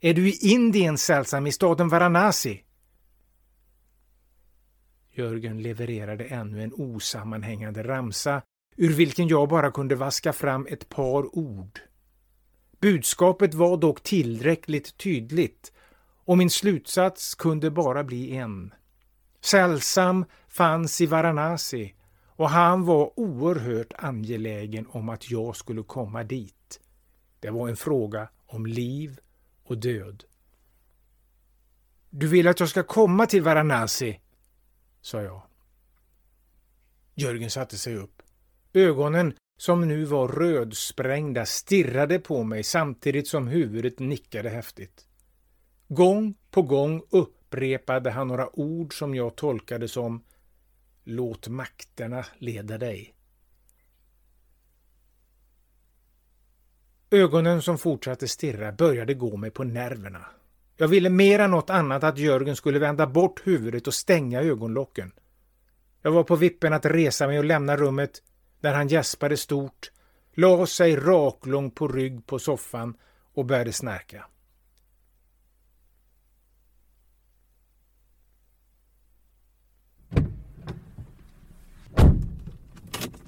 Är 0.00 0.14
du 0.14 0.28
i 0.28 0.38
Indien, 0.40 0.98
Salsam, 0.98 1.46
i 1.46 1.52
staden 1.52 1.88
Varanasi? 1.88 2.64
Jörgen 5.14 5.62
levererade 5.62 6.24
ännu 6.24 6.62
en 6.62 6.72
osammanhängande 6.72 7.82
ramsa 7.82 8.42
ur 8.76 8.92
vilken 8.92 9.28
jag 9.28 9.48
bara 9.48 9.70
kunde 9.70 9.94
vaska 9.94 10.32
fram 10.32 10.66
ett 10.70 10.88
par 10.88 11.38
ord. 11.38 11.80
Budskapet 12.80 13.54
var 13.54 13.76
dock 13.76 14.02
tillräckligt 14.02 14.96
tydligt 14.96 15.72
och 16.24 16.38
min 16.38 16.50
slutsats 16.50 17.34
kunde 17.34 17.70
bara 17.70 18.04
bli 18.04 18.36
en. 18.36 18.74
Sällsam 19.40 20.24
fanns 20.48 21.00
i 21.00 21.06
Varanasi 21.06 21.94
och 22.26 22.50
han 22.50 22.84
var 22.84 23.20
oerhört 23.20 23.92
angelägen 23.98 24.86
om 24.90 25.08
att 25.08 25.30
jag 25.30 25.56
skulle 25.56 25.82
komma 25.82 26.24
dit. 26.24 26.80
Det 27.40 27.50
var 27.50 27.68
en 27.68 27.76
fråga 27.76 28.28
om 28.46 28.66
liv 28.66 29.18
och 29.64 29.78
död. 29.78 30.24
Du 32.10 32.26
vill 32.28 32.48
att 32.48 32.60
jag 32.60 32.68
ska 32.68 32.82
komma 32.82 33.26
till 33.26 33.42
Varanasi? 33.42 34.20
Sa 35.02 35.22
jag. 35.22 35.42
Jörgen 37.14 37.50
satte 37.50 37.78
sig 37.78 37.96
upp. 37.96 38.22
Ögonen, 38.72 39.34
som 39.56 39.88
nu 39.88 40.04
var 40.04 40.28
rödsprängda, 40.28 41.46
stirrade 41.46 42.18
på 42.18 42.42
mig 42.42 42.62
samtidigt 42.62 43.28
som 43.28 43.48
huvudet 43.48 43.98
nickade 43.98 44.48
häftigt. 44.48 45.06
Gång 45.88 46.34
på 46.50 46.62
gång 46.62 47.02
upprepade 47.10 48.10
han 48.10 48.28
några 48.28 48.58
ord 48.58 48.98
som 48.98 49.14
jag 49.14 49.36
tolkade 49.36 49.88
som 49.88 50.24
Låt 51.04 51.48
makterna 51.48 52.26
leda 52.38 52.78
dig. 52.78 53.14
Ögonen 57.10 57.62
som 57.62 57.78
fortsatte 57.78 58.28
stirra 58.28 58.72
började 58.72 59.14
gå 59.14 59.36
mig 59.36 59.50
på 59.50 59.64
nerverna. 59.64 60.26
Jag 60.82 60.88
ville 60.88 61.10
mer 61.10 61.38
än 61.38 61.50
något 61.50 61.70
annat 61.70 62.04
att 62.04 62.18
Jörgen 62.18 62.56
skulle 62.56 62.78
vända 62.78 63.06
bort 63.06 63.46
huvudet 63.46 63.86
och 63.86 63.94
stänga 63.94 64.42
ögonlocken. 64.42 65.12
Jag 66.02 66.10
var 66.10 66.24
på 66.24 66.36
vippen 66.36 66.72
att 66.72 66.86
resa 66.86 67.26
mig 67.26 67.38
och 67.38 67.44
lämna 67.44 67.76
rummet 67.76 68.22
när 68.60 68.74
han 68.74 68.88
gäspade 68.88 69.36
stort, 69.36 69.90
la 70.34 70.66
sig 70.66 70.96
raklång 70.96 71.70
på 71.70 71.88
rygg 71.88 72.26
på 72.26 72.38
soffan 72.38 72.96
och 73.34 73.46
började 73.46 73.72
snärka. 73.72 74.26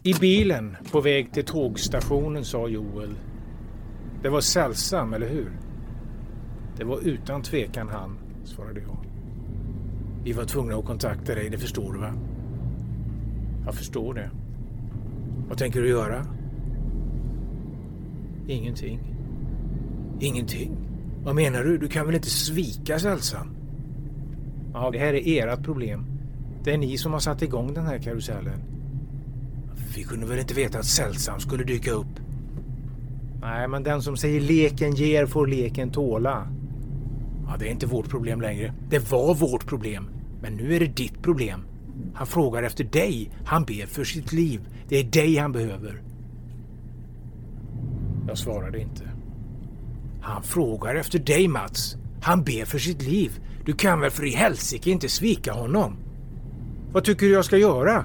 I 0.02 0.14
bilen 0.14 0.76
på 0.90 1.00
väg 1.00 1.32
till 1.32 1.44
tågstationen 1.44 2.44
sa 2.44 2.68
Joel. 2.68 3.14
Det 4.22 4.28
var 4.28 4.40
sällsam, 4.40 5.14
eller 5.14 5.28
hur? 5.28 5.63
Det 6.76 6.84
var 6.84 7.00
utan 7.00 7.42
tvekan 7.42 7.88
han, 7.88 8.18
svarade 8.44 8.80
jag. 8.80 8.96
Vi 10.24 10.32
var 10.32 10.44
tvungna 10.44 10.76
att 10.76 10.84
kontakta 10.84 11.34
dig, 11.34 11.50
det 11.50 11.58
förstår 11.58 11.92
du 11.92 11.98
va? 11.98 12.12
Jag 13.64 13.74
förstår 13.74 14.14
det. 14.14 14.30
Vad 15.48 15.58
tänker 15.58 15.82
du 15.82 15.88
göra? 15.88 16.26
Ingenting. 18.46 19.00
Ingenting? 20.20 20.76
Vad 21.24 21.34
menar 21.34 21.64
du? 21.64 21.78
Du 21.78 21.88
kan 21.88 22.06
väl 22.06 22.14
inte 22.14 22.30
svika 22.30 22.98
Sällsam? 22.98 23.48
Ja, 24.72 24.90
det 24.90 24.98
här 24.98 25.14
är 25.14 25.48
ert 25.48 25.62
problem. 25.62 26.06
Det 26.64 26.72
är 26.72 26.78
ni 26.78 26.98
som 26.98 27.12
har 27.12 27.20
satt 27.20 27.42
igång 27.42 27.74
den 27.74 27.86
här 27.86 27.98
karusellen. 27.98 28.58
Vi 29.96 30.02
kunde 30.02 30.26
väl 30.26 30.38
inte 30.38 30.54
veta 30.54 30.78
att 30.78 30.84
Sällsam 30.84 31.40
skulle 31.40 31.64
dyka 31.64 31.90
upp? 31.90 32.20
Nej, 33.40 33.68
men 33.68 33.82
den 33.82 34.02
som 34.02 34.16
säger 34.16 34.40
leken 34.40 34.94
ger 34.94 35.26
får 35.26 35.46
leken 35.46 35.90
tåla. 35.90 36.48
Ja, 37.48 37.56
det 37.58 37.68
är 37.68 37.70
inte 37.70 37.86
vårt 37.86 38.08
problem 38.08 38.40
längre. 38.40 38.74
Det 38.88 39.10
var 39.10 39.34
vårt 39.34 39.66
problem. 39.66 40.08
Men 40.42 40.56
nu 40.56 40.76
är 40.76 40.80
det 40.80 40.96
ditt 40.96 41.22
problem. 41.22 41.60
Han 42.14 42.26
frågar 42.26 42.62
efter 42.62 42.84
dig. 42.84 43.30
Han 43.44 43.64
ber 43.64 43.86
för 43.86 44.04
sitt 44.04 44.32
liv. 44.32 44.60
Det 44.88 44.96
är 44.96 45.04
dig 45.04 45.36
han 45.36 45.52
behöver. 45.52 46.02
Jag 48.28 48.38
svarade 48.38 48.80
inte. 48.80 49.10
Han 50.20 50.42
frågar 50.42 50.94
efter 50.94 51.18
dig, 51.18 51.48
Mats. 51.48 51.96
Han 52.22 52.44
ber 52.44 52.64
för 52.64 52.78
sitt 52.78 53.02
liv. 53.02 53.40
Du 53.64 53.72
kan 53.72 54.00
väl 54.00 54.10
för 54.10 54.24
i 54.24 54.30
helsike 54.30 54.90
inte 54.90 55.08
svika 55.08 55.52
honom? 55.52 55.96
Vad 56.92 57.04
tycker 57.04 57.26
du 57.26 57.32
jag 57.32 57.44
ska 57.44 57.56
göra? 57.56 58.04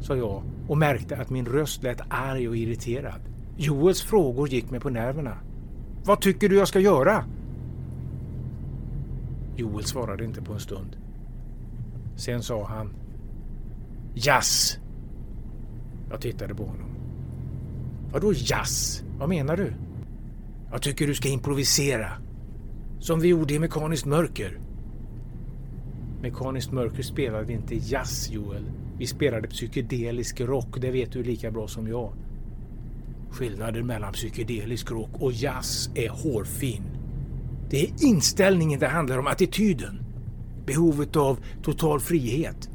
sa 0.00 0.16
jag 0.16 0.42
och 0.68 0.78
märkte 0.78 1.16
att 1.16 1.30
min 1.30 1.46
röst 1.46 1.82
lät 1.82 2.00
arg 2.08 2.48
och 2.48 2.56
irriterad. 2.56 3.20
Joels 3.56 4.02
frågor 4.02 4.48
gick 4.48 4.70
mig 4.70 4.80
på 4.80 4.90
nerverna. 4.90 5.38
Vad 6.04 6.20
tycker 6.20 6.48
du 6.48 6.56
jag 6.56 6.68
ska 6.68 6.80
göra? 6.80 7.24
Joel 9.56 9.84
svarade 9.84 10.24
inte 10.24 10.42
på 10.42 10.52
en 10.52 10.60
stund. 10.60 10.96
Sen 12.16 12.42
sa 12.42 12.66
han 12.66 12.94
Jazz. 14.14 14.78
Jag 16.10 16.20
tittade 16.20 16.54
på 16.54 16.64
honom. 16.64 16.90
Vadå 18.12 18.32
jazz? 18.32 19.04
Vad 19.18 19.28
menar 19.28 19.56
du? 19.56 19.72
Jag 20.70 20.82
tycker 20.82 21.06
du 21.06 21.14
ska 21.14 21.28
improvisera. 21.28 22.10
Som 22.98 23.20
vi 23.20 23.28
gjorde 23.28 23.54
i 23.54 23.58
Mekaniskt 23.58 24.06
mörker. 24.06 24.58
Mekaniskt 26.22 26.72
mörker 26.72 27.02
spelade 27.02 27.52
inte 27.52 27.74
jazz, 27.74 28.30
Joel. 28.30 28.64
Vi 28.98 29.06
spelade 29.06 29.48
psykedelisk 29.48 30.40
rock, 30.40 30.80
det 30.80 30.90
vet 30.90 31.12
du 31.12 31.22
lika 31.22 31.50
bra 31.50 31.68
som 31.68 31.88
jag. 31.88 32.12
Skillnaden 33.30 33.86
mellan 33.86 34.12
psykedelisk 34.12 34.90
rock 34.90 35.10
och 35.20 35.32
jazz 35.32 35.90
är 35.94 36.08
hårfin. 36.08 36.82
Det 37.70 37.82
är 37.82 38.04
inställningen 38.04 38.80
det 38.80 38.88
handlar 38.88 39.18
om, 39.18 39.26
attityden. 39.26 40.00
Behovet 40.66 41.16
av 41.16 41.38
total 41.62 42.00
frihet. 42.00 42.68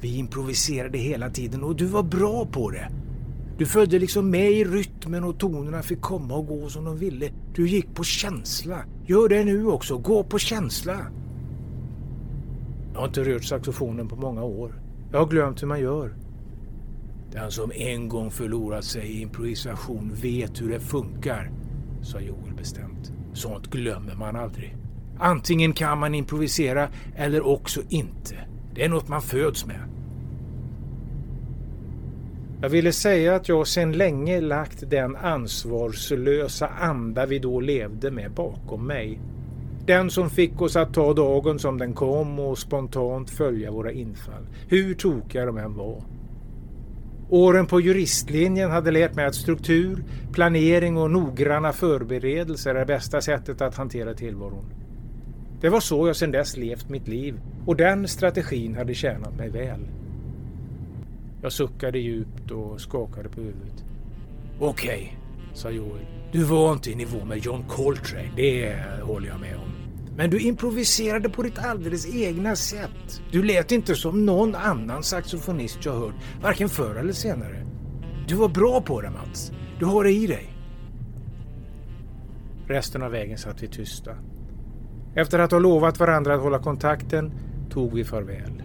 Vi 0.00 0.16
improviserade 0.16 0.98
hela 0.98 1.30
tiden 1.30 1.62
och 1.62 1.76
du 1.76 1.86
var 1.86 2.02
bra 2.02 2.46
på 2.46 2.70
det. 2.70 2.88
Du 3.58 3.66
följde 3.66 3.98
liksom 3.98 4.30
med 4.30 4.50
i 4.50 4.64
rytmen 4.64 5.24
och 5.24 5.38
tonerna 5.38 5.82
fick 5.82 6.00
komma 6.00 6.34
och 6.34 6.46
gå 6.46 6.68
som 6.68 6.84
de 6.84 6.96
ville. 6.96 7.30
Du 7.54 7.68
gick 7.68 7.94
på 7.94 8.04
känsla. 8.04 8.84
Gör 9.06 9.28
det 9.28 9.44
nu 9.44 9.66
också, 9.66 9.98
gå 9.98 10.24
på 10.24 10.38
känsla. 10.38 10.96
Jag 12.92 13.00
har 13.00 13.06
inte 13.06 13.24
rört 13.24 13.44
saxofonen 13.44 14.08
på 14.08 14.16
många 14.16 14.42
år. 14.42 14.82
Jag 15.12 15.18
har 15.18 15.26
glömt 15.26 15.62
hur 15.62 15.66
man 15.66 15.80
gör. 15.80 16.14
Den 17.32 17.50
som 17.50 17.72
en 17.74 18.08
gång 18.08 18.30
förlorat 18.30 18.84
sig 18.84 19.06
i 19.06 19.20
improvisation 19.20 20.12
vet 20.14 20.60
hur 20.60 20.70
det 20.70 20.80
funkar, 20.80 21.50
sa 22.02 22.20
Joel 22.20 22.54
bestämt. 22.56 22.89
Sånt 23.32 23.70
glömmer 23.70 24.14
man 24.14 24.36
aldrig. 24.36 24.76
Antingen 25.18 25.72
kan 25.72 25.98
man 25.98 26.14
improvisera 26.14 26.88
eller 27.16 27.46
också 27.46 27.80
inte. 27.88 28.34
Det 28.74 28.84
är 28.84 28.88
något 28.88 29.08
man 29.08 29.22
föds 29.22 29.66
med. 29.66 29.80
Jag 32.62 32.68
ville 32.68 32.92
säga 32.92 33.34
att 33.34 33.48
jag 33.48 33.66
sedan 33.66 33.92
länge 33.92 34.40
lagt 34.40 34.90
den 34.90 35.16
ansvarslösa 35.16 36.68
anda 36.68 37.26
vi 37.26 37.38
då 37.38 37.60
levde 37.60 38.10
med 38.10 38.32
bakom 38.32 38.86
mig. 38.86 39.20
Den 39.86 40.10
som 40.10 40.30
fick 40.30 40.60
oss 40.60 40.76
att 40.76 40.94
ta 40.94 41.14
dagen 41.14 41.58
som 41.58 41.78
den 41.78 41.92
kom 41.94 42.38
och 42.38 42.58
spontant 42.58 43.30
följa 43.30 43.70
våra 43.70 43.92
infall, 43.92 44.46
hur 44.68 44.94
tokiga 44.94 45.46
de 45.46 45.58
än 45.58 45.74
var. 45.74 46.02
Åren 47.32 47.66
på 47.66 47.80
juristlinjen 47.80 48.70
hade 48.70 48.90
lärt 48.90 49.14
mig 49.14 49.24
att 49.24 49.34
struktur, 49.34 50.04
planering 50.32 50.96
och 50.96 51.10
noggranna 51.10 51.72
förberedelser 51.72 52.74
är 52.74 52.84
bästa 52.84 53.20
sättet 53.20 53.60
att 53.60 53.74
hantera 53.74 54.14
tillvaron. 54.14 54.64
Det 55.60 55.68
var 55.68 55.80
så 55.80 56.06
jag 56.06 56.16
sedan 56.16 56.30
dess 56.30 56.56
levt 56.56 56.88
mitt 56.88 57.08
liv 57.08 57.40
och 57.66 57.76
den 57.76 58.08
strategin 58.08 58.76
hade 58.76 58.94
tjänat 58.94 59.36
mig 59.36 59.48
väl. 59.48 59.80
Jag 61.42 61.52
suckade 61.52 61.98
djupt 61.98 62.50
och 62.50 62.80
skakade 62.80 63.28
på 63.28 63.40
huvudet. 63.40 63.84
Okej, 64.60 64.90
okay, 64.94 65.54
sa 65.54 65.70
Joel. 65.70 66.06
Du 66.32 66.44
var 66.44 66.72
inte 66.72 66.90
i 66.90 66.94
nivå 66.94 67.24
med 67.24 67.38
John 67.38 67.64
Coltrane, 67.68 68.30
det 68.36 68.74
håller 69.02 69.28
jag 69.28 69.40
med 69.40 69.56
om. 69.56 69.69
Men 70.20 70.30
du 70.30 70.40
improviserade 70.40 71.28
på 71.28 71.42
ditt 71.42 71.58
alldeles 71.58 72.14
egna 72.14 72.56
sätt. 72.56 73.22
Du 73.30 73.42
lät 73.42 73.72
inte 73.72 73.94
som 73.94 74.26
någon 74.26 74.54
annan 74.54 75.02
saxofonist 75.02 75.84
jag 75.84 75.92
hört, 75.92 76.14
varken 76.42 76.68
förr 76.68 76.94
eller 76.94 77.12
senare. 77.12 77.66
Du 78.28 78.34
var 78.34 78.48
bra 78.48 78.80
på 78.80 79.00
det 79.00 79.10
Mats. 79.10 79.52
Du 79.78 79.84
har 79.84 80.04
det 80.04 80.12
i 80.12 80.26
dig. 80.26 80.56
Resten 82.68 83.02
av 83.02 83.10
vägen 83.10 83.38
satt 83.38 83.62
vi 83.62 83.68
tysta. 83.68 84.16
Efter 85.14 85.38
att 85.38 85.50
ha 85.50 85.58
lovat 85.58 85.98
varandra 85.98 86.34
att 86.34 86.40
hålla 86.40 86.58
kontakten 86.58 87.32
tog 87.70 87.94
vi 87.94 88.04
farväl. 88.04 88.62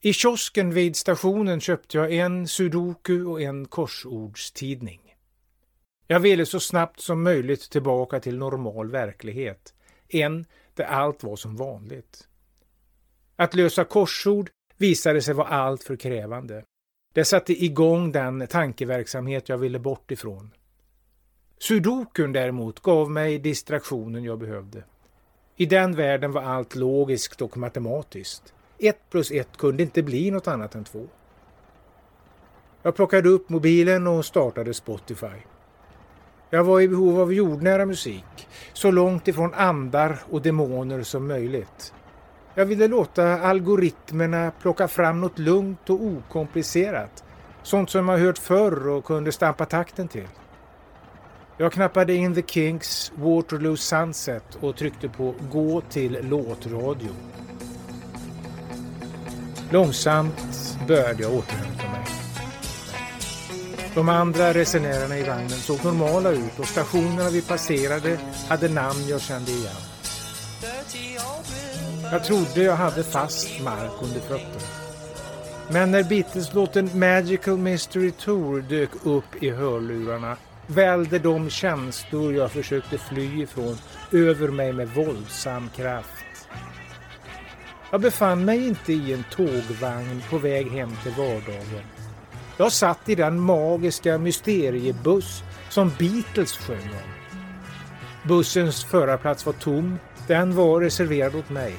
I 0.00 0.12
kiosken 0.12 0.70
vid 0.70 0.96
stationen 0.96 1.60
köpte 1.60 1.96
jag 1.96 2.12
en 2.12 2.48
sudoku 2.48 3.24
och 3.24 3.42
en 3.42 3.64
korsordstidning. 3.66 5.09
Jag 6.12 6.20
ville 6.20 6.46
så 6.46 6.60
snabbt 6.60 7.00
som 7.00 7.22
möjligt 7.22 7.70
tillbaka 7.70 8.20
till 8.20 8.38
normal 8.38 8.90
verklighet. 8.90 9.74
En 10.08 10.46
där 10.74 10.84
allt 10.84 11.22
var 11.22 11.36
som 11.36 11.56
vanligt. 11.56 12.28
Att 13.36 13.54
lösa 13.54 13.84
korsord 13.84 14.50
visade 14.76 15.22
sig 15.22 15.34
vara 15.34 15.48
allt 15.48 15.82
för 15.82 15.96
krävande. 15.96 16.64
Det 17.14 17.24
satte 17.24 17.64
igång 17.64 18.12
den 18.12 18.46
tankeverksamhet 18.46 19.48
jag 19.48 19.58
ville 19.58 19.78
bort 19.78 20.10
ifrån. 20.10 20.50
Sudokun 21.58 22.32
däremot 22.32 22.80
gav 22.80 23.10
mig 23.10 23.38
distraktionen 23.38 24.24
jag 24.24 24.38
behövde. 24.38 24.84
I 25.56 25.66
den 25.66 25.96
världen 25.96 26.32
var 26.32 26.42
allt 26.42 26.74
logiskt 26.74 27.42
och 27.42 27.56
matematiskt. 27.56 28.54
Ett 28.78 29.10
plus 29.10 29.30
ett 29.30 29.56
kunde 29.56 29.82
inte 29.82 30.02
bli 30.02 30.30
något 30.30 30.48
annat 30.48 30.74
än 30.74 30.84
två. 30.84 31.06
Jag 32.82 32.96
plockade 32.96 33.28
upp 33.28 33.48
mobilen 33.48 34.06
och 34.06 34.24
startade 34.24 34.74
Spotify. 34.74 35.36
Jag 36.52 36.64
var 36.64 36.80
i 36.80 36.88
behov 36.88 37.20
av 37.20 37.32
jordnära 37.32 37.86
musik, 37.86 38.48
så 38.72 38.90
långt 38.90 39.28
ifrån 39.28 39.54
andar 39.54 40.18
och 40.30 40.42
demoner 40.42 41.02
som 41.02 41.28
möjligt. 41.28 41.94
Jag 42.54 42.66
ville 42.66 42.88
låta 42.88 43.40
algoritmerna 43.40 44.52
plocka 44.60 44.88
fram 44.88 45.20
något 45.20 45.38
lugnt 45.38 45.90
och 45.90 46.02
okomplicerat, 46.02 47.24
sånt 47.62 47.90
som 47.90 48.08
jag 48.08 48.18
hört 48.18 48.38
förr 48.38 48.88
och 48.88 49.04
kunde 49.04 49.32
stampa 49.32 49.64
takten 49.64 50.08
till. 50.08 50.28
Jag 51.56 51.72
knappade 51.72 52.14
in 52.14 52.34
The 52.34 52.42
Kinks 52.42 53.12
Waterloo 53.14 53.76
Sunset 53.76 54.58
och 54.60 54.76
tryckte 54.76 55.08
på 55.08 55.34
Gå 55.52 55.80
till 55.80 56.18
låtradio. 56.22 57.10
Långsamt 59.70 60.78
började 60.88 61.22
jag 61.22 61.34
återhämta 61.34 61.88
mig. 61.88 62.19
De 63.94 64.08
andra 64.08 64.54
resenärerna 64.54 65.18
i 65.18 65.22
vagnen 65.22 65.50
såg 65.50 65.84
normala 65.84 66.30
ut 66.30 66.58
och 66.58 66.66
stationerna 66.66 67.30
vi 67.30 67.42
passerade 67.42 68.18
hade 68.48 68.68
namn 68.68 69.08
jag 69.08 69.20
kände 69.20 69.50
igen. 69.50 69.72
Jag 72.12 72.24
trodde 72.24 72.62
jag 72.62 72.76
hade 72.76 73.04
fast 73.04 73.60
mark 73.60 73.92
under 74.02 74.20
fötterna. 74.20 74.80
Men 75.72 75.90
när 75.90 76.02
Beatles-låten 76.02 76.90
Magical 76.98 77.56
Mystery 77.56 78.10
Tour 78.10 78.60
dök 78.60 78.90
upp 79.02 79.42
i 79.42 79.50
hörlurarna 79.50 80.36
välde 80.66 81.18
de 81.18 81.50
känslor 81.50 82.34
jag 82.34 82.50
försökte 82.50 82.98
fly 82.98 83.42
ifrån 83.42 83.76
över 84.12 84.48
mig 84.48 84.72
med 84.72 84.88
våldsam 84.88 85.70
kraft. 85.76 86.48
Jag 87.90 88.00
befann 88.00 88.44
mig 88.44 88.68
inte 88.68 88.92
i 88.92 89.12
en 89.12 89.24
tågvagn 89.30 90.22
på 90.30 90.38
väg 90.38 90.70
hem 90.70 90.96
till 91.02 91.12
vardagen. 91.12 91.99
Jag 92.60 92.72
satt 92.72 93.08
i 93.08 93.14
den 93.14 93.40
magiska 93.40 94.18
mysteriebuss 94.18 95.42
som 95.68 95.92
Beatles 95.98 96.56
sjöng 96.56 96.90
om. 96.90 97.38
Bussens 98.28 98.84
förarplats 98.84 99.46
var 99.46 99.52
tom. 99.52 99.98
Den 100.26 100.54
var 100.54 100.80
reserverad 100.80 101.34
åt 101.34 101.50
mig. 101.50 101.74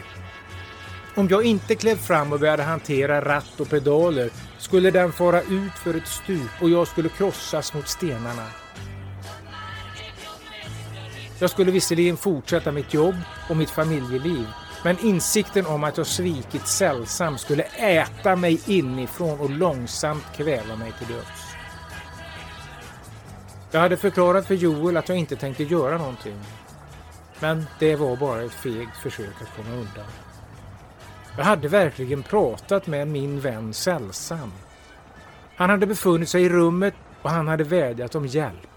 Om 1.15 1.27
jag 1.27 1.43
inte 1.43 1.75
klev 1.75 1.95
fram 1.95 2.33
och 2.33 2.39
började 2.39 2.63
hantera 2.63 3.21
ratt 3.21 3.59
och 3.59 3.69
pedaler 3.69 4.29
skulle 4.57 4.91
den 4.91 5.11
fara 5.11 5.41
ut 5.41 5.73
för 5.83 5.93
ett 5.93 6.07
stup 6.07 6.61
och 6.61 6.69
jag 6.69 6.87
skulle 6.87 7.09
krossas 7.09 7.73
mot 7.73 7.87
stenarna. 7.87 8.47
Jag 11.39 11.49
skulle 11.49 11.71
visserligen 11.71 12.17
fortsätta 12.17 12.71
mitt 12.71 12.93
jobb 12.93 13.15
och 13.49 13.57
mitt 13.57 13.69
familjeliv 13.69 14.45
men 14.83 14.99
insikten 14.99 15.65
om 15.65 15.83
att 15.83 15.97
jag 15.97 16.07
svikit 16.07 16.67
sällsam 16.67 17.37
skulle 17.37 17.63
äta 17.63 18.35
mig 18.35 18.61
inifrån 18.65 19.39
och 19.39 19.49
långsamt 19.49 20.25
kväva 20.35 20.75
mig 20.75 20.91
till 20.97 21.07
döds. 21.07 21.55
Jag 23.71 23.79
hade 23.79 23.97
förklarat 23.97 24.47
för 24.47 24.55
Joel 24.55 24.97
att 24.97 25.09
jag 25.09 25.17
inte 25.17 25.35
tänkte 25.35 25.63
göra 25.63 25.97
någonting. 25.97 26.39
Men 27.39 27.65
det 27.79 27.95
var 27.95 28.15
bara 28.15 28.41
ett 28.43 28.51
fegt 28.51 28.97
försök 28.97 29.41
att 29.41 29.55
komma 29.55 29.75
undan. 29.75 30.05
Jag 31.37 31.43
hade 31.43 31.67
verkligen 31.67 32.23
pratat 32.23 32.87
med 32.87 33.07
min 33.07 33.39
vän 33.39 33.73
Sällsam. 33.73 34.51
Han 35.55 35.69
hade 35.69 35.87
befunnit 35.87 36.29
sig 36.29 36.43
i 36.43 36.49
rummet 36.49 36.93
och 37.21 37.29
han 37.29 37.47
hade 37.47 37.63
vädjat 37.63 38.15
om 38.15 38.27
hjälp. 38.27 38.69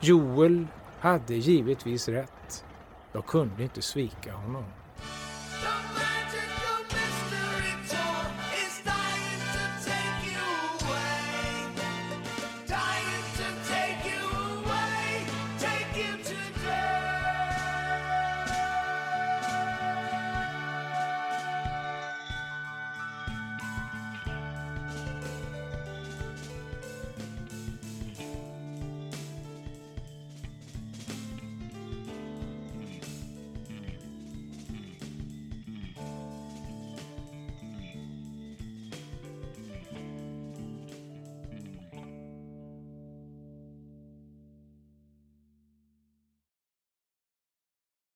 Joel 0.00 0.66
hade 1.00 1.34
givetvis 1.34 2.08
rätt. 2.08 2.64
Jag 3.12 3.26
kunde 3.26 3.62
inte 3.62 3.82
svika 3.82 4.32
honom. 4.32 4.64